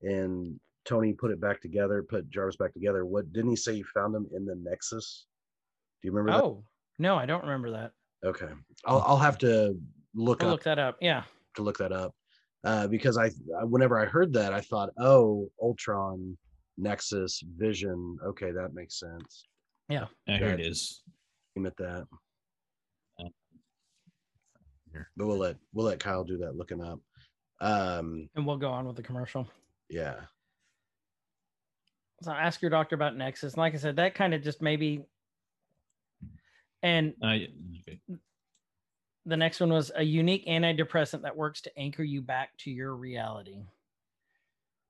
[0.00, 3.04] and Tony put it back together, put Jarvis back together?
[3.04, 5.26] What didn't he say he found him in the Nexus?
[6.00, 6.44] Do you remember that?
[6.44, 6.64] oh
[6.98, 7.92] no i don't remember that that?
[8.24, 8.48] Okay,
[8.84, 9.76] I'll I'll have to
[10.14, 11.22] look I'll up look that up yeah
[11.54, 12.14] to look that up
[12.64, 13.30] uh, because I
[13.64, 16.36] whenever I heard that I thought, oh, Ultron,
[16.76, 18.18] Nexus, Vision.
[18.24, 19.46] Okay, that makes sense.
[19.88, 20.60] Yeah, here it Right.
[20.60, 21.02] is.
[21.56, 22.06] Aim that.
[24.92, 25.08] here.
[25.16, 27.00] but we'll let we'll let Kyle do that looking up.
[27.60, 29.46] Um, And we'll go on with the commercial.
[29.88, 30.16] yeah,
[32.22, 33.54] So ask your doctor about Nexus.
[33.54, 35.04] And like I said, that kind of just maybe.
[36.82, 37.38] And Uh,
[37.80, 38.00] okay.
[39.26, 42.94] the next one was a unique antidepressant that works to anchor you back to your
[42.94, 43.66] reality.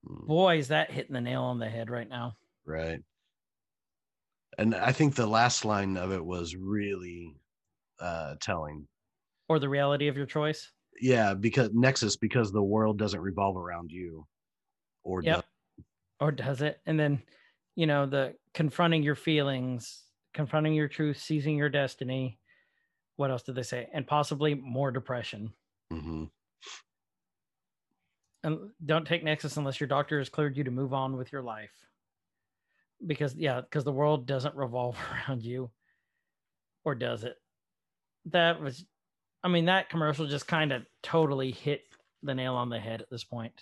[0.07, 2.37] Mm, Boy, is that hitting the nail on the head right now.
[2.65, 3.03] right.
[4.59, 7.37] And I think the last line of it was really
[7.99, 8.87] uh, telling.
[9.49, 10.73] Or the reality of your choice.
[11.01, 14.27] Yeah, because Nexus, because the world doesn't revolve around you,
[15.03, 15.37] or Yep.
[15.37, 15.85] does.
[16.21, 16.81] Or does it?
[16.85, 17.23] And then,
[17.75, 20.05] you know, the confronting your feelings,
[20.35, 22.39] confronting your truth, seizing your destiny.
[23.17, 23.89] What else did they say?
[23.93, 25.53] And possibly more depression.
[25.93, 26.31] Mhm.
[28.43, 31.43] and don't take Nexus unless your doctor has cleared you to move on with your
[31.43, 31.75] life.
[33.07, 34.97] Because yeah, because the world doesn't revolve
[35.29, 35.71] around you,
[36.85, 37.37] or does it?
[38.27, 38.87] That was,
[39.43, 41.83] I mean, that commercial just kind of totally hit
[42.23, 43.55] the nail on the head at this point.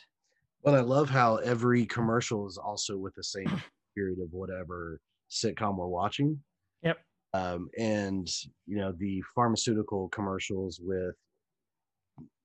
[0.63, 3.47] Well, I love how every commercial is also with the same
[3.97, 5.01] period of whatever
[5.31, 6.41] sitcom we're watching.
[6.83, 6.99] Yep.
[7.35, 8.29] Um, and
[8.67, 11.15] you know the pharmaceutical commercials with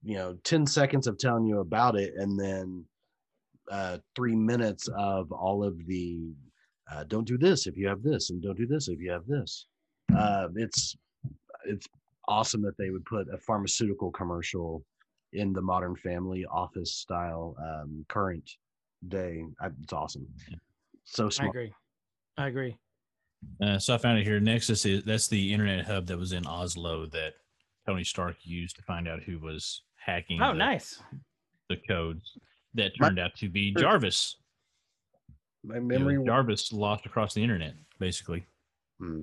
[0.03, 2.85] you know 10 seconds of telling you about it and then
[3.72, 6.34] uh three minutes of all of the
[6.91, 9.26] uh, don't do this if you have this and don't do this if you have
[9.26, 9.68] this
[10.18, 10.97] uh, it's
[11.65, 11.88] it's
[12.27, 14.84] awesome that they would put a pharmaceutical commercial
[15.31, 18.47] in the modern family office style um, current
[19.07, 20.27] day I, it's awesome
[21.05, 21.73] so I agree.
[22.38, 22.77] I agree.
[23.61, 24.40] Uh, so I found it here.
[24.40, 27.34] Nexus is that's the internet hub that was in Oslo that
[27.86, 30.41] Tony Stark used to find out who was hacking.
[30.41, 31.02] Oh, the, nice.
[31.70, 32.38] The codes
[32.74, 34.38] that My- turned out to be Jarvis.
[35.64, 38.45] my You know, memory Jarvis lost across the internet, basically.
[38.99, 39.22] Hmm.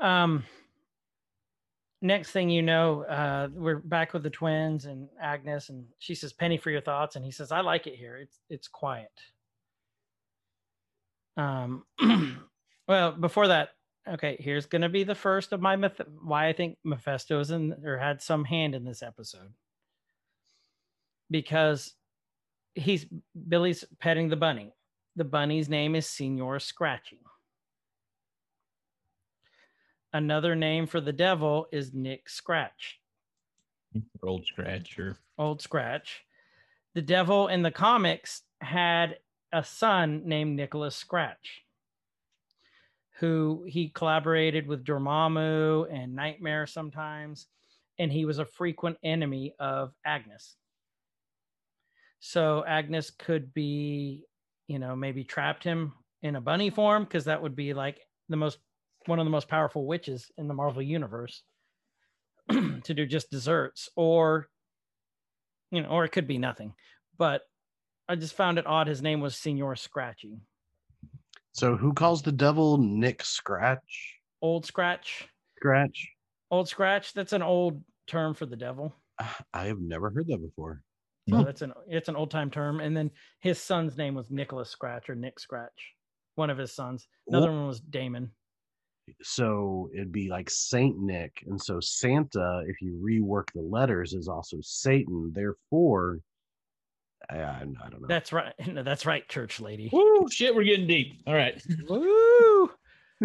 [0.00, 0.44] Um,
[2.00, 6.32] next thing you know, uh, we're back with the twins and Agnes, and she says,
[6.32, 8.16] "Penny for your thoughts," and he says, "I like it here.
[8.16, 9.10] It's it's quiet."
[11.36, 11.84] Um,
[12.88, 13.70] well, before that,
[14.08, 17.74] okay, here's going to be the first of my myth- why I think Mephisto's in
[17.84, 19.52] or had some hand in this episode
[21.30, 21.94] because
[22.74, 23.06] he's
[23.48, 24.72] Billy's petting the bunny.
[25.16, 27.20] The bunny's name is Senor Scratchy.
[30.14, 33.00] Another name for the devil is Nick Scratch,
[34.22, 36.24] old Scratch or Old Scratch.
[36.94, 39.16] The devil in the comics had
[39.52, 41.62] a son named Nicholas Scratch,
[43.20, 47.46] who he collaborated with Dormammu and Nightmare sometimes,
[47.98, 50.56] and he was a frequent enemy of Agnes.
[52.20, 54.24] So Agnes could be,
[54.68, 55.92] you know, maybe trapped him
[56.22, 58.58] in a bunny form because that would be like the most
[59.06, 61.42] one of the most powerful witches in the Marvel universe
[62.48, 64.48] to do just desserts or
[65.70, 66.72] you know or it could be nothing
[67.18, 67.42] but
[68.08, 70.38] I just found it odd his name was Senor Scratchy.
[71.52, 74.18] So who calls the devil nick scratch?
[74.40, 75.28] Old scratch.
[75.56, 76.08] Scratch.
[76.50, 78.94] Old scratch that's an old term for the devil.
[79.54, 80.82] I have never heard that before.
[81.28, 81.44] So Hmm.
[81.44, 82.80] that's an it's an old time term.
[82.80, 83.10] And then
[83.40, 85.94] his son's name was Nicholas Scratch or Nick Scratch
[86.34, 87.06] one of his sons.
[87.28, 88.30] Another one was Damon.
[89.20, 94.28] So it'd be like Saint Nick, and so Santa, if you rework the letters, is
[94.28, 95.30] also Satan.
[95.34, 96.20] Therefore,
[97.30, 98.08] I, I, I don't know.
[98.08, 100.28] that's right no, that's right church lady Woo!
[100.30, 101.22] Shit, we're getting deep.
[101.26, 102.70] All right, woo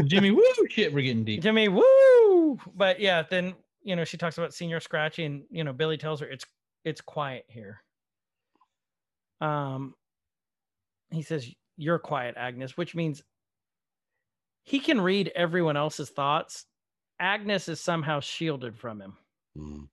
[0.06, 0.32] Jimmy.
[0.32, 0.44] Woo!
[0.70, 1.42] Shit, we're getting deep.
[1.42, 2.60] Jimmy, woo!
[2.76, 6.20] But yeah, then you know she talks about Senor Scratchy, and you know Billy tells
[6.20, 6.46] her it's
[6.84, 7.82] it's quiet here.
[9.42, 9.96] Um,
[11.12, 13.24] he says you're quiet, Agnes, which means
[14.64, 16.66] he can read everyone else's thoughts.
[17.20, 19.18] Agnes is somehow shielded from him.
[19.58, 19.88] Mm.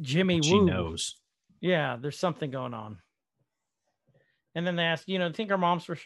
[0.00, 0.66] Jimmy, She woo.
[0.66, 1.16] knows.
[1.60, 2.98] Yeah, there's something going on.
[4.54, 5.98] And then they ask, you know, think our mom's for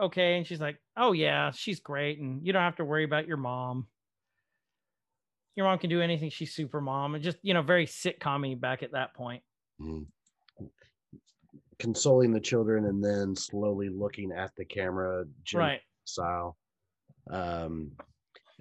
[0.00, 3.26] okay, and she's like, "Oh yeah, she's great, and you don't have to worry about
[3.28, 3.86] your mom.
[5.54, 6.30] Your mom can do anything.
[6.30, 9.42] She's super mom, and just you know, very sitcom-y back at that point.
[9.80, 10.06] Mm.
[11.78, 15.80] Consoling the children and then slowly looking at the camera, Jim Right?
[16.04, 16.56] style.
[17.30, 17.92] Um,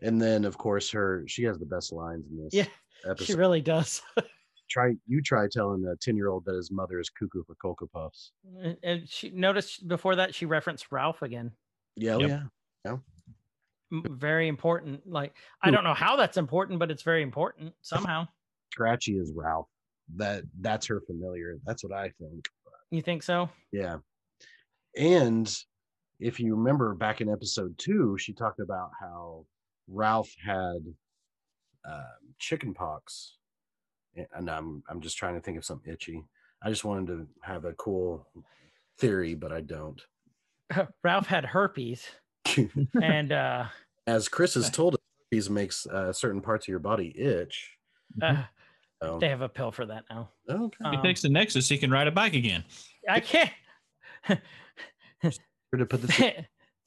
[0.01, 2.65] and then of course her she has the best lines in this Yeah,
[3.09, 3.25] episode.
[3.25, 4.01] She really does.
[4.69, 7.87] try you try telling a 10 year old that his mother is cuckoo for cocoa
[7.87, 8.31] puffs.
[8.61, 11.51] And- and she noticed before that she referenced Ralph again.
[11.95, 12.41] Yeah, oh, Yep.
[12.85, 12.97] yeah.
[13.91, 15.05] M- Very important.
[15.07, 18.27] Like I don't know how that's important, but it's very important somehow.
[18.71, 19.67] Scratchy is Ralph.
[20.17, 21.57] That that's her familiar.
[21.65, 22.47] That's what I think.
[22.91, 23.49] You think so?
[23.71, 23.97] Yeah.
[24.97, 25.53] And
[26.19, 29.45] if you remember back in episode two, she talked about how
[29.87, 30.77] Ralph had
[31.87, 32.03] um,
[32.39, 33.44] chicken pox, A-
[34.33, 36.23] and I'm I'm just trying to think of something itchy.
[36.63, 38.27] I just wanted to have a cool
[38.97, 40.01] theory, but I don't.
[41.03, 42.05] Ralph had herpes,
[43.01, 43.65] and uh,
[44.07, 44.99] As Chris has told us,
[45.31, 47.71] herpes makes uh, certain parts of your body itch.
[48.21, 48.43] uh,
[49.03, 50.29] So, they have a pill for that now.
[50.49, 50.77] okay.
[50.91, 52.63] He Um, takes the Nexus, he can ride a bike again.
[53.09, 53.51] I can't.
[54.25, 54.39] Here
[55.77, 56.21] to put this.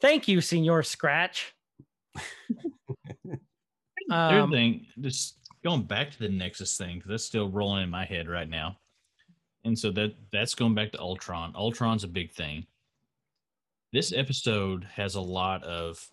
[0.01, 1.55] Thank you, Senor Scratch.
[3.27, 3.41] Third
[4.11, 8.05] Um, thing, just going back to the Nexus thing, because that's still rolling in my
[8.05, 8.77] head right now.
[9.65, 11.53] And so that that's going back to Ultron.
[11.57, 12.67] Ultron's a big thing.
[13.93, 16.07] This episode has a lot of,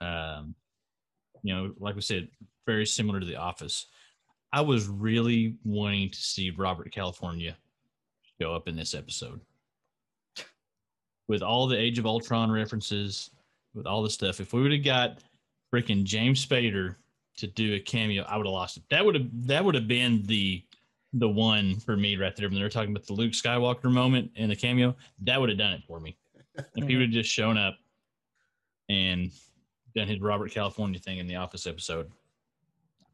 [0.00, 0.54] um,
[1.42, 2.28] you know, like we said,
[2.66, 3.86] very similar to The Office.
[4.52, 7.56] I was really wanting to see Robert California
[8.40, 9.40] show up in this episode
[11.28, 13.30] with all the Age of Ultron references,
[13.74, 14.40] with all the stuff.
[14.40, 15.18] If we would have got
[15.72, 16.96] freaking James Spader
[17.40, 18.84] to do a cameo, I would have lost it.
[18.90, 20.62] That would have that would have been the
[21.12, 24.30] the one for me right there when they were talking about the Luke Skywalker moment
[24.36, 24.94] and the cameo.
[25.22, 26.16] That would have done it for me.
[26.76, 27.76] If he would have just shown up
[28.88, 29.30] and
[29.94, 32.10] done his Robert California thing in the Office episode,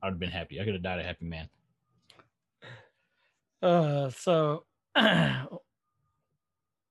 [0.03, 0.61] I would have been happy.
[0.61, 1.49] I could have died a happy man.
[3.63, 4.65] Uh, so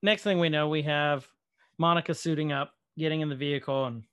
[0.01, 1.27] next thing we know, we have
[1.77, 4.03] Monica suiting up, getting in the vehicle, and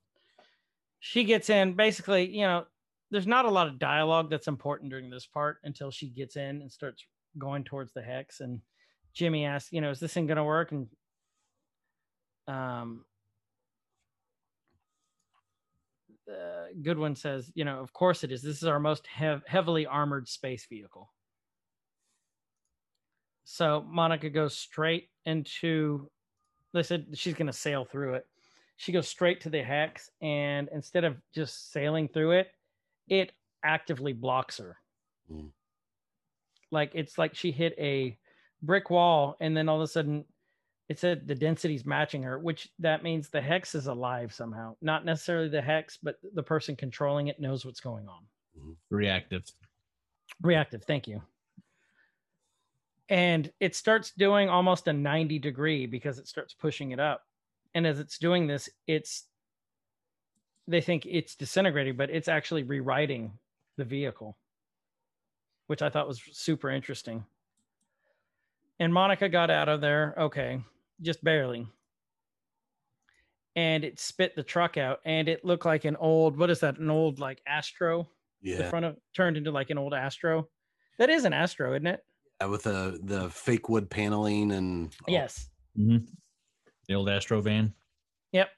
[1.01, 1.75] she gets in.
[1.75, 2.67] Basically, you know,
[3.13, 6.63] there's not a lot of dialogue that's important during this part until she gets in
[6.63, 7.05] and starts
[7.39, 8.41] going towards the hex.
[8.41, 8.61] And
[9.13, 10.73] Jimmy asks, you know, is this thing gonna work?
[10.73, 10.89] And
[12.49, 13.05] um,
[16.83, 18.41] Goodwin says, you know, of course it is.
[18.41, 21.13] This is our most hev- heavily armored space vehicle.
[23.45, 26.11] So Monica goes straight into.
[26.73, 28.27] They said she's going to sail through it.
[28.77, 32.49] She goes straight to the hex, and instead of just sailing through it,
[33.13, 33.33] it
[33.63, 34.79] actively blocks her.
[35.31, 35.51] Mm.
[36.71, 38.17] Like it's like she hit a
[38.63, 40.25] brick wall, and then all of a sudden,
[40.89, 44.75] it said the density's matching her, which that means the hex is alive somehow.
[44.81, 48.23] Not necessarily the hex, but the person controlling it knows what's going on
[48.91, 49.45] Reactive.
[50.41, 51.23] reactive thank you
[53.09, 57.23] and it starts doing almost a 90 degree because it starts pushing it up
[57.75, 59.25] and as it's doing this it's
[60.69, 63.33] they think it's disintegrating but it's actually rewriting
[63.77, 64.37] the vehicle
[65.67, 67.25] which i thought was super interesting
[68.81, 70.61] and monica got out of there okay
[71.01, 71.67] just barely
[73.57, 76.79] and it spit the truck out and it looked like an old what is that
[76.79, 78.09] an old like astro
[78.41, 78.59] Yeah.
[78.59, 80.49] the front of turned into like an old Astro.
[80.99, 82.05] That is an Astro, isn't it?
[82.49, 85.49] with the the fake wood paneling and all- Yes.
[85.77, 85.99] hmm
[86.89, 87.73] The old Astro van.
[88.33, 88.49] Yep.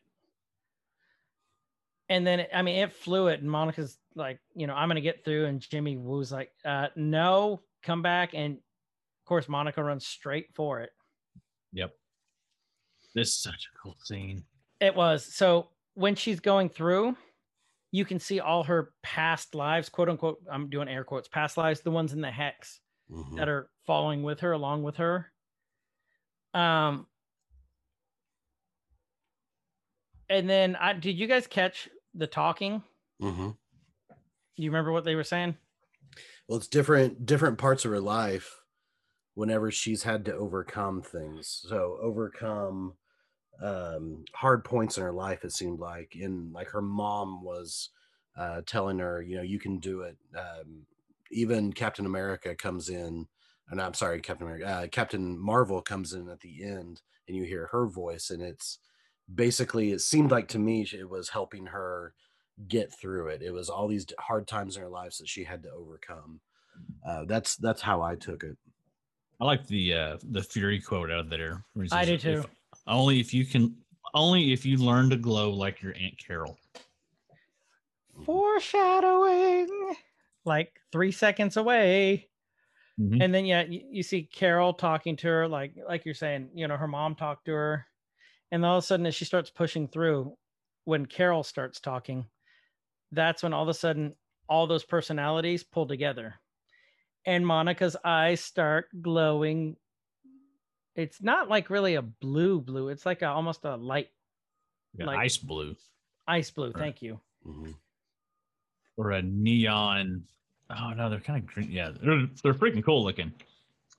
[2.09, 5.25] And then I mean, it flew it, and Monica's like, you know, I'm gonna get
[5.25, 10.49] through, and Jimmy Woo's like, uh, no, come back, and of course, Monica runs straight
[10.55, 10.91] for it.
[11.73, 11.93] Yep.
[13.15, 14.45] This is such a cool scene.
[14.81, 17.17] It was so when she's going through,
[17.91, 20.39] you can see all her past lives, quote unquote.
[20.51, 22.81] I'm doing air quotes, past lives, the ones in the hex.
[23.11, 23.37] Mhm.
[23.37, 25.31] that are following with her along with her
[26.55, 27.07] um
[30.31, 32.83] and then i did you guys catch the talking
[33.21, 33.55] Mhm.
[34.57, 35.57] do you remember what they were saying
[36.49, 38.61] Well, it's different different parts of her life
[39.35, 41.49] whenever she's had to overcome things.
[41.69, 42.97] So overcome
[43.63, 47.91] um hard points in her life it seemed like in like her mom was
[48.37, 50.19] uh telling her, you know, you can do it.
[50.37, 50.87] Um
[51.33, 53.29] even Captain America comes in
[53.71, 57.45] and I'm sorry, Captain America, uh, Captain Marvel comes in at the end and you
[57.45, 58.81] hear her voice and it's
[59.33, 62.15] basically it seemed like to me it was helping her
[62.69, 63.43] get through it.
[63.43, 66.41] It was all these hard times in her lives that she had to overcome.
[67.07, 68.57] Uh, that's that's how I took it.
[69.41, 71.65] I like the uh the Fury quote out there.
[71.75, 72.39] where I says, do too.
[72.41, 72.47] "If-
[72.87, 73.77] only if you can
[74.13, 76.59] only if you learn to glow like your Aunt Carol.
[78.25, 79.69] foreshadowing
[80.45, 82.29] like three seconds away
[83.01, 83.21] Mhm.
[83.23, 86.69] and then yeah you, you see carol talking to her like like you're saying you
[86.69, 87.87] know her mom talked to her
[88.55, 90.37] and all of a sudden as she starts pushing through
[90.85, 92.25] when carol starts talking
[93.11, 94.15] that's when all of a sudden
[94.49, 96.35] all those personalities pull together
[97.27, 99.77] and monica's eyes start glowing
[100.95, 104.09] it's not like really a blue blue it's like a, almost a light
[104.97, 105.75] Yeah, like- ice blue
[106.29, 106.77] ice blue Right.
[106.77, 107.75] thank you Mhm.
[108.97, 110.23] or a neon.
[110.71, 111.71] Oh no, they're kind of green.
[111.71, 113.31] Yeah, they're they're freaking cool looking.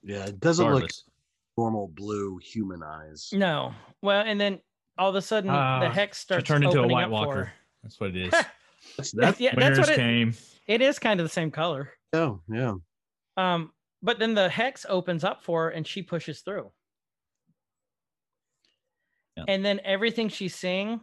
[0.02, 1.04] Yeah, it doesn't look Regardless.
[1.58, 3.30] Normal blue human eyes.
[3.34, 3.74] No.
[4.02, 4.60] Well, and then
[4.98, 7.52] all of a sudden the Ah, hex She starts turned into a White Walker.
[7.84, 8.32] That's what it is.
[8.98, 10.34] that's, that's, yeah, that's what it came.
[10.68, 11.92] It is Kind of the same color.
[12.14, 12.74] Oh yeah.
[13.38, 13.72] Um,
[14.02, 16.72] but then the hex opens up for her and she pushes through.
[19.38, 19.44] Yeah.
[19.48, 21.02] And then everything she's seeing,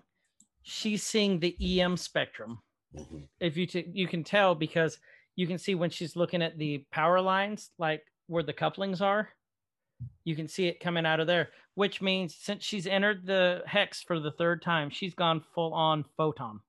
[0.62, 2.58] she's seeing the EM spectrum.
[2.96, 3.26] Mhm.
[3.40, 4.98] If you t- you can tell because
[5.36, 9.28] you can see when she's looking at the power lines, like where the couplings are,
[10.24, 11.50] you can see it coming out of there.
[11.74, 16.04] Which means since she's entered the hex for the third time, she's gone full on
[16.16, 16.60] photon.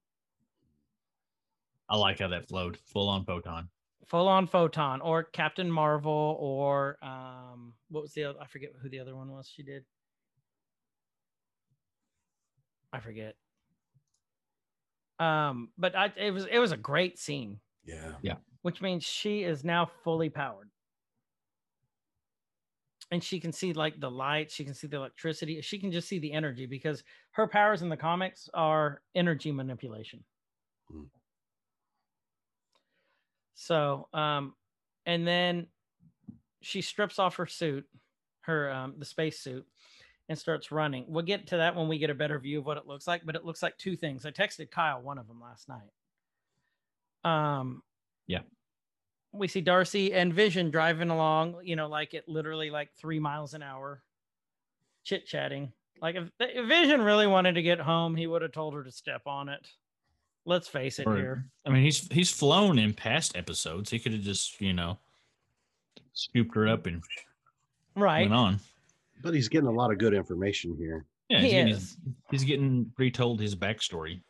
[1.90, 2.78] I like how that flowed.
[2.86, 3.70] Full on photon.
[4.08, 8.90] full on photon or Captain Marvel or um what was the other I forget who
[8.90, 9.84] the other one was she did.
[12.92, 13.36] I forget.
[15.20, 18.14] Um but I it was it was a great scene, Yeah.
[18.22, 18.36] Yeah.
[18.62, 20.70] Which means she is now fully powered.
[23.14, 26.08] And she can see like the light, she can see the electricity, she can just
[26.08, 27.04] see the energy because
[27.34, 30.24] her powers in the comics are energy manipulation.
[30.92, 31.04] Hmm.
[33.54, 34.56] So, um,
[35.06, 35.68] and then
[36.62, 37.86] she strips off her suit,
[38.42, 39.64] her um, the space suit,
[40.28, 41.06] and starts running.
[41.08, 43.22] We'll get to that when we get a better view of what it looks like.
[43.28, 44.26] But it looks like two things.
[44.26, 45.92] I texted Kyle one of them last night.
[47.24, 47.84] Um,
[48.26, 48.40] Yeah.
[49.34, 51.56] We see Darcy and Vision driving along.
[51.64, 54.02] You know, like it literally like three miles an hour,
[55.04, 55.72] chit chatting.
[56.02, 58.92] Like if, if Vision really wanted to get home, he would have told her to
[58.92, 59.68] step on it.
[60.46, 61.46] Let's face it Or- here.
[61.66, 63.90] I mean, he's he's flown in past episodes.
[63.90, 64.98] He could have just, you know,
[66.14, 67.02] scooped her up and
[67.96, 68.22] Right.
[68.30, 68.60] went on.
[69.22, 71.06] But he's getting a lot of good information here.
[71.30, 71.80] Yeah, He he's getting, is.
[71.80, 71.98] his,
[72.32, 74.22] he's getting retold his backstory.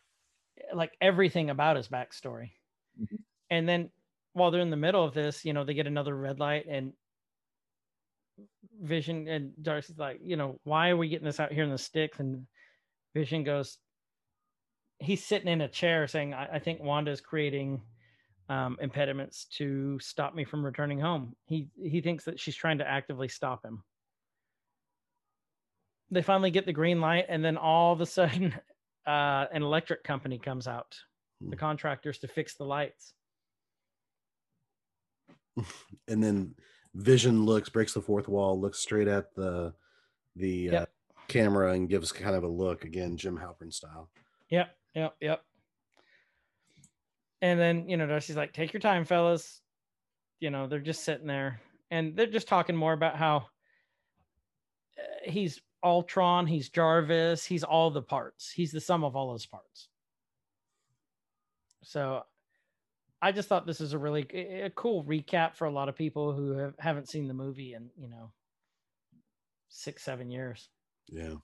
[0.74, 2.52] like everything about his backstory.
[3.00, 3.20] Mhm.
[3.52, 3.90] And then
[4.34, 6.94] while they're in the middle of this, you know, they get another red light and
[8.82, 11.78] Vision and Darcy's like, you know, why are we getting this out here in the
[11.78, 12.20] sticks?
[12.20, 12.48] And
[13.14, 13.78] Vision goes,
[15.00, 17.82] he's sitting in a chair saying, I, I think Wanda's creating
[18.50, 21.36] um, impediments to stop me from returning home.
[21.46, 23.84] He he thinks that she's trying to actively stop him.
[26.12, 28.54] They finally get the green light, and then all of a sudden,
[29.08, 30.96] uh, an electric company comes out,
[31.42, 31.60] the Hmm.
[31.60, 33.14] contractors to fix the lights.
[36.08, 36.56] And then
[36.96, 39.74] Vision looks, breaks the fourth wall, looks straight at the
[40.36, 40.86] the uh,
[41.28, 44.10] camera and gives kind of a look again, Jim Halpert style.
[44.50, 45.44] Yep, yep, yep.
[47.42, 49.62] And then, you know, Darcy's like, take your time, fellas.
[50.40, 51.62] You know, they're just sitting there
[51.92, 53.48] and they're just talking more about how
[54.98, 58.52] uh, he's Ultron, he's Jarvis, he's all the parts.
[58.52, 59.90] He's the sum of all those parts.
[61.84, 62.24] So
[63.24, 64.24] I just thought this is a really
[64.64, 67.90] a cool recap for a lot of people who have, haven't seen the movie in,
[67.98, 68.34] you know,
[69.70, 70.68] six, seven years.
[71.08, 71.36] Yeah.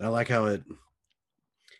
[0.00, 0.62] I like how it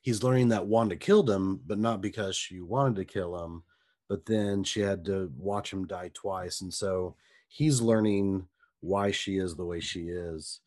[0.02, 3.62] he's learning that Wanda killed him, but not because she wanted to kill him,
[4.06, 6.60] but then she had to watch him die twice.
[6.60, 7.16] And so
[7.48, 8.48] he's learning
[8.80, 10.60] why she is the way she is.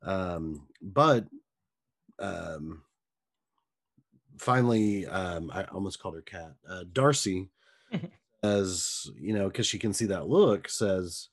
[0.00, 1.26] Um, but
[2.20, 2.84] um
[4.38, 6.54] finally um I almost called her cat.
[6.68, 7.50] Uh Darcy
[8.42, 11.28] as you know, because she can see that look, says,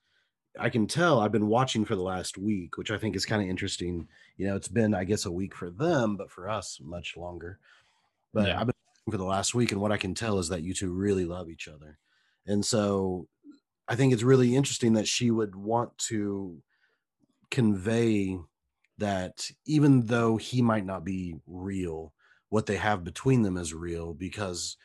[0.59, 3.41] I can tell I've been watching for the last week, which I think is kind
[3.41, 4.07] of interesting.
[4.37, 7.59] You know, it's been, I guess, a week for them, but for us, much longer.
[8.33, 8.59] But Yeah.
[8.59, 10.73] I've been watching for the last week, and what I can tell is that you
[10.73, 11.97] two really love each other.
[12.47, 13.27] And so
[13.87, 16.61] I think it's really interesting that she would want to
[17.49, 18.37] convey
[18.97, 22.13] that even though he might not be real,
[22.49, 24.77] what they have between them is real because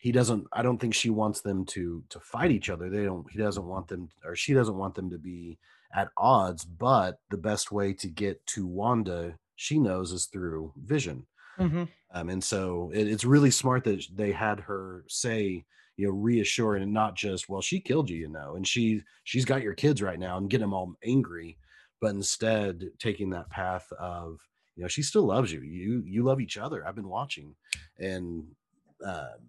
[0.00, 2.90] he doesn't i don't think she wants them to to fight each other.
[2.90, 5.58] They don't he doesn't want them or she doesn't want them to be
[5.94, 11.26] at odds but the best way to get to wanda she knows is through vision.
[11.58, 11.84] Mm-hmm.
[12.14, 15.64] um, and so it, it's really smart that they had her say
[15.96, 19.44] you know reassuring and not just well she killed you you know and she she's
[19.44, 21.58] got your kids right now and get them all angry
[22.00, 24.38] but instead taking that path of
[24.76, 25.60] you know she still loves you.
[25.60, 26.86] You you love each other.
[26.86, 27.54] I've been watching.
[27.98, 28.44] And
[29.04, 29.40] um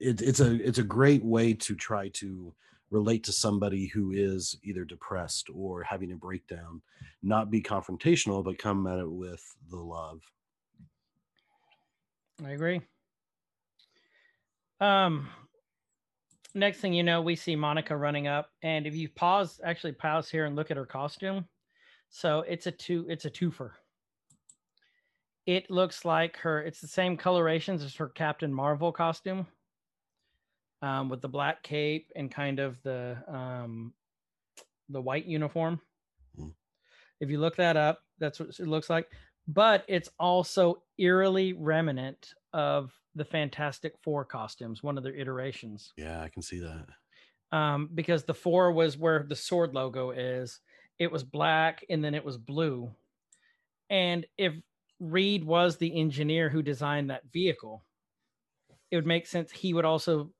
[0.00, 2.54] it, it's a it's a great way to try to
[2.90, 6.80] relate to somebody who is either depressed or having a breakdown
[7.22, 10.20] not be confrontational but come at it with the love
[12.42, 12.80] I agree.
[14.80, 15.28] Um,
[16.54, 20.28] next thing you know, we see Monica running up, and if you pause, actually pause
[20.28, 21.46] here and look at her costume,
[22.10, 23.70] so it's a two, it's a twofer.
[25.46, 26.62] It looks like her.
[26.62, 29.46] It's the same colorations as her Captain Marvel costume,
[30.84, 33.94] um, with the black cape and kind of the um,
[34.90, 35.80] the white uniform.
[36.36, 36.48] Hmm.
[37.20, 39.08] If you look that up, that's what it looks like.
[39.48, 45.92] but it's also eerily remnant of the Fantastic Four costumes, one of their iterations.
[45.96, 46.86] Yeah, I can see that.
[47.56, 50.60] Um, because the four was where the sword logo is.
[50.98, 52.90] It was black and then it was blue.
[53.90, 54.54] And if
[55.00, 57.84] Reed was the engineer who designed that vehicle,
[58.90, 60.30] it would make sense he would also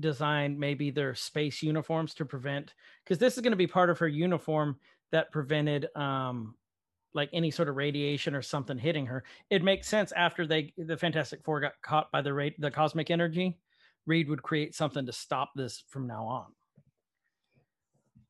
[0.00, 3.98] design maybe their space uniforms to prevent because this is going to be part of
[3.98, 4.76] her uniform
[5.10, 6.54] that prevented um
[7.14, 9.24] like any sort of radiation or something hitting her.
[9.50, 13.10] It makes sense after they the Fantastic Four got caught by the rate the cosmic
[13.10, 13.58] energy,
[14.06, 16.46] Reed would create something to stop this from now on.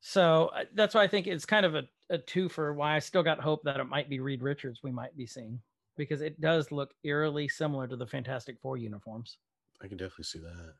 [0.01, 2.99] So uh, that's why I think it's kind of a, a two for why I
[2.99, 5.59] still got hope that it might be Reed Richards we might be seeing
[5.97, 9.37] because it does look eerily similar to the Fantastic Four uniforms.
[9.81, 10.73] I can definitely see that.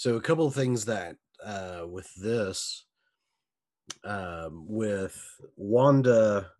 [0.00, 2.86] So a couple of things that uh with this
[4.02, 5.14] um with
[5.56, 6.52] Wanda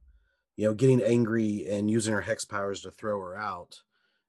[0.59, 3.81] you know getting angry and using her hex powers to throw her out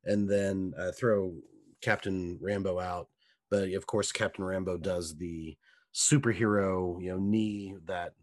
[0.06, 1.36] and then uh, throw
[1.82, 3.10] Captain Rambeau out
[3.50, 5.58] but of course Captain Rambeau does the
[5.94, 8.14] superhero you know knee that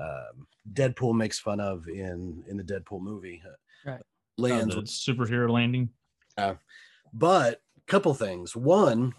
[0.00, 3.42] um, Deadpool makes fun of in in the Deadpool movie
[3.84, 3.98] Right.
[3.98, 4.02] Uh,
[4.38, 5.90] lands the with superhero landing.
[7.12, 8.54] but couple things.
[8.54, 9.14] One,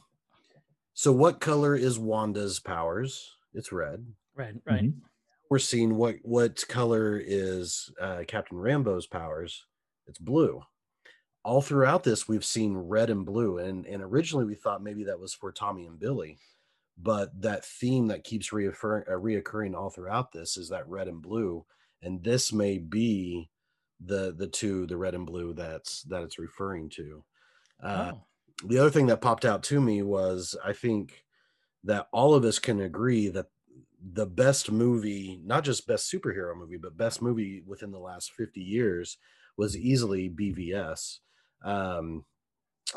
[0.94, 3.36] so what color is Wanda's powers?
[3.54, 4.06] It's red.
[4.36, 4.84] Right, right.
[4.84, 5.02] Mhm.
[5.50, 9.66] We're seeing what what color is uh, Captain Rambeau's powers?
[10.08, 10.62] It's blue.
[11.44, 15.20] All throughout this, we've seen red and blue, and and originally we thought maybe that
[15.20, 16.40] was for Tommy and Billy,
[16.98, 21.22] but that theme that keeps reoccurring uh, reoccurring all throughout this is that red and
[21.22, 21.66] blue,
[22.02, 23.50] and this may be
[24.00, 27.24] the the two, the red and blue that's that it's referring to.
[27.84, 28.26] Uh, oh.
[28.64, 31.24] The other thing that popped out to me was I think
[31.84, 33.48] that all of us can agree that
[34.04, 38.60] the best movie, not just best superhero movie, but best movie within the last 50
[38.62, 39.18] years
[39.58, 41.20] was easily BVS.
[41.64, 42.26] Um,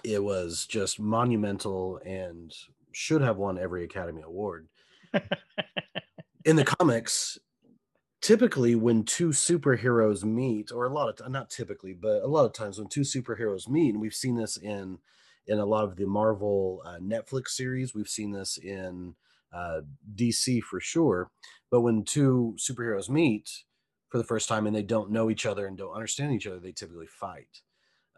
[0.03, 2.53] it was just monumental and
[2.93, 4.69] should have won every Academy Award.
[6.45, 7.39] In the comics,
[8.21, 12.53] typically when two superheroes meet, or a lot of not typically, but a lot of
[12.53, 14.99] times when two superheroes meet, and we've seen this in
[15.47, 17.95] in a lot of the Marvel uh, Netflix series.
[17.95, 19.15] We've seen this in
[19.53, 19.83] uh,
[20.15, 21.31] DC for sure.
[21.71, 23.51] But when two superheroes meet
[24.09, 26.59] for the first time and they don't know each other and don't understand each other,
[26.59, 27.61] they typically fight.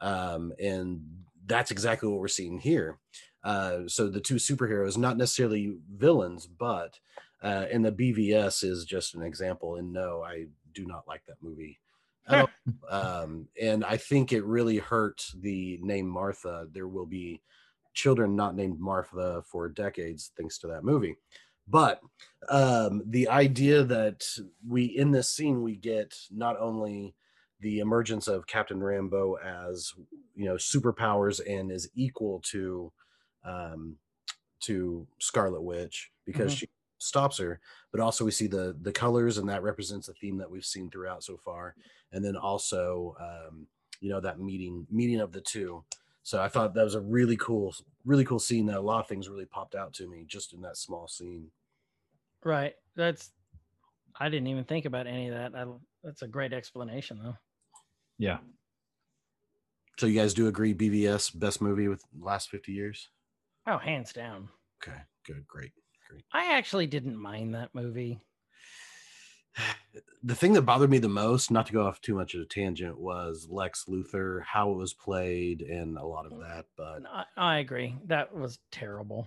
[0.01, 1.01] Um, and
[1.47, 2.99] that's exactly what we're seeing here.
[3.43, 6.99] Uh, so the two superheroes, not necessarily villains, but
[7.43, 9.77] uh, and the BVS is just an example.
[9.77, 11.79] And no, I do not like that movie.
[12.89, 16.69] um, and I think it really hurt the name Martha.
[16.71, 17.43] There will be
[17.95, 21.17] children not named Martha for decades thanks to that movie.
[21.69, 22.01] But
[22.49, 24.25] um, the idea that
[24.67, 27.17] we in this scene we get not only
[27.61, 29.93] the emergence of Captain Rambeau as
[30.35, 32.93] you know superpowers and is equal to
[33.45, 33.99] um,
[34.61, 36.59] to Scarlet Witch because Mhm.
[36.59, 37.61] she stops her,
[37.93, 40.91] but also we see the the colors and that represents a theme that we've seen
[40.91, 41.75] throughout so far
[42.13, 43.67] and then also um,
[44.01, 45.85] you know that meeting meeting of the two
[46.23, 47.75] so i thought that was a really cool
[48.05, 50.61] really cool scene that a lot of things really popped out to me just in
[50.61, 51.51] that small scene
[52.45, 52.75] Right.
[52.95, 53.33] That's
[54.21, 55.55] I didn't even think about any of that.
[55.55, 55.67] I,
[56.05, 57.37] that's a great explanation though.
[58.19, 58.39] Yeah.
[59.99, 63.09] so you guys do agree bvs best movie with last 50 years
[63.67, 64.49] Oh, hands down.
[64.83, 65.73] okay good great
[66.33, 68.21] I actually didn't mind that movie.
[70.23, 72.45] the thing that bothered me the most not to go off too much of a
[72.45, 77.25] tangent was lex luthor how it was played and a lot of that but I,
[77.37, 77.97] I agree.
[78.07, 79.27] That was terrible.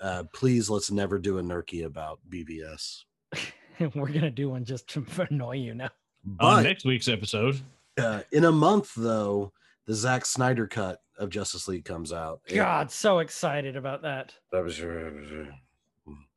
[0.00, 3.02] uh, please let's never do a nerky about BVS.
[3.94, 5.90] We're gonna do one just to annoy you now.
[6.38, 7.60] On next week's episode,
[7.98, 9.52] uh, in a month though
[9.86, 12.40] the Zack Snyder cut of Justice League comes out.
[12.52, 14.34] God, so excited about that.
[14.50, 14.80] that was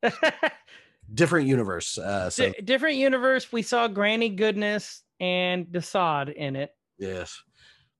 [1.13, 1.97] different universe.
[1.97, 3.51] Uh, so Di- different universe.
[3.51, 6.71] We saw Granny Goodness and Desaad in it.
[6.97, 7.41] yes,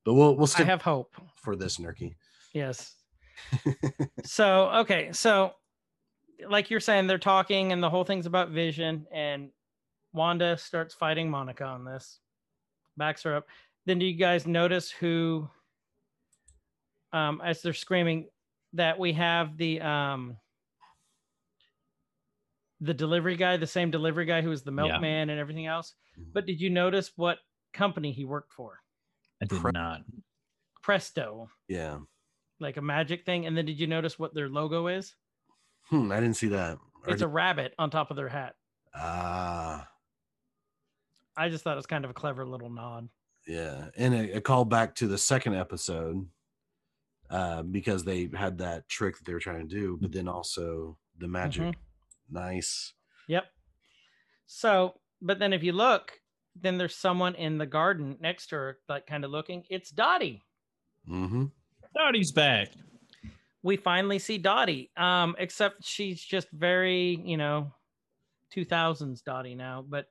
[0.05, 1.13] but we'll we'll I stick have hope.
[1.35, 2.15] for this Nerky.
[2.53, 2.95] Yes.
[4.23, 5.53] so okay, so
[6.47, 9.49] like you're saying, they're talking, and the whole thing's about Vision, and
[10.13, 12.19] Wanda starts fighting Monica on this,
[12.97, 13.47] backs her up.
[13.85, 15.49] Then do you guys notice who,
[17.13, 18.27] um, as they're screaming,
[18.73, 20.37] that we have the um
[22.81, 24.87] the delivery guy, the same delivery guy who was the Yeah.
[24.87, 25.93] milkman and everything else.
[26.33, 27.39] But did you notice what
[27.71, 28.79] company he worked for?
[29.41, 30.01] I did Pre- not.
[30.81, 31.99] Presto, yeah,
[32.59, 33.45] like a magic thing.
[33.45, 35.15] And then did you notice what their logo is?
[35.89, 36.77] hmm, I didn't see that.
[37.05, 38.55] Or It's a did- rabbit on top of their hat.
[38.95, 39.87] ah,
[41.37, 43.07] I just thought it was kind of a clever little nod.
[43.47, 46.25] Yeah, and a, a call back to the second episode
[47.33, 50.97] uh, because they had that trick that they were trying to do, but then also
[51.17, 51.63] the magic.
[51.63, 51.75] Mhm.
[52.29, 52.93] Nice.
[53.27, 53.45] Yep.
[54.45, 56.21] So, but then if you look,
[56.55, 59.63] then there's someone in the garden next to her, like kind of looking.
[59.69, 60.43] It's Dottie.
[61.09, 61.45] Mm-hmm.
[61.95, 62.69] Dottie's back.
[63.63, 64.91] We finally see Dottie.
[64.95, 67.71] Um, except she's just very, you know,
[68.55, 69.81] 2000s Dottie now.
[69.81, 70.07] But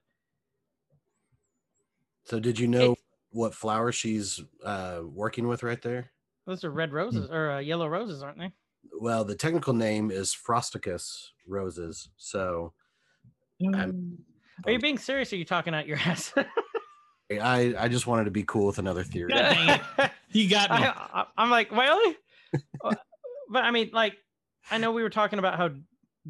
[2.25, 2.99] So, did you know It-
[3.31, 6.13] what flower she's uh, working with right there?
[6.47, 8.53] Those are red roses or uh, yellow roses, aren't they?
[9.01, 12.09] Well, the technical name is Frosticus roses.
[12.17, 12.73] So,
[13.75, 14.19] I'm,
[14.65, 15.33] Are you being serious?
[15.33, 16.33] Or are you talking out your ass?
[17.31, 19.33] I I just wanted to be cool with another theory.
[19.33, 19.81] God.
[20.31, 20.77] You got me.
[20.77, 22.17] I, I, I'm like, really?
[23.53, 24.17] But I mean, like,
[24.71, 25.73] I know we were talking about how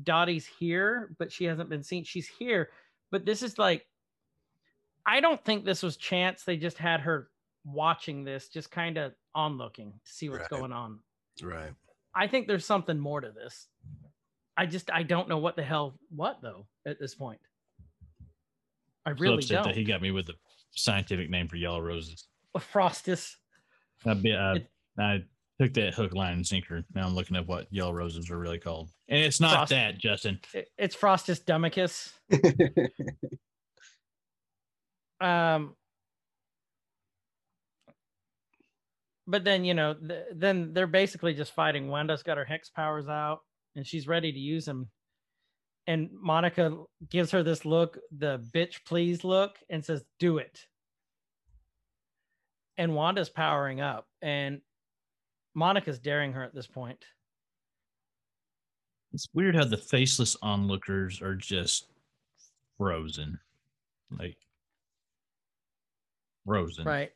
[0.02, 2.02] Dottie's here, but she hasn't been seen.
[2.02, 2.70] She's here,
[3.12, 3.86] but this is like,
[5.06, 6.42] I don't think this was chance.
[6.42, 7.28] They just had her
[7.64, 10.50] watching this, just kind of on looking to see what's Right.
[10.50, 10.98] going on.
[11.42, 11.72] Right.
[12.14, 13.68] I think there's something more to this.
[14.56, 17.40] I just, I don't know what the hell, what though, at this point.
[19.06, 19.66] I So really upset don't.
[19.68, 20.34] that he got me with the
[20.72, 22.26] scientific name for yellow roses.
[22.56, 23.36] Frostus.
[24.04, 25.24] I, be, I, It- I
[25.60, 26.84] took that hook, line, and sinker.
[26.94, 29.98] Now I'm looking at what yellow roses are really called, and it's not Frost- that,
[29.98, 30.38] Justin.
[30.52, 32.12] It- It's Frostus Dumicus.
[35.20, 35.74] um
[39.26, 41.88] but then you know th- then they're basically just fighting.
[41.88, 43.40] Wanda's got her hex powers out
[43.76, 44.88] and she's ready to use them
[45.86, 46.76] and monica
[47.10, 50.66] gives her this look the bitch please look and says do it.
[52.78, 54.60] And wanda's powering up and
[55.54, 57.04] monica's daring her at this point.
[59.12, 61.88] It's weird how the faceless onlookers are just
[62.78, 63.38] frozen,
[64.18, 64.38] like
[66.46, 66.84] frozen.
[66.86, 67.10] Right.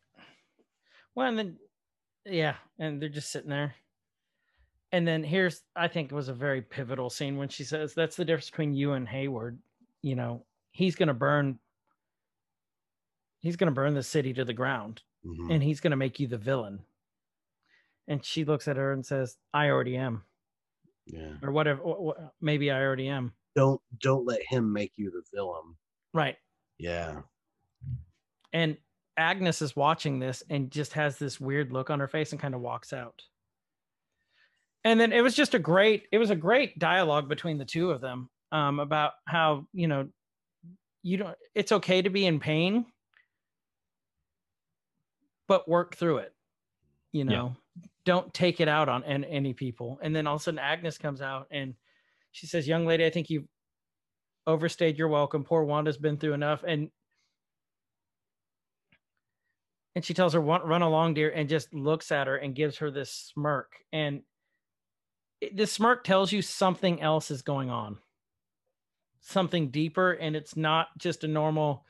[1.15, 1.57] Well, and then,
[2.27, 3.75] yeah, and they're just sitting there.
[4.93, 8.17] And then here's, I think, it was a very pivotal scene when she says, "That's
[8.17, 9.59] the difference between you and Hayward.
[10.03, 11.59] You know, he's gonna burn.
[13.41, 15.53] He's gonna burn the city to the ground, Mhm.
[15.55, 16.85] and he's gonna make you the villain."
[18.09, 20.25] And she looks at her and says, "I already am,
[21.07, 21.39] Yeah.
[21.43, 21.83] or whatever.
[21.83, 25.77] wh- wh- Maybe I already am." Don't don't let him make you the villain.
[26.13, 26.39] Right.
[26.79, 27.23] Yeah.
[28.53, 28.79] And
[29.17, 32.55] Agnes is watching this and just has this weird look on her face and kind
[32.55, 33.23] of walks out.
[34.85, 37.91] And then it was just a great, it was a great dialogue between the two
[37.91, 40.09] of them um, about how, you know,
[41.03, 42.87] you don't, it's okay to be in pain,
[45.49, 46.35] but work through it.
[47.13, 47.31] You Yeah.
[47.31, 47.57] know,
[48.05, 49.99] don't take it out on an, any people.
[50.03, 51.75] And then all of a sudden Agnes comes out and
[52.33, 53.49] she says, Young lady, I think you've
[54.47, 55.43] overstayed your welcome.
[55.43, 56.63] Poor Wanda's been through enough.
[56.67, 56.91] And
[59.97, 62.77] and she tells her run, run along dear and just looks at her and gives
[62.77, 63.73] her this smirk.
[63.95, 64.21] And
[65.41, 67.97] it, this smirk tells you something else is going on.
[69.23, 71.87] Something deeper and it's not just a normal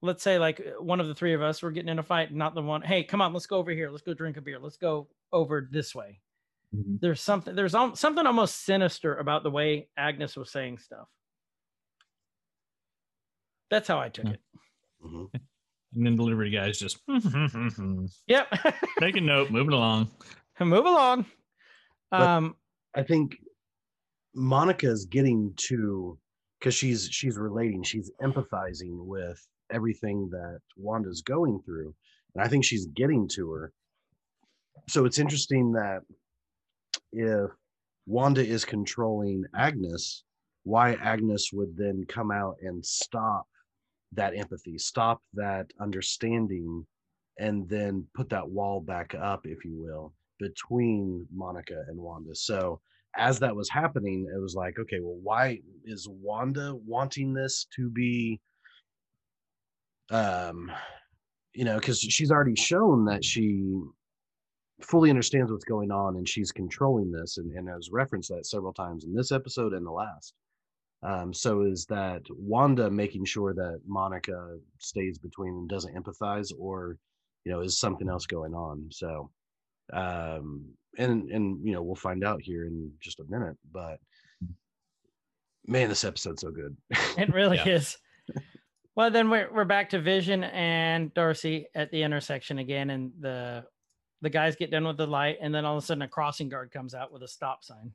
[0.00, 2.32] let's say like uh, one of the three of us were getting in a fight
[2.34, 3.90] not the one hey come on let's go over here.
[3.90, 4.58] Let's go drink a beer.
[4.58, 6.20] Let's go over this way.
[6.74, 6.98] Mhm.
[6.98, 11.08] there's something there's al- something almost sinister about the way agnes was saying stuff.
[13.70, 14.40] That's how i took it.
[15.04, 15.28] Mhm.
[15.94, 16.98] And then the delivery guy's just
[18.26, 18.48] yep
[19.00, 20.10] take a note, moving along.
[20.60, 21.26] move along
[22.10, 22.56] But- um
[22.96, 23.36] I think
[24.34, 26.18] Monica's getting to
[26.58, 31.92] because she's she's relating, she's empathizing with everything that Wanda's going through,
[32.34, 33.72] and I think she's getting to her.
[34.88, 36.02] So it's interesting that
[37.12, 37.50] if
[38.06, 40.22] Wanda is controlling Agnes,
[40.62, 43.46] why Agnes would then come out and stop
[44.14, 46.86] that empathy, stop that understanding,
[47.38, 52.34] and then put that wall back up, if you will, between Monica and Wanda.
[52.34, 52.80] So
[53.16, 57.88] as that was happening, it was like, okay, well, why is Wanda wanting this to
[57.90, 58.40] be
[60.10, 60.70] um
[61.54, 63.62] you know, because she's already shown that she
[64.82, 68.72] fully understands what's going on and she's controlling this and, and has referenced that several
[68.72, 70.34] times in this episode and the last.
[71.04, 76.96] Um, so is that Wanda making sure that Monica stays between and doesn't empathize, or
[77.44, 78.88] you know, is something else going on?
[78.90, 79.30] So,
[79.92, 80.64] um,
[80.96, 83.56] and and you know, we'll find out here in just a minute.
[83.70, 83.98] But
[85.66, 86.76] man, this episode's so good.
[87.18, 87.74] It really Yeah.
[87.74, 87.98] is.
[88.96, 93.64] Well, then we're we're back to Vision and Darcy at the intersection again, and the
[94.22, 96.48] the guys get done with the light, and then all of a sudden a crossing
[96.48, 97.92] guard comes out with a stop sign,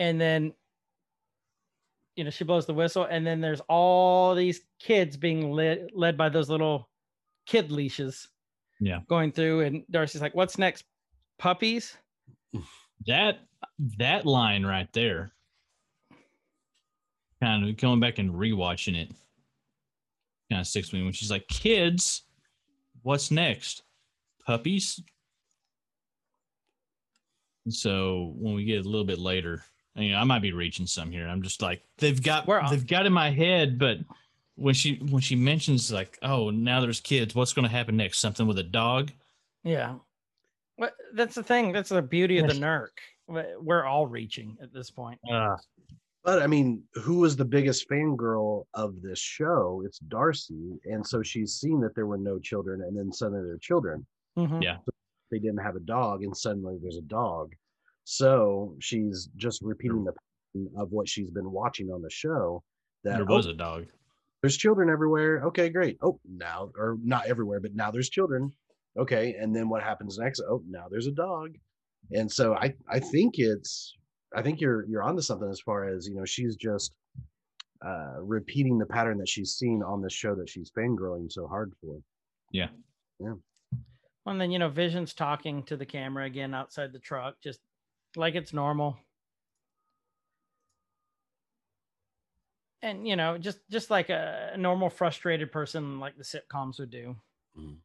[0.00, 0.54] and then
[2.16, 6.18] you know, she blows the whistle, and then there's all these kids being led led
[6.18, 6.90] by those little
[7.46, 8.28] kid leashes.
[8.80, 9.00] Yeah.
[9.08, 10.84] Going through, and Darcy's like, "What's next?
[11.38, 11.96] Puppies?"
[13.06, 13.38] That
[13.96, 15.32] that line right there,
[17.42, 19.10] kind of going back and rewatching it,
[20.50, 22.24] kind of sticks with me when she's like, "Kids,
[23.00, 23.84] what's next?
[24.44, 25.00] Puppies."
[27.70, 29.64] So when we get a little bit later,
[30.00, 31.26] you know, I might be reaching some here.
[31.26, 33.98] I'm just like they've got We're they've got in my head, but
[34.56, 37.34] when she when she mentions like, "Oh, now there's kids.
[37.34, 38.18] What's going to happen next?
[38.18, 39.12] Something with a dog?"
[39.64, 39.96] Yeah.
[40.76, 41.72] What that's the thing.
[41.72, 42.62] That's the beauty of the Yes.
[42.62, 42.88] NERC.
[43.28, 45.20] We- We're all reaching at this point.
[45.30, 45.56] Uh,
[46.24, 49.82] But I mean, who was the biggest fangirl of this show?
[49.86, 50.78] It's Darcy.
[50.84, 54.06] And so she's seen that there were no children, and then suddenly there are children.
[54.38, 54.62] Mhm.
[54.62, 54.78] Yeah.
[55.30, 57.54] They didn't have a dog, and suddenly there's a dog.
[58.10, 62.60] So she's just repeating the pattern of what she's been watching on the show.
[63.04, 63.86] That there oh, was a dog.
[64.42, 65.44] there's children everywhere.
[65.44, 65.96] Okay, great.
[66.02, 68.50] Oh, now or not everywhere, but now there's children.
[68.98, 70.40] Okay, and then what happens next?
[70.40, 71.54] Oh, now there's a dog.
[72.10, 73.94] And so I I think it's
[74.34, 76.92] I think you're you're onto something as far as you know she's just
[77.86, 81.72] uh repeating the pattern that she's seen on the show that she's fangirling so hard
[81.80, 82.00] for.
[82.50, 82.70] Yeah.
[83.20, 83.34] Yeah.
[84.26, 87.60] Well, and then you know, Vision's talking to the camera again outside the truck, just
[88.16, 88.98] like it's normal.
[92.82, 97.14] And you know, just just like a, normal frustrated person, like the sitcoms would do.
[97.58, 97.76] Mhm.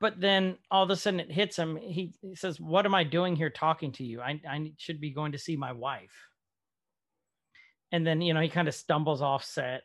[0.00, 1.76] But then all of a sudden it hits him.
[1.76, 4.20] He, he says, "What am I doing here talking to you?
[4.20, 6.28] I I should be going to see my wife."
[7.92, 9.82] And then you know he kind of stumbles off set.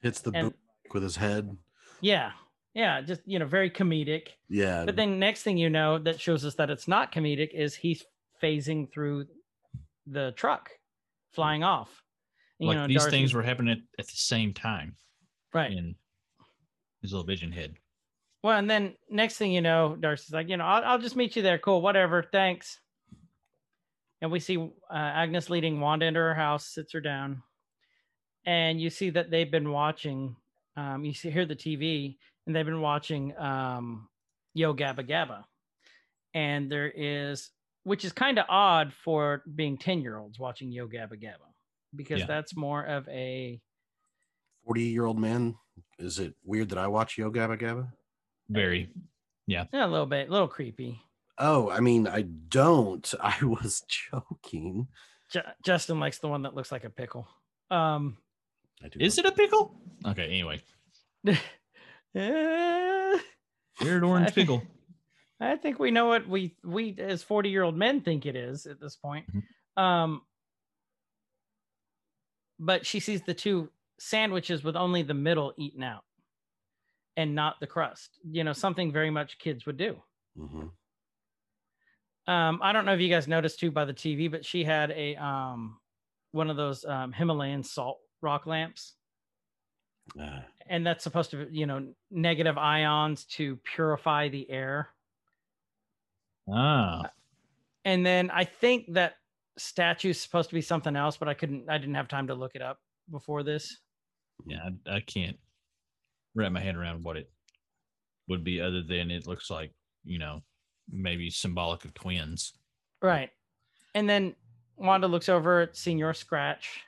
[0.00, 0.54] Hits the And-
[0.92, 1.56] with his head.
[2.00, 2.32] Yeah,
[2.74, 4.28] yeah, just you know very comedic.
[4.48, 4.84] Yeah.
[4.84, 8.04] But then next thing you know, that shows us that it's not comedic is he's
[8.42, 9.26] phasing through
[10.06, 10.70] the truck,
[11.32, 12.02] flying off.
[12.58, 14.96] And, like these Darcy- things were happening at, at the same time
[15.54, 15.72] right.
[15.72, 15.94] in
[17.02, 17.74] his little vision head.
[18.42, 21.36] Well, and then next thing you know, Darcy's like, you know, I'll, I'll just meet
[21.36, 21.58] you there.
[21.58, 22.22] Cool, whatever.
[22.22, 22.78] Thanks.
[24.22, 27.42] And we see uh, Agnes leading Wanda into her house, sits her down,
[28.44, 30.36] and you see that they've been watching.
[30.76, 32.16] Um, you see, hear the TV,
[32.50, 34.08] and they've been watching um,
[34.54, 35.44] Yo Gabba Gabba,
[36.34, 37.50] and there is,
[37.84, 41.46] which is kind of odd for being ten year olds watching Yo Gabba Gabba,
[41.94, 42.26] because Yeah.
[42.26, 43.60] that's more of a
[44.64, 45.54] 40 year old man.
[46.00, 47.92] Is it weird that I watch Yo Gabba Gabba?
[48.48, 48.90] Very.
[49.46, 51.00] yeah, yeah, a little bit, a little creepy.
[51.38, 53.14] Oh, I mean, I don't.
[53.20, 54.88] I was joking.
[55.30, 57.28] Ju- Justin likes the one that looks like a pickle.
[57.70, 58.16] Um,
[58.82, 59.76] I do Is it a pickle?
[60.04, 60.24] Okay.
[60.24, 60.60] Anyway,
[62.14, 63.18] eh,
[63.80, 64.62] weird orange pickle.
[65.40, 68.66] I think we know what we we as forty year old men think it is
[68.66, 69.26] at this point.
[69.76, 70.22] Um,
[72.58, 76.04] but she sees the two sandwiches with only the middle eaten out,
[77.16, 78.18] and not the crust.
[78.30, 80.02] You know, something very much kids would do.
[80.38, 80.70] Mhm.
[82.26, 84.90] Um, I don't know if you guys noticed too by the TV, but she had
[84.90, 85.78] a um
[86.32, 88.94] one of those um, Himalayan salt rock lamps.
[90.18, 94.88] Uh, and that's supposed to you know negative ions to purify the air.
[96.52, 97.10] Ah,
[97.84, 99.14] and then i think that
[99.56, 102.54] statue's supposed to be something else but i couldn't i didn't have time to look
[102.54, 102.78] it up
[103.10, 103.78] before this.
[104.46, 104.68] Yeah.
[104.86, 105.38] I, I can't
[106.34, 107.30] wrap my head around what it
[108.28, 109.72] would be other than it looks like,
[110.04, 110.42] you know,
[110.90, 112.52] maybe symbolic of twins.
[113.02, 113.30] right.
[113.94, 114.36] And then
[114.76, 116.80] wanda looks over at Senor scratch.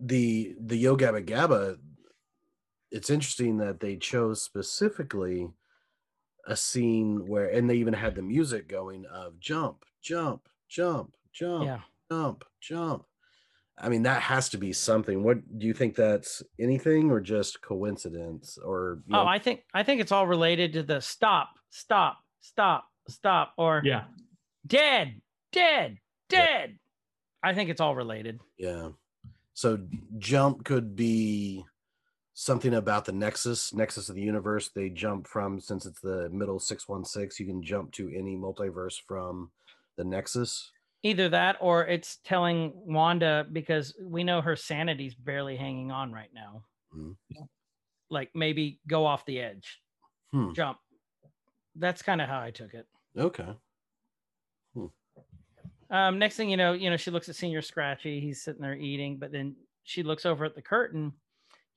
[0.00, 1.78] The the Yo Gabba Gabba,
[2.90, 5.48] it's interesting that they chose specifically
[6.46, 11.64] a scene where, and they even had the music going of jump, jump, jump, jump,
[11.64, 13.04] yeah jump, jump.
[13.80, 15.22] I mean, that has to be something.
[15.22, 19.82] What do you think that's anything or just coincidence or oh know, i think i
[19.82, 24.04] think it's all related to the stop stop stop stop or Yeah.
[24.66, 25.20] dead
[25.52, 25.98] dead
[26.32, 26.46] Yeah.
[26.46, 26.78] dead
[27.42, 28.88] i think it's all related yeah.
[29.54, 29.78] So
[30.18, 31.64] jump could be
[32.40, 34.68] something about the nexus, nexus of the universe.
[34.68, 39.50] They jump from since it's the middle 616, you can jump to any multiverse from
[39.96, 40.70] the nexus.
[41.04, 46.32] either that or it's telling Wanda because we know her sanity's barely hanging on right
[46.34, 46.64] now.
[46.94, 47.16] Mhm.
[48.10, 49.80] Like maybe go off the edge,
[50.32, 50.52] Hmm.
[50.54, 50.78] jump.
[51.76, 52.86] That's kind of how I took it.
[53.16, 53.56] Okay.
[55.90, 58.20] Um, next thing you know, you know, she looks at Senor Scratchy.
[58.20, 61.12] He's sitting there eating, but then she looks over at the curtain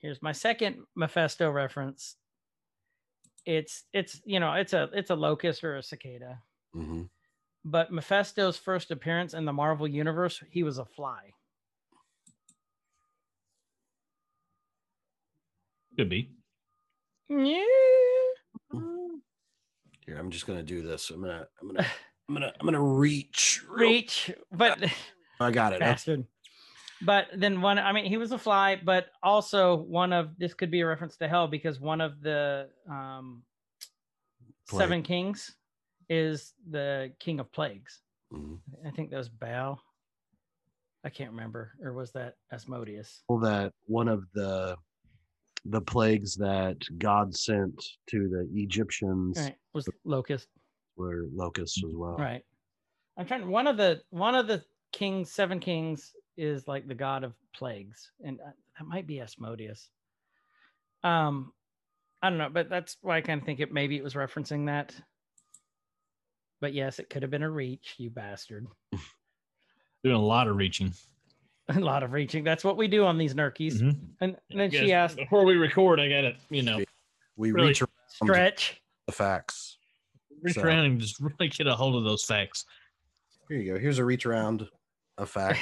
[0.02, 2.16] here's my second Mephisto reference.
[3.46, 6.40] It's it's you know it's a it's a locust or a cicada.
[6.76, 7.04] Mm-hmm.
[7.64, 11.32] But Mephisto's first appearance in the Marvel universe, he was a fly.
[15.98, 16.32] Could be.
[17.30, 17.64] Yeah.
[20.06, 21.10] Here, I'm just gonna do this.
[21.10, 21.86] I'm gonna I'm gonna
[22.30, 24.84] I'm gonna I'm gonna reach reach, but
[25.40, 25.80] I got it.
[25.82, 26.26] Bastard.
[27.04, 30.70] But then one, I mean, he was a fly, but also one of this could
[30.72, 33.44] be a reference to hell because one of the um,
[34.70, 34.80] Plague.
[34.82, 35.52] seven kings
[36.10, 38.02] is the king of plagues.
[38.34, 38.60] Mhm.
[38.86, 39.82] I think that was Baal.
[41.04, 43.24] I can't remember, or was that Asmodeus?
[43.28, 44.78] Well, that one of the
[45.66, 50.48] the plagues that God sent to the Egyptians Right, was locust.
[50.96, 52.18] were locusts as well.
[52.18, 52.44] Right.
[53.18, 53.48] I'm trying.
[53.50, 58.12] One of the one of the kings, seven kings, is like the god of plagues,
[58.26, 59.90] and uh, that might be Asmodeus.
[61.04, 61.54] Um,
[62.22, 64.66] I don't know, but that's why I kind of think it maybe it was referencing
[64.66, 64.94] that.
[66.60, 68.68] But yes, it could have been a reach, you bastard.
[70.04, 70.94] Doing a lot of reaching.
[71.70, 72.44] A lot of reaching.
[72.44, 73.76] That's what we do on these nerkies.
[73.82, 73.98] Mhm.
[74.20, 76.84] And, and then she asked, before we record, I got it, you know,
[77.38, 77.70] We Really?
[77.70, 79.78] reach "Stretch." the facts.
[80.42, 82.66] reach So- around and just really get a hold of those facts.
[83.48, 83.80] Here you go.
[83.80, 84.68] Here's a reach around
[85.18, 85.60] a fact.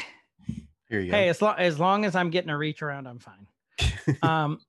[0.89, 1.17] Here you go.
[1.17, 3.47] Hey, as long as long as I'm getting a reach around, I'm fine.
[4.23, 4.59] Um,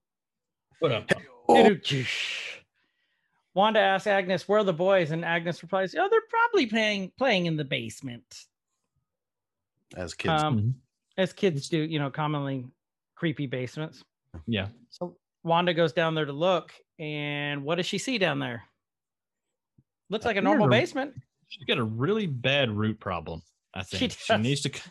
[0.81, 1.11] What up?
[1.49, 1.77] Oh,
[3.55, 7.47] Wanda asks Agnes, "Where are the boys?" And Agnes replies, "Oh, they're probably playing playing
[7.47, 8.45] in the basement,
[9.97, 10.43] as kids.
[10.43, 10.75] um, Mhm.
[11.17, 11.79] as kids do.
[11.79, 12.67] You know, commonly
[13.17, 14.05] creepy basements."
[14.47, 14.69] Yeah.
[14.91, 18.63] So Wanda goes down there to look, and what does she see down there?
[20.11, 21.15] Looks like a normal basement.
[21.49, 23.43] She's got a really bad root problem.
[23.75, 24.41] I think she, does.
[24.41, 24.91] needs to, c-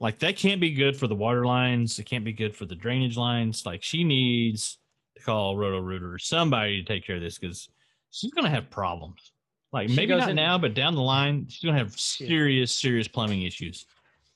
[0.00, 1.98] like, that can't be good for the water lines.
[1.98, 3.64] It can't be good for the drainage lines.
[3.66, 4.78] Like, she needs
[5.16, 7.68] to call Roto Rooter or somebody to take care of this because
[8.10, 9.32] she's going to have problems.
[9.72, 12.72] Like, She maybe not in- now, but down the line, she's going to have serious,
[12.72, 13.86] serious plumbing issues.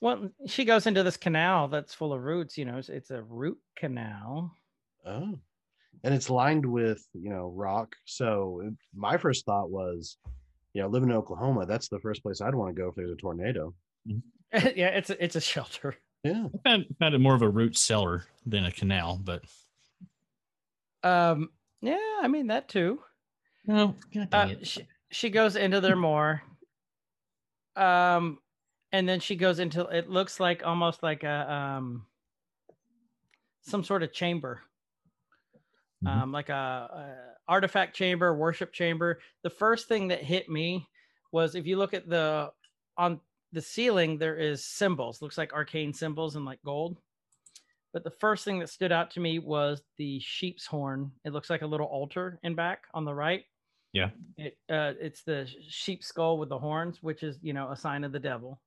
[0.01, 2.59] Well, she goes into this canal that's full of roots.
[2.59, 4.55] You know, it's, it's a root canal.
[5.07, 5.39] Oh.
[6.05, 7.97] And it's lined with, you know, rock.
[8.05, 10.19] So my first thought was,
[10.75, 13.13] you know, living in Oklahoma, that's the first place I'd want to go if there's
[13.13, 13.73] a tornado.
[14.07, 14.19] Mm-hmm.
[14.53, 15.97] yeah, it's a, it's a shelter.
[16.23, 16.47] Yeah.
[16.55, 19.43] I found, found it more of a root cellar than a canal, but
[21.03, 21.51] Um,
[21.83, 23.01] yeah, I mean that too.
[23.67, 26.43] no, God Uh, she, she goes into there more.
[27.77, 28.39] Um,
[28.93, 32.07] and then she goes into it looks like almost like a um
[33.63, 34.63] some sort of chamber.
[36.05, 36.09] Mhm.
[36.23, 37.15] Um, like a, a
[37.49, 39.21] artifact chamber, worship chamber.
[39.43, 40.87] The first thing that hit me
[41.33, 42.53] was if you look at the
[42.97, 43.21] on
[43.55, 46.99] the ceiling, there is symbols, looks like arcane symbols and like gold.
[47.93, 51.13] But the first thing that stood out to me was the sheep's horn.
[51.25, 53.45] It looks like a little altar in back on the right.
[53.93, 54.11] Yeah.
[54.37, 58.03] It uh, it's the sheep skull with the horns, which is you know a sign
[58.03, 58.61] of the devil.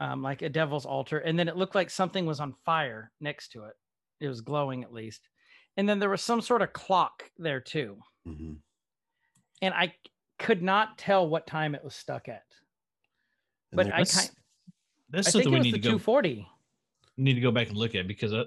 [0.00, 3.50] Um, like a devil's altar, and then it looked like something was on fire next
[3.52, 3.74] to it.
[4.20, 5.28] It was glowing at least,
[5.76, 8.58] and then there was some sort of clock there too, Mhm.
[9.60, 10.11] and I c-
[10.42, 12.44] could not tell what time it was stuck at.
[13.72, 14.30] But there- I That's- kind,
[15.10, 16.48] That's I something think it we was need the to go 240.
[17.16, 18.44] need to go back and look at because I,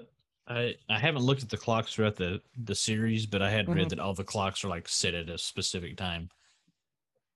[0.48, 3.74] I I haven't looked at the clocks throughout the the series, but I had Mhm.
[3.74, 6.30] read that all the clocks are like set at a specific time.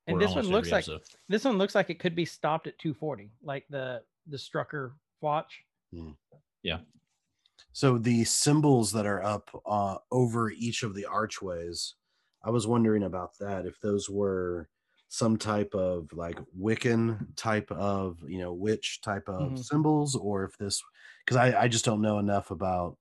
[0.07, 1.03] And this one looks like episode.
[1.29, 5.65] this one looks like it could be stopped at 240, like the the Strucker watch.
[6.63, 6.81] Yeah.
[7.73, 11.95] So the symbols that are up uh, over each of the archways,
[12.43, 13.67] I was wondering about that.
[13.67, 14.69] If those were
[15.09, 19.59] some type of like Wiccan type of you know witch type of Mhm.
[19.59, 20.83] symbols, or if this
[21.25, 22.99] because I I just don't know enough about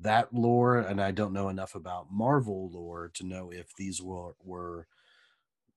[0.00, 4.34] that lore, and I don't know enough about Marvel lore to know if these were
[4.42, 4.88] were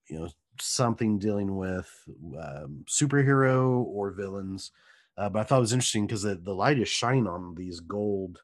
[0.08, 0.30] you know
[0.60, 2.04] something dealing with
[2.38, 4.72] um, superhero or villains.
[5.16, 7.80] Uh, but I thought it was interesting because the, the light is shining on these
[7.80, 8.42] gold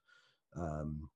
[0.56, 1.10] um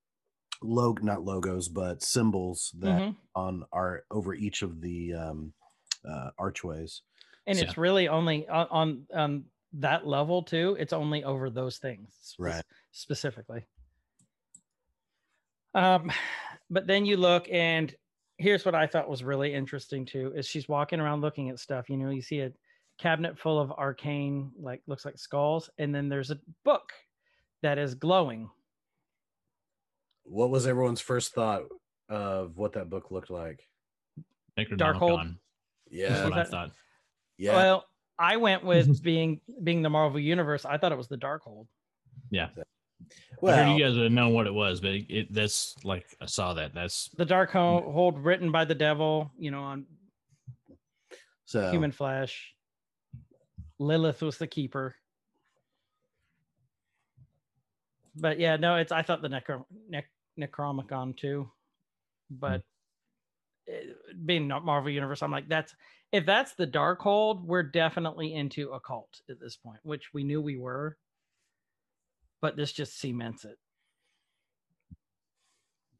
[0.62, 3.16] log not logos but symbols that Mhm.
[3.34, 5.52] on are over each of the um
[6.04, 7.02] uh archways
[7.46, 10.76] And So- it's really only on, on on that level too.
[10.78, 12.64] It's only over those things, spe- Right.
[12.90, 13.64] Specifically.
[15.74, 16.10] Um,
[16.70, 17.94] but then you look, and
[18.38, 21.88] here's what I thought was really interesting too: is she's walking around looking at stuff.
[21.88, 22.52] You know, you see a
[22.98, 26.92] cabinet full of arcane, like looks like skulls, and then there's a book
[27.62, 28.50] that is glowing.
[30.24, 31.62] What was everyone's first thought
[32.08, 33.60] of what that book looked like
[34.58, 34.78] Darkhold?
[34.78, 35.26] Necronomicon.
[35.26, 35.38] That's
[35.90, 36.70] yeah what I thought.
[37.36, 37.84] yeah Well,
[38.18, 40.64] I went with being being the Marvel universe.
[40.64, 41.66] I thought it was the Darkhold.
[42.30, 42.48] Yeah.
[42.56, 42.64] I
[43.40, 46.04] well heard you guys would have known what it was, but it, it that's like
[46.20, 46.74] I saw that.
[46.74, 49.32] That's The Darkhold written by the devil.
[49.38, 49.86] You know, on
[51.46, 52.54] so human flesh.
[53.78, 54.94] Lilith was the keeper.
[58.16, 61.50] But yeah, no, it's I thought the Necro Nec- Necromicon too,
[62.30, 62.62] but
[63.66, 63.96] it,
[64.26, 65.74] being not Marvel Universe, I'm like that's
[66.12, 70.40] if that's the Darkhold, we're definitely into a cult at this point, which we knew
[70.40, 70.96] we were,
[72.40, 73.58] but this just cements it.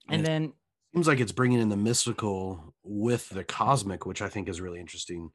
[0.09, 0.27] And Yes.
[0.27, 0.53] then
[0.93, 4.81] seems like it's bringing in the mystical with the cosmic, which I think is really
[4.81, 5.31] interesting,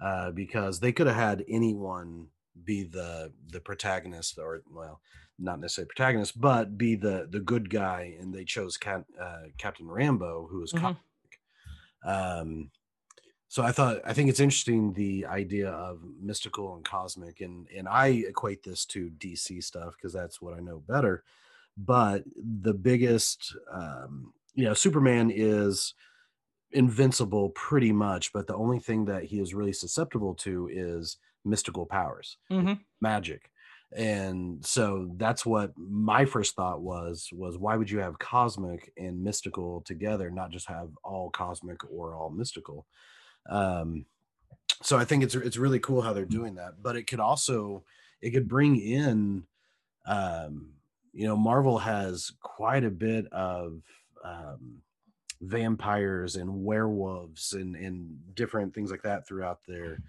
[0.00, 2.28] uh, because they could have had anyone
[2.64, 5.00] be the the protagonist, or well,
[5.38, 9.86] not necessarily protagonist, but be the the good guy, and they chose Cap, uh, Captain
[9.86, 10.96] Rambeau, who is Mhm.
[11.24, 11.40] cosmic.
[12.04, 12.70] Um,
[13.48, 17.88] so I thought I think it's interesting the idea of mystical and cosmic, and and
[17.88, 21.24] I equate this to DC stuff because that's what I know better.
[21.76, 25.94] But the biggest, um, you know, Superman is
[26.72, 31.86] invincible pretty much, but the only thing that he is really susceptible to is mystical
[31.86, 32.84] powers, Mhm.
[33.00, 33.50] magic.
[33.96, 39.22] And so that's what my first thought was was why would you have cosmic and
[39.24, 42.86] mystical together, not just have all cosmic or all mystical?
[43.48, 44.06] Um
[44.82, 47.84] so I think it's it's really cool how they're doing that, but it could also
[48.20, 49.46] it could bring in
[50.06, 50.74] um
[51.12, 53.82] you know Marvel has quite a bit of
[54.24, 54.82] um
[55.40, 60.02] vampires and werewolves and and different things like that throughout their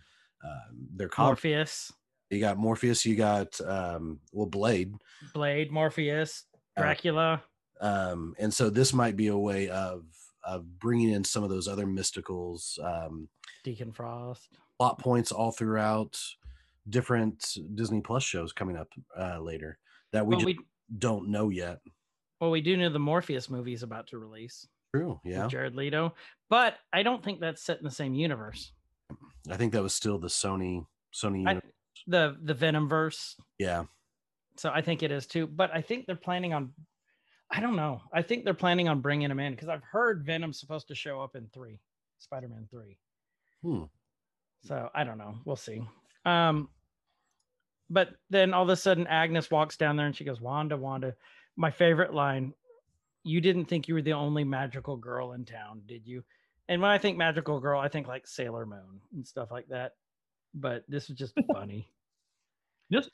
[0.43, 1.09] um their.
[1.09, 1.91] Morbius,
[2.29, 4.93] You got Morbius, you got um well Blade.
[5.33, 6.43] Blade, Morbius,
[6.75, 7.43] Uh, Dracula.
[7.81, 10.03] Um and so this might be a way of
[10.43, 13.27] of bringing in some of those other mysticals um
[13.63, 14.49] Deacon Frost.
[14.79, 16.17] plot points all throughout
[16.89, 18.87] different Disney Plus shows coming up
[19.19, 19.77] uh, later
[20.13, 20.57] that we Well, we
[20.99, 21.79] don't know yet.
[22.39, 24.65] well, we do know the Morbius movie is about to release
[24.95, 25.19] True.
[25.25, 25.47] Yeah.
[25.47, 26.15] Jared Leto,
[26.49, 28.71] but I don't think that's set in the same universe.
[29.49, 31.47] I think that was still the Sony Sony.
[31.47, 31.61] I,
[32.07, 33.35] the the Venom verse.
[33.57, 33.85] yeah.
[34.57, 35.45] So I think it is too.
[35.47, 36.73] But I think they're planning on.
[37.49, 38.01] I don't know.
[38.11, 41.21] I think they're planning on bringing him in because I've heard Venom's supposed to show
[41.21, 41.79] up in three,
[42.17, 42.97] Spider Man three.
[43.63, 43.83] Hmm.
[44.65, 45.35] So I don't know.
[45.45, 45.81] We'll see.
[46.25, 46.69] Um,
[47.89, 51.15] but then all of a sudden Agnes walks down there and she goes, "Wanda, Wanda."
[51.55, 52.53] My favorite line.
[53.23, 56.23] You didn't think you were the only magical girl in town, did you?
[56.69, 59.93] And when I think magical girl, I think like Sailor Moon and stuff like that.
[60.53, 61.87] But this was just funny.
[62.91, 63.09] Just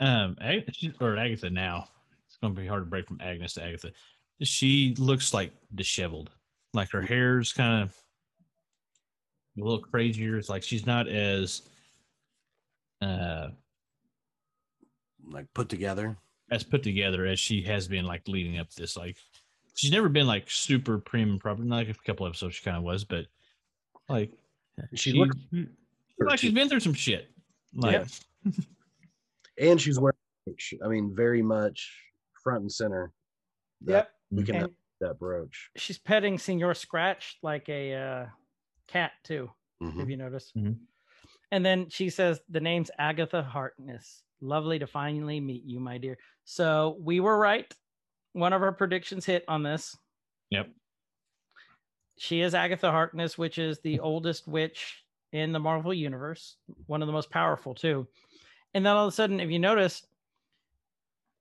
[0.00, 1.88] um, Ag- she- or Agatha now.
[2.26, 3.92] It's going to be hard to break from Agnes to Agatha.
[4.42, 6.30] She looks like disheveled.
[6.72, 7.94] Like her hair's kind of
[9.58, 10.38] a little crazier.
[10.38, 11.60] It's like she's not as
[13.02, 13.48] uh
[15.30, 16.16] Like put together.
[16.50, 18.96] as put together as she has been like leading up this.
[18.96, 19.18] Like
[19.74, 21.62] she's never been like super prim and proper.
[21.62, 23.26] Like a couple episodes she kind of was, but
[24.08, 24.30] like
[24.94, 25.36] She looks
[26.18, 27.30] like she's been through some shit.
[27.74, 28.06] Like
[29.58, 30.16] and she's wearing.
[30.84, 31.92] I mean, very much
[32.42, 33.12] front and center.
[33.82, 34.10] that Yep.
[34.32, 35.70] We can And- that brooch.
[35.76, 38.26] she's petting Senor Scratch like a uh,
[38.88, 39.50] cat too.
[39.82, 40.02] Mhm.
[40.02, 40.52] If you notice.
[40.56, 40.76] Mhm.
[41.52, 44.22] And then she says the name's Agatha Harkness.
[44.42, 46.18] Lovely to finally meet you, my dear.
[46.44, 47.72] So we were right.
[48.32, 49.96] One of our predictions hit on this.
[50.50, 50.70] Yep.
[52.18, 57.06] She is Agatha Harkness, which is the oldest witch in the Marvel universe, one of
[57.06, 58.06] the most powerful too.
[58.74, 60.06] And then all of a sudden, if you notice,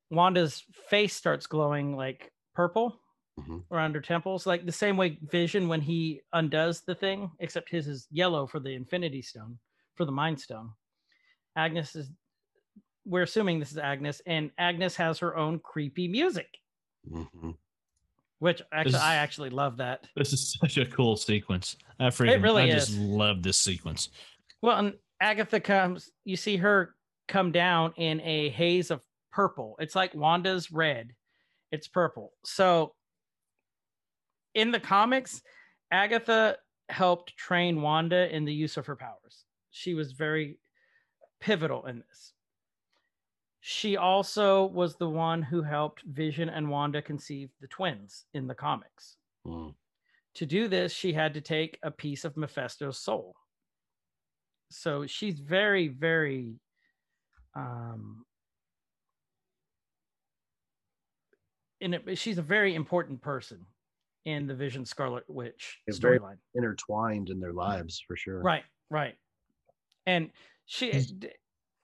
[0.10, 3.00] Wanda's face starts glowing like purple
[3.40, 3.64] Mhm.
[3.72, 7.88] around her temples, like the same way Vision when he undoes the thing, except his
[7.88, 9.60] is yellow for the Infinity Stone,
[9.96, 10.74] for the Mind Stone.
[11.56, 12.12] Agnes is,
[13.06, 16.60] we're assuming this is Agnes, and Agnes has her own creepy music,
[17.10, 17.58] Mhm.
[18.40, 20.08] which actually This- I actually love that.
[20.16, 21.76] this is such a cool sequence.
[22.00, 22.98] I freaking it really I just is.
[22.98, 24.10] love this sequence.
[24.62, 26.96] Well, and Agatha comes, you see her
[27.28, 29.76] come down in a haze of purple.
[29.80, 31.14] It's like Wanda's red,
[31.72, 32.34] it's purple.
[32.46, 32.96] So
[34.54, 35.42] in the comics,
[35.92, 36.58] Agatha
[36.90, 39.44] helped train Wanda in the use of her powers.
[39.72, 40.60] She was very
[41.40, 42.34] pivotal in this.
[43.62, 48.56] She also was the one who helped Vision and Wanda conceive the twins in the
[48.56, 49.18] comics.
[49.46, 49.74] Mm.
[50.36, 53.36] To do this, she had to take a piece of Mephisto's soul.
[54.72, 56.60] So she's very, very
[57.56, 58.24] um
[61.82, 63.66] in it, she's a very important person
[64.26, 66.38] in the Vision Scarlet Witch storyline.
[66.56, 68.42] Intertwined in their lives for sure.
[68.42, 69.16] Right, right.
[70.06, 70.30] And
[70.66, 70.92] she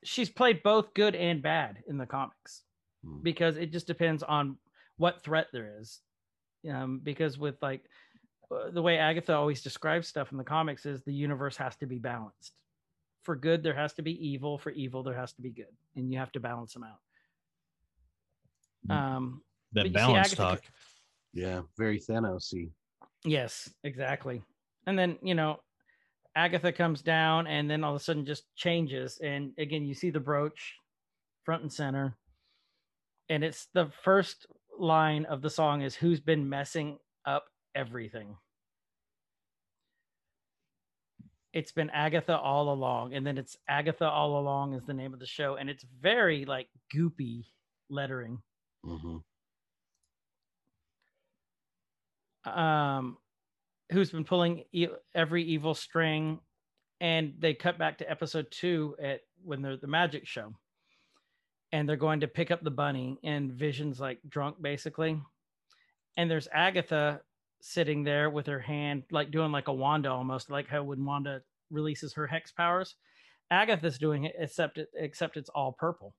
[0.06, 2.64] she's played both good and bad in the comics
[3.06, 3.22] Mm.
[3.23, 4.57] because it just depends on
[4.98, 6.02] what threat there is.
[6.69, 7.82] Um, because with like
[8.52, 11.86] uh, the way Agatha always describes stuff in the comics is the universe has to
[11.86, 12.53] be balanced.
[13.23, 14.57] For good, there has to be evil.
[14.57, 16.99] For evil, there has to be good, and you have to balance them out.
[18.95, 19.41] Um,
[19.73, 20.64] That you see balance Agatha talk.
[21.34, 22.72] Yeah, very Thanosy.
[23.23, 24.41] Yes, exactly.
[24.88, 25.60] And then, you know,
[26.36, 29.20] Agatha comes down and then all of a sudden just changes.
[29.24, 30.76] And again, you see the brooch
[31.44, 32.18] front and center.
[33.30, 34.45] And it's the first
[34.78, 38.36] line of the song is who's been messing up everything.
[41.53, 43.14] It's been Agatha all along.
[43.14, 45.56] And then it's Agatha all along is the name of the show.
[45.56, 47.45] And it's very like goopy
[47.90, 48.40] lettering.
[48.84, 49.18] hmm
[52.45, 53.18] um
[53.91, 56.40] who's been pulling e- every evil string
[57.02, 60.53] and they cut back to episode two at when they're the magic show.
[61.72, 65.22] And they're going to pick up the bunny and vision's like drunk basically.
[66.18, 67.22] And there's agatha
[67.62, 71.41] sitting there with her hand like doing like a wanda almost like how when wanda
[71.70, 72.95] releases her hex powers.
[73.52, 76.16] Agatha's doing it except it except it's all purple.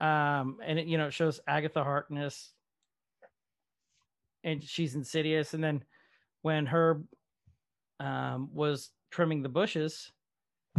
[0.00, 2.53] Um and it you know it shows agatha harkness
[4.44, 5.82] and she's insidious and then
[6.42, 7.04] when herb
[8.00, 10.12] um was trimming the bushes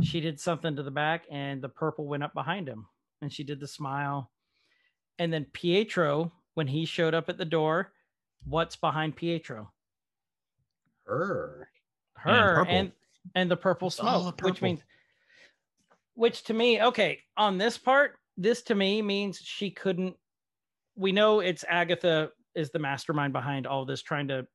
[0.02, 2.86] she did something to the back and the purple went up behind him
[3.22, 4.32] and she did the smile
[5.20, 7.92] and then pietro when he showed up at the door
[8.46, 9.72] what's behind pietro
[11.06, 11.70] Her.
[12.16, 12.74] Her purple.
[12.74, 12.92] and
[13.34, 14.82] and the purple smoke the which means
[16.14, 20.16] which to me okay on this part this to me means she couldn't
[20.96, 24.48] we know it's agatha is the mastermind behind all this trying to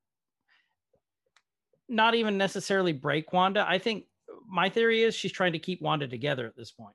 [1.88, 3.66] not even necessarily break wanda.
[3.68, 4.04] I think
[4.48, 6.94] my theory is she's trying to keep wanda together at this point.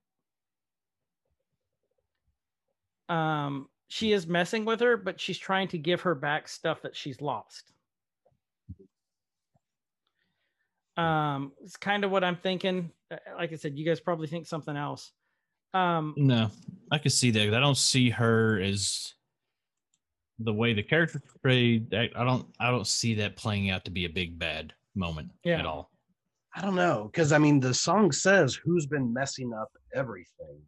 [3.09, 6.95] Um she is messing with her but she's trying to give her back stuff that
[6.95, 7.71] she's lost.
[10.97, 12.89] Um it's kind of what i'm thinking.
[13.11, 15.11] Uh, like i said you guys probably think something else.
[15.73, 16.49] Um No,
[16.89, 17.53] I can see that.
[17.53, 19.13] I don't see her as
[20.39, 21.93] the way the character portrayed.
[21.93, 22.47] I I don't.
[22.59, 25.59] I don't see that playing out to be a big bad moment Yeah.
[25.59, 25.91] at all.
[26.57, 30.61] I don't know, because I mean, the song says who's been messing up everything,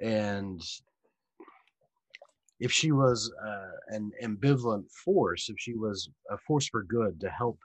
[0.00, 0.60] and
[2.60, 7.28] if she was uh, an ambivalent force, if she was a force for good to
[7.30, 7.58] help,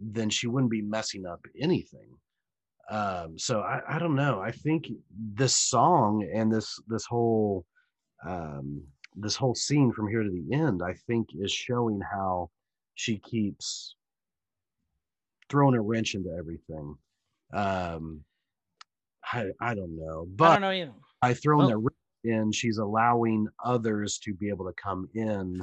[0.00, 2.08] then she wouldn't be messing up anything.
[2.90, 4.40] Um, so I, I don't know.
[4.40, 4.88] I think
[5.34, 7.64] this song and this this whole
[8.26, 8.82] um,
[9.16, 12.50] this whole scene from here to the end, I think, is showing how
[12.94, 13.96] she keeps
[15.48, 16.96] throwing a wrench into everything.
[17.52, 18.24] Um,
[19.24, 22.52] I I don't know, but i don't know either by throwing Well- the wrench in,
[22.52, 25.62] she's allowing others to be able to come in.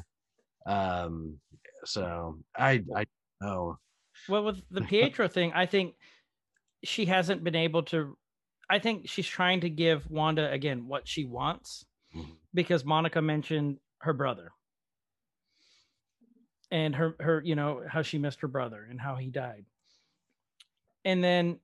[0.66, 1.40] Um,
[1.86, 3.08] so I I don't
[3.42, 3.80] know.
[4.28, 5.96] Well, with the Pietro thing, I think
[6.84, 8.18] she hasn't been able to.
[8.70, 11.86] I think she's trying to give Wanda again what she wants.
[12.16, 12.32] Mm-hmm.
[12.54, 14.52] because Monica mentioned her brother
[16.72, 19.66] and her her you know how she missed her brother and how he died.
[21.06, 21.60] And then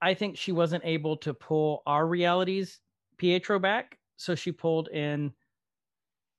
[0.00, 2.80] I think she wasn't able to pull our realities
[3.18, 5.32] Pietro back, so she pulled in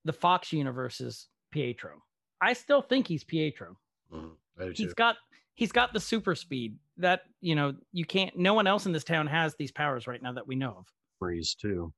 [0.06, 2.04] the Fox universe's Pietro.
[2.42, 3.78] I still think he's Pietro
[4.14, 4.30] mm-hmm.
[4.60, 5.16] do he's got
[5.56, 9.04] he's got the super speed that you know you can't no one else in this
[9.04, 10.86] town has these powers right now that we know
[11.22, 11.94] memories too.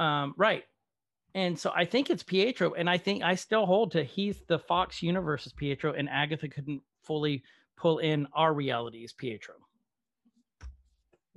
[0.00, 0.64] Um right
[1.34, 4.58] and so i think it's pietro and i think i still hold to he's the
[4.58, 7.42] fox universe's pietro and agatha couldn't fully
[7.76, 9.54] pull in our reality as pietro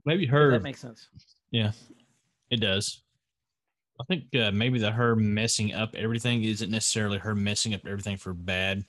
[0.05, 0.51] Maybe Does her.
[0.51, 1.07] that makes sense
[1.51, 1.71] Yeah,
[2.49, 3.03] it does.
[4.01, 8.17] I think uh, maybe that her messing up everything isn't necessarily her messing up everything
[8.17, 8.83] for bad.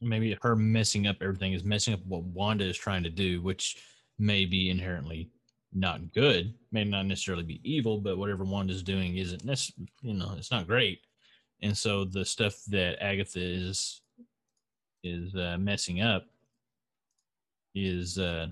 [0.00, 3.76] Maybe her messing up everything is messing up what Wanda is trying to do, which
[4.18, 5.28] may be inherently
[5.72, 6.54] not good.
[6.70, 10.66] May not necessarily be evil, but whatever Wanda's doing isn't necessarily, you know, it's not
[10.66, 11.00] great.
[11.62, 14.00] And so the stuff that Agatha is
[15.04, 16.26] is uh, messing up
[17.74, 18.48] is uh,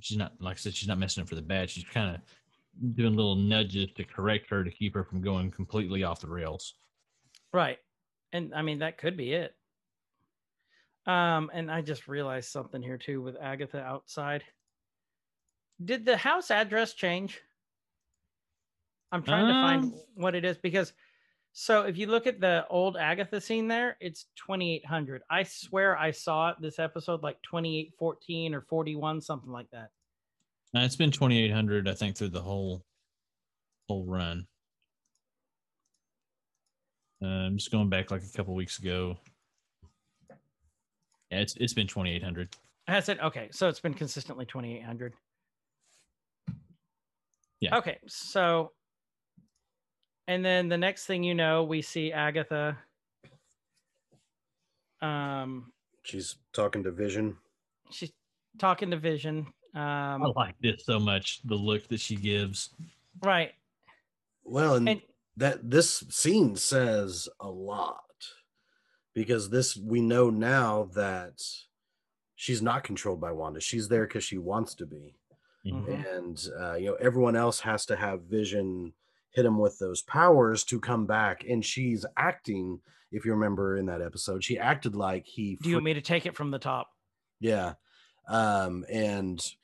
[0.00, 1.70] she's not like I said, she's not messing up for the bad.
[1.70, 2.20] She's kind of
[2.94, 6.74] doing little nudges to correct her to keep her from going completely off the rails.
[7.52, 7.78] right
[8.32, 9.54] and i mean that could be it
[11.06, 14.42] um and i just realized something here too with agatha outside
[15.82, 17.40] did the house address change
[19.12, 20.92] i'm trying to find Um, what it is because
[21.52, 26.10] so if you look at the old agatha scene there it's 2800 i swear i
[26.10, 29.90] saw it this episode like 2814 or 41 something like that
[30.76, 32.84] it's been 2,800, I think, through the whole
[33.88, 34.44] whole run.
[37.22, 39.16] Uh, I'm just going back like a couple weeks ago.
[41.30, 42.56] Yeah, it's it's been 2,800.
[42.88, 45.14] has it okay so it's been consistently 2800
[47.64, 47.78] Yeah.
[47.78, 48.72] Okay, so
[50.28, 52.76] and then the next thing you know, we see Agatha.
[55.00, 55.72] Um,
[56.02, 57.36] She's talking to Vision.
[57.90, 58.12] she's
[58.58, 59.46] talking to Vision.
[59.74, 61.40] I Um, like this so much.
[61.44, 62.70] The look that she gives.
[63.22, 63.52] right,
[64.44, 65.02] Well, and, and
[65.38, 68.04] that this scene says a lot
[69.14, 71.42] because this we know now that
[72.36, 73.60] she's not controlled by Wanda.
[73.60, 75.16] She's there because she wants to be.
[75.64, 75.86] Mhm.
[75.86, 76.16] Mhm.
[76.16, 78.92] and uh, you know everyone else has to have vision
[79.30, 82.80] hit him with those powers to come back and she's acting
[83.10, 86.00] if you remember in that episode she acted like he do you want me to
[86.00, 86.88] take it from the top?
[87.40, 87.74] yeah
[88.28, 89.54] um and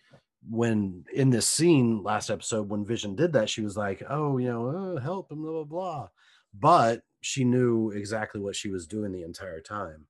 [0.49, 4.49] when in this scene last episode when vision did that she was like oh you
[4.49, 6.09] know oh, help and blah blah blah
[6.55, 10.07] but she knew exactly what she was doing the entire time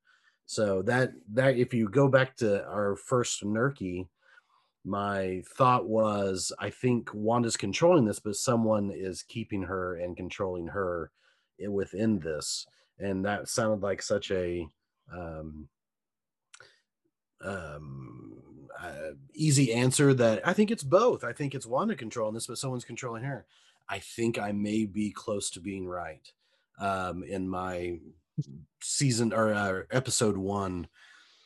[0.46, 4.08] so that that if you go back to our first Nerky,
[4.84, 10.68] my thought was I think Wanda's controlling this, but someone is keeping her and controlling
[10.68, 11.10] her
[11.68, 12.66] within this.
[12.98, 14.66] And that sounded like such a
[15.12, 15.68] um,
[17.42, 18.42] um,
[18.78, 21.24] uh, easy answer that I think it's both.
[21.24, 23.46] I think it's Wanda controlling this, but someone's controlling her.
[23.88, 26.30] I think I may be close to being right
[26.78, 27.98] um, in my
[28.80, 30.88] season or uh, episode one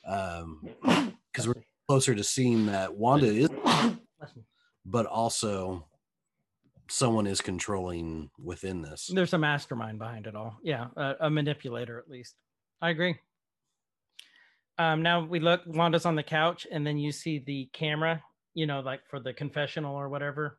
[0.03, 1.55] because we're
[1.89, 3.51] closer to seeing that Wanda is,
[4.87, 5.87] but also
[6.89, 9.11] someone is controlling within this.
[9.13, 10.59] There's a mastermind behind it all.
[10.63, 12.35] Yeah, a, a manipulator at least.
[12.81, 13.17] I agree.
[14.79, 15.63] Um, now we look.
[15.67, 18.23] Wanda's on the couch, and then you see the camera.
[18.55, 20.59] You know, like for the confessional or whatever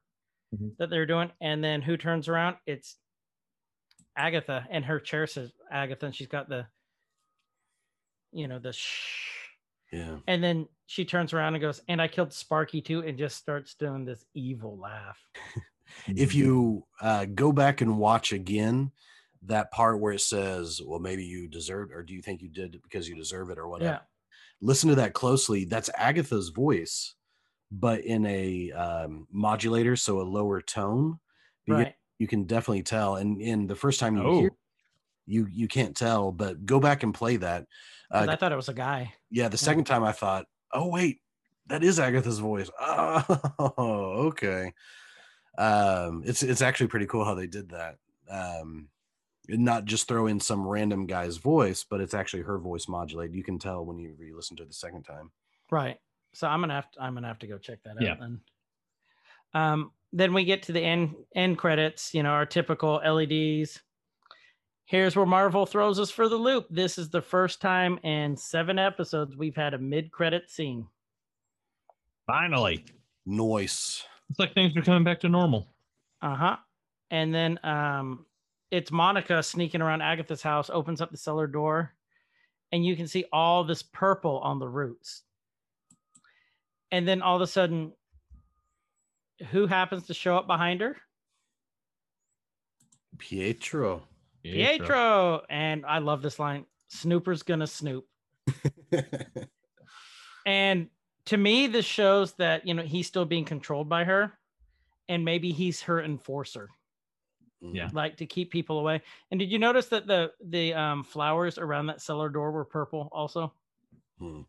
[0.53, 0.75] Mhm.
[0.77, 1.31] that they're doing.
[1.41, 2.57] And then who turns around?
[2.65, 2.97] It's
[4.17, 6.67] Agatha, and her chair says Agatha, and she's got the,
[8.31, 9.31] you know, the shh.
[9.95, 10.17] Yeah.
[10.27, 13.75] And then she turns around and goes, "And I killed Sparky too," and just starts
[13.75, 15.19] doing this evil laugh.
[16.07, 18.91] If you uh, go back and watch again
[19.43, 22.81] that part where it says, well, maybe you deserve, or do you think you did
[22.81, 23.91] because you deserve it or whatever?
[23.91, 23.99] Yeah.
[24.61, 25.65] Listen to that closely.
[25.65, 27.13] That's Agatha's voice,
[27.71, 31.19] but in a um, modulator, so a lower tone.
[31.67, 31.93] Right.
[32.17, 33.17] You can definitely tell.
[33.17, 34.39] And in the first time you Oh.
[34.39, 34.51] hear,
[35.27, 37.67] you you can't tell, but go back and play that.
[38.11, 39.13] 'Cause Uh, I thought it was a guy.
[39.29, 41.21] yeah, the second time I thought, oh wait,
[41.67, 42.69] that is Agatha's voice.
[42.79, 44.73] Oh, okay.
[45.57, 47.99] Um, it's it's actually pretty cool how they did that.
[48.29, 48.89] Um,
[49.49, 53.35] and not just throw in some random guy's voice, but it's actually her voice modulated.
[53.35, 55.31] You can tell when you re-listen to it the second time.
[55.71, 55.99] Right.
[56.33, 58.13] So I'm gonna have to I'm gonna have to go check that Yeah.
[58.13, 58.41] out then.
[59.53, 63.81] Um then we get to the end end credits, you know, our typical LEDs.
[64.85, 66.67] Here's where Marvel throws us for the loop.
[66.69, 70.85] This is the first time in seven episodes we've had a mid-credit scene.
[72.27, 72.85] Finally,
[73.25, 74.03] Noise.
[74.29, 75.67] it's like things are coming back to normal.
[76.21, 76.57] Uh-huh.
[77.09, 78.25] And then um
[78.71, 81.93] it's Monica sneaking around Agatha's house, opens up the cellar door,
[82.71, 85.21] and you can see all this purple on the roots.
[86.91, 87.93] And then all of a sudden,
[89.51, 90.97] who happens to show up behind her?
[93.17, 94.03] Pietro.
[94.53, 95.41] Pietro.
[95.49, 98.05] And I love this line Snooper's gonna snoop.
[100.45, 100.89] And
[101.25, 104.33] to me, this shows that, you know, he's still being controlled by her.
[105.09, 106.69] And maybe he's her enforcer.
[107.61, 107.89] Yeah.
[107.93, 109.01] like to keep people away.
[109.31, 113.09] And did you notice that the the um, flowers around that cellar door were purple
[113.11, 113.53] also?
[114.19, 114.41] Hmm.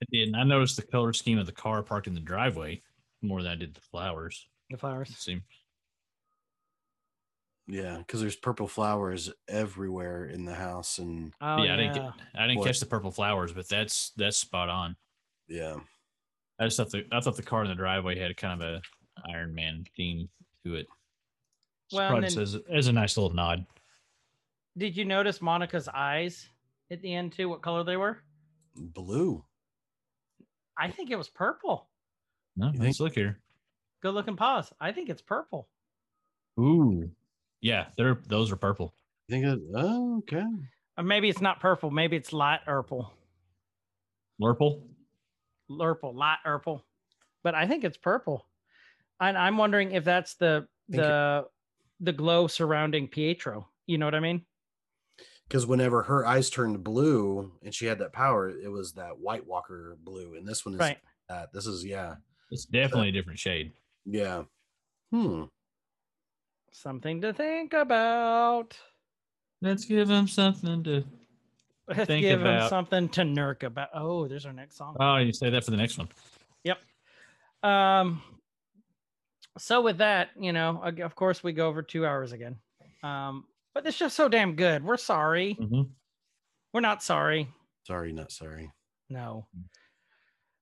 [0.00, 0.28] I did.
[0.28, 2.80] And I noticed the color scheme of the car parked in the driveway
[3.22, 4.46] more than I did the flowers.
[4.70, 5.10] The flowers.
[5.10, 5.42] It seemed
[7.70, 12.12] Yeah, because there's purple flowers everywhere in the house, and Oh yeah, I didn't get,
[12.34, 12.66] I didn't What?
[12.66, 14.96] catch the purple flowers, but that's that's spot on.
[15.48, 15.76] yeah,
[16.58, 18.80] I just thought the I thought the car in the driveway had kind of a
[19.32, 20.28] Iron Man theme
[20.64, 20.86] to it.
[21.92, 23.66] Well, Well, and just then- as, as a nice little nod.
[24.76, 26.48] Did you notice Monica's eyes
[26.90, 27.48] at the end too?
[27.48, 28.22] What color they were?
[28.76, 29.44] blue.
[30.78, 31.88] I think it was purple.
[32.56, 33.40] No, You let's think- look here.
[34.02, 34.72] Go look and pause.
[34.80, 35.68] I think it's purple.
[36.60, 37.10] Ooh,
[37.60, 38.94] yeah, they're those are purple.
[39.28, 39.58] I think it.
[39.74, 40.44] Oh, okay.
[40.96, 41.90] Or maybe it's not purple.
[41.90, 43.12] Maybe it's light purple.
[44.40, 44.86] Purple.
[45.78, 46.84] Purple, light purple.
[47.44, 48.46] But I think it's purple.
[49.20, 51.44] And I'm wondering if that's the Think it- the
[52.00, 53.68] the glow surrounding Pietro.
[53.86, 54.44] You know what I mean?
[55.48, 59.46] Because whenever her eyes turned blue and she had that power, it was that White
[59.46, 60.98] Walker blue, and this one is Right.
[61.28, 61.52] that.
[61.52, 62.16] This is yeah,
[62.50, 63.72] It's definitely a different shade.
[64.04, 64.44] yeah.
[65.10, 65.44] Hmm.
[66.72, 68.76] Something to think about.
[69.60, 71.04] Let's give him something to.
[71.88, 73.88] Let's Think give him about- something to nurk about.
[73.94, 74.96] Oh, there's our next song.
[75.00, 76.08] Oh, you say that for the next one.
[76.64, 76.78] Yep.
[77.62, 78.22] Um,
[79.56, 82.56] so with that, you know, of course we go over two hours again.
[83.02, 84.84] Um, but this just so damn good.
[84.84, 85.56] We're sorry.
[85.58, 85.88] Mhm.
[86.74, 87.48] We're not sorry.
[87.84, 88.70] Sorry, not sorry.
[89.08, 89.46] No.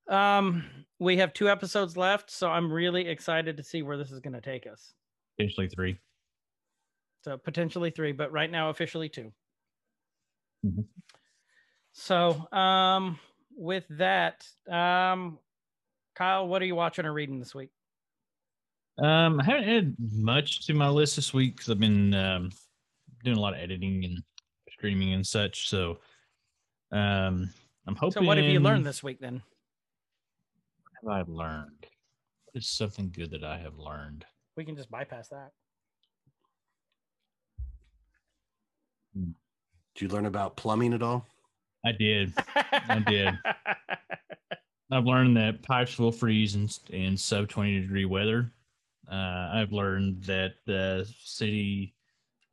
[0.09, 0.65] Um,
[1.01, 4.35] we have two episodes left, so I'm really excited to see where this is going
[4.35, 4.95] to take us.
[5.36, 5.98] Potentially three.
[7.22, 9.32] So potentially three, but right now officially 2
[10.64, 10.86] Mhm.
[11.92, 13.18] So, um,
[13.50, 15.38] with that, um,
[16.14, 17.70] Kyle, what are you watching or reading this week?
[18.98, 22.50] Um, I haven't added much to my list this week because I've been um,
[23.24, 24.22] doing a lot of editing and
[24.70, 25.68] streaming and such.
[25.68, 26.00] So,
[26.92, 27.52] um,
[27.86, 28.22] I'm hoping.
[28.22, 29.42] So, what have you learned this week then?
[31.00, 31.86] What have I learned?
[32.44, 34.24] What is something good that I have learned?
[34.57, 35.51] We can just bypass that.
[39.15, 41.27] Did you learn about plumbing at all?
[41.85, 42.33] I did.
[42.55, 43.39] I did.
[44.91, 48.53] I've learned that pipes will freeze in, in sub 20 degree weather.
[49.11, 51.95] Uh, I've learned that the city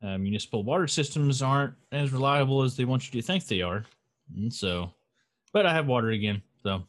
[0.02, 3.84] uh, municipal water systems aren't as reliable as they want you to think they are.
[4.36, 4.92] And so,
[5.52, 6.42] but I have water again.
[6.62, 6.82] So,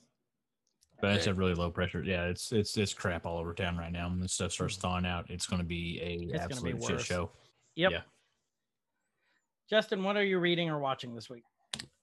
[1.02, 1.38] but I just Okay.
[1.38, 2.04] really low pressure.
[2.04, 4.10] Yeah, it's it's it's crap all over town right now.
[4.10, 6.84] When this stuff starts thawing out, it's going to be a It's gonna be absolute
[7.00, 7.32] shit show.
[7.76, 7.92] Yep.
[7.92, 8.02] Yeah.
[9.70, 11.44] Justin, what are you reading or watching this week?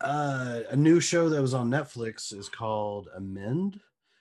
[0.01, 3.81] Uh, a new show that was on Netflix is called Amend.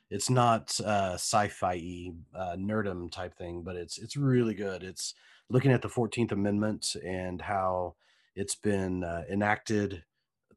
[0.09, 4.83] It's not uh, sci-fi uh, nerdum type thing, but it's it's really good.
[4.83, 5.13] It's
[5.49, 7.95] looking at the Fourteenth Amendment and how
[8.35, 10.03] it's been uh, enacted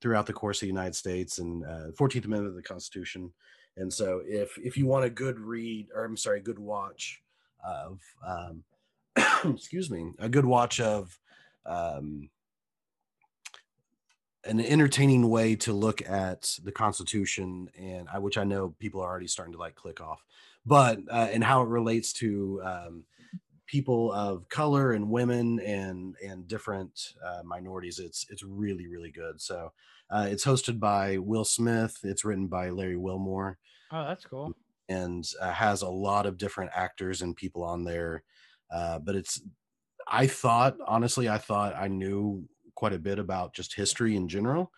[0.00, 3.32] throughout the course of the United States and uh, Fourteenth Amendment of the Constitution.
[3.76, 7.20] And so, if if you want a good read, or I'm sorry, a good watch
[7.64, 8.62] of, um,
[9.44, 11.18] excuse me, a good watch of
[11.66, 12.30] um,
[14.44, 19.10] an entertaining way to look at the Constitution, and I, which I know people are
[19.10, 20.22] already starting to like click off,
[20.64, 23.04] but uh, and how it relates to um,
[23.66, 27.98] people of color and women and and different uh, minorities.
[27.98, 29.40] It's it's really really good.
[29.40, 29.72] So
[30.10, 31.98] uh, it's hosted by Will Smith.
[32.04, 33.58] It's written by Larry Wilmore
[33.90, 34.52] Oh, that's cool.
[34.88, 38.22] and uh, has a lot of different actors and people on there.
[38.70, 39.40] Uh, but it's,
[40.08, 44.72] I thought, honestly, I thought I knew quite a bit about just history in general.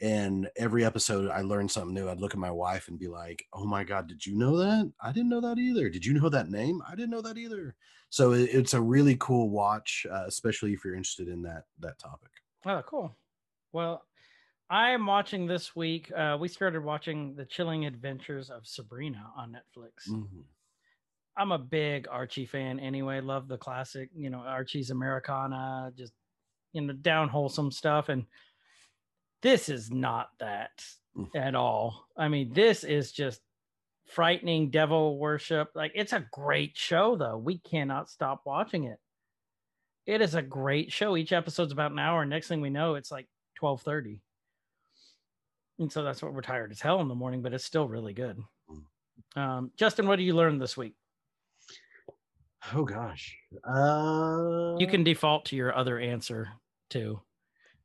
[0.00, 2.08] And every episode, I learned something new.
[2.08, 4.92] I'd look at my wife and be like, "Oh my god, did you know that?
[5.02, 5.88] I didn't know that either.
[5.90, 6.80] Did you know that name?
[6.88, 7.74] I didn't know that either."
[8.10, 12.30] So it's a really cool watch, uh, especially if you're interested in that that topic.
[12.64, 13.14] Oh, cool.
[13.72, 14.02] Well,
[14.70, 16.10] I am watching this week.
[16.12, 20.08] Uh, we started watching The Chilling Adventures of Sabrina on Netflix.
[20.08, 20.44] Mhm.
[21.36, 23.20] I'm a big Archie fan anyway.
[23.20, 26.12] Love the classic, you know, Archie's Americana, just
[26.72, 28.08] you know, down wholesome stuff.
[28.08, 28.26] And
[29.42, 30.84] this is not that
[31.16, 31.34] Mm.
[31.34, 32.06] at all.
[32.16, 33.40] I mean, this is just
[34.08, 35.70] frightening devil worship.
[35.74, 37.38] Like it's a great show though.
[37.38, 38.98] We cannot stop watching it.
[40.06, 41.16] It is a great show.
[41.16, 42.24] Each episode's about an hour.
[42.24, 43.28] Next thing we know, it's like
[43.60, 44.22] 1230.
[45.78, 48.14] And so that's what we're tired as hell in the morning, but it's still really
[48.14, 48.38] good.
[49.36, 50.94] Um, Justin, what do you learn this week?
[52.74, 56.48] Oh gosh, uh, You can default to your other answer
[56.90, 57.20] too,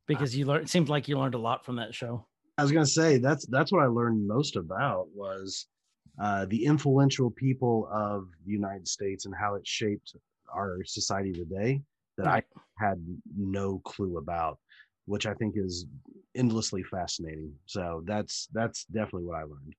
[0.06, 0.64] because you learned.
[0.64, 2.26] It seems like you learned a lot from that show.
[2.58, 5.66] I was gonna say that's that's what I learned most about was
[6.20, 10.14] uh, the influential people of the United States and how it shaped
[10.54, 11.82] our society today
[12.16, 12.42] that I
[12.78, 13.04] had
[13.36, 14.58] no clue about,
[15.06, 15.86] which I think is
[16.34, 17.52] endlessly fascinating.
[17.66, 19.74] So that's that's definitely what I learned.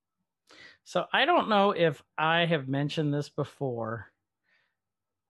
[0.84, 4.12] So I don't know if I have mentioned this before,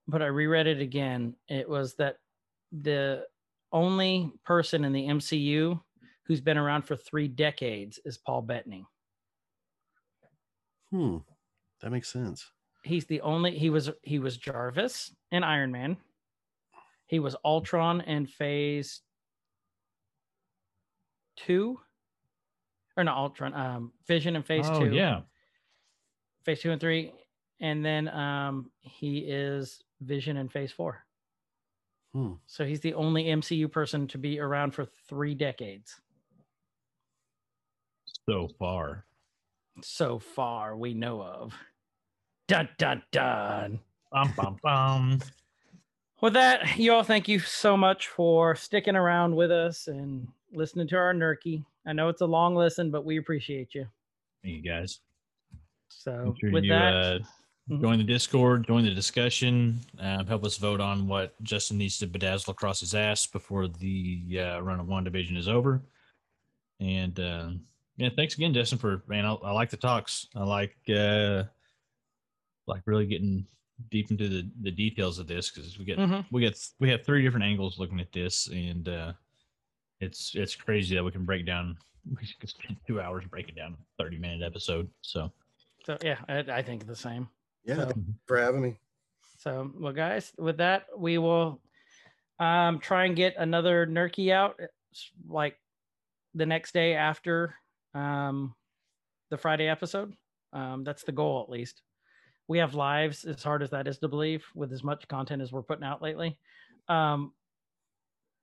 [0.06, 1.36] but I reread it again.
[1.48, 2.16] It was that
[2.72, 3.26] the
[3.72, 5.80] only person in the MCU
[6.24, 8.84] who's been around for three decades is Paul Bettany.
[10.96, 11.18] Hmm,
[11.82, 12.50] that makes sense.
[12.82, 15.98] He's the only he was he was Jarvis in Iron Man.
[17.06, 19.02] He was Ultron in Phase
[21.36, 21.78] Two,
[22.96, 24.94] or not Ultron, um, Vision in Phase oh Two.
[24.94, 25.20] yeah,
[26.44, 27.12] phase two and three,
[27.60, 31.04] and then um he is Vision in phase four.
[32.14, 32.34] Hmm.
[32.46, 36.00] So he's the only MCU person to be around for three decades.
[38.28, 39.05] so far.
[39.82, 41.54] So far we know of.
[42.48, 43.80] Dun dun dun.
[44.12, 45.18] Bum, bum, bum.
[46.20, 50.88] With that, you all thank you so much for sticking around with us and listening
[50.88, 51.64] to our nerky.
[51.86, 53.86] I know it's a long listen, but we appreciate you.
[54.42, 55.00] Thank you guys.
[55.88, 57.18] So sure with you that, uh,
[57.68, 57.80] Mhm.
[57.80, 62.06] join the Discord, join the discussion, um, help us vote on what Justin needs to
[62.06, 65.82] bedazzle across his ass before the uh, run of WandaVision is over.
[66.78, 67.50] And uh,
[67.96, 69.24] yeah, thanks again, Justin, for man.
[69.24, 70.28] I, I like the talks.
[70.36, 71.44] I like uh,
[72.66, 73.46] like really getting
[73.90, 76.24] deep into the the details of this because we get Mhm.
[76.30, 79.12] we get we have three different angles looking at this, and uh,
[80.00, 81.76] it's it's crazy that we can break down.
[82.08, 84.88] We could spend two hours breaking down a thirty minute episode.
[85.00, 85.32] So
[85.84, 87.28] So yeah, I, I think the same.
[87.64, 87.92] Yeah, So-
[88.26, 88.76] for having me.
[89.38, 91.60] So, well, guys, with that, we will
[92.38, 94.58] um, try and get another Nerky out
[95.28, 95.58] like
[96.34, 97.54] the next day after
[97.96, 98.54] um,
[99.30, 100.14] the Friday episode.
[100.52, 101.82] Um, that's the goal, at least.
[102.48, 105.52] We have lives, as hard as that is to believe, with as much content as
[105.52, 106.38] we're putting out lately.
[106.88, 107.32] Um,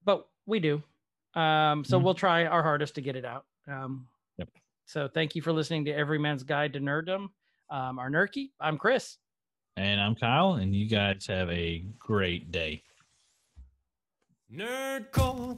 [0.03, 0.83] but we do.
[1.35, 2.03] Um, so Mhm.
[2.03, 3.45] we'll try our hardest to get it out.
[3.67, 4.07] Um,
[4.37, 4.49] Yep.
[4.85, 7.29] So thank you for listening to Every Man's Guide to Nerddom.
[7.69, 9.17] Um, our Nerky, I'm Chris.
[9.77, 12.83] and I'm Kyle, and you guys have a great day.
[14.51, 15.57] Nerdcore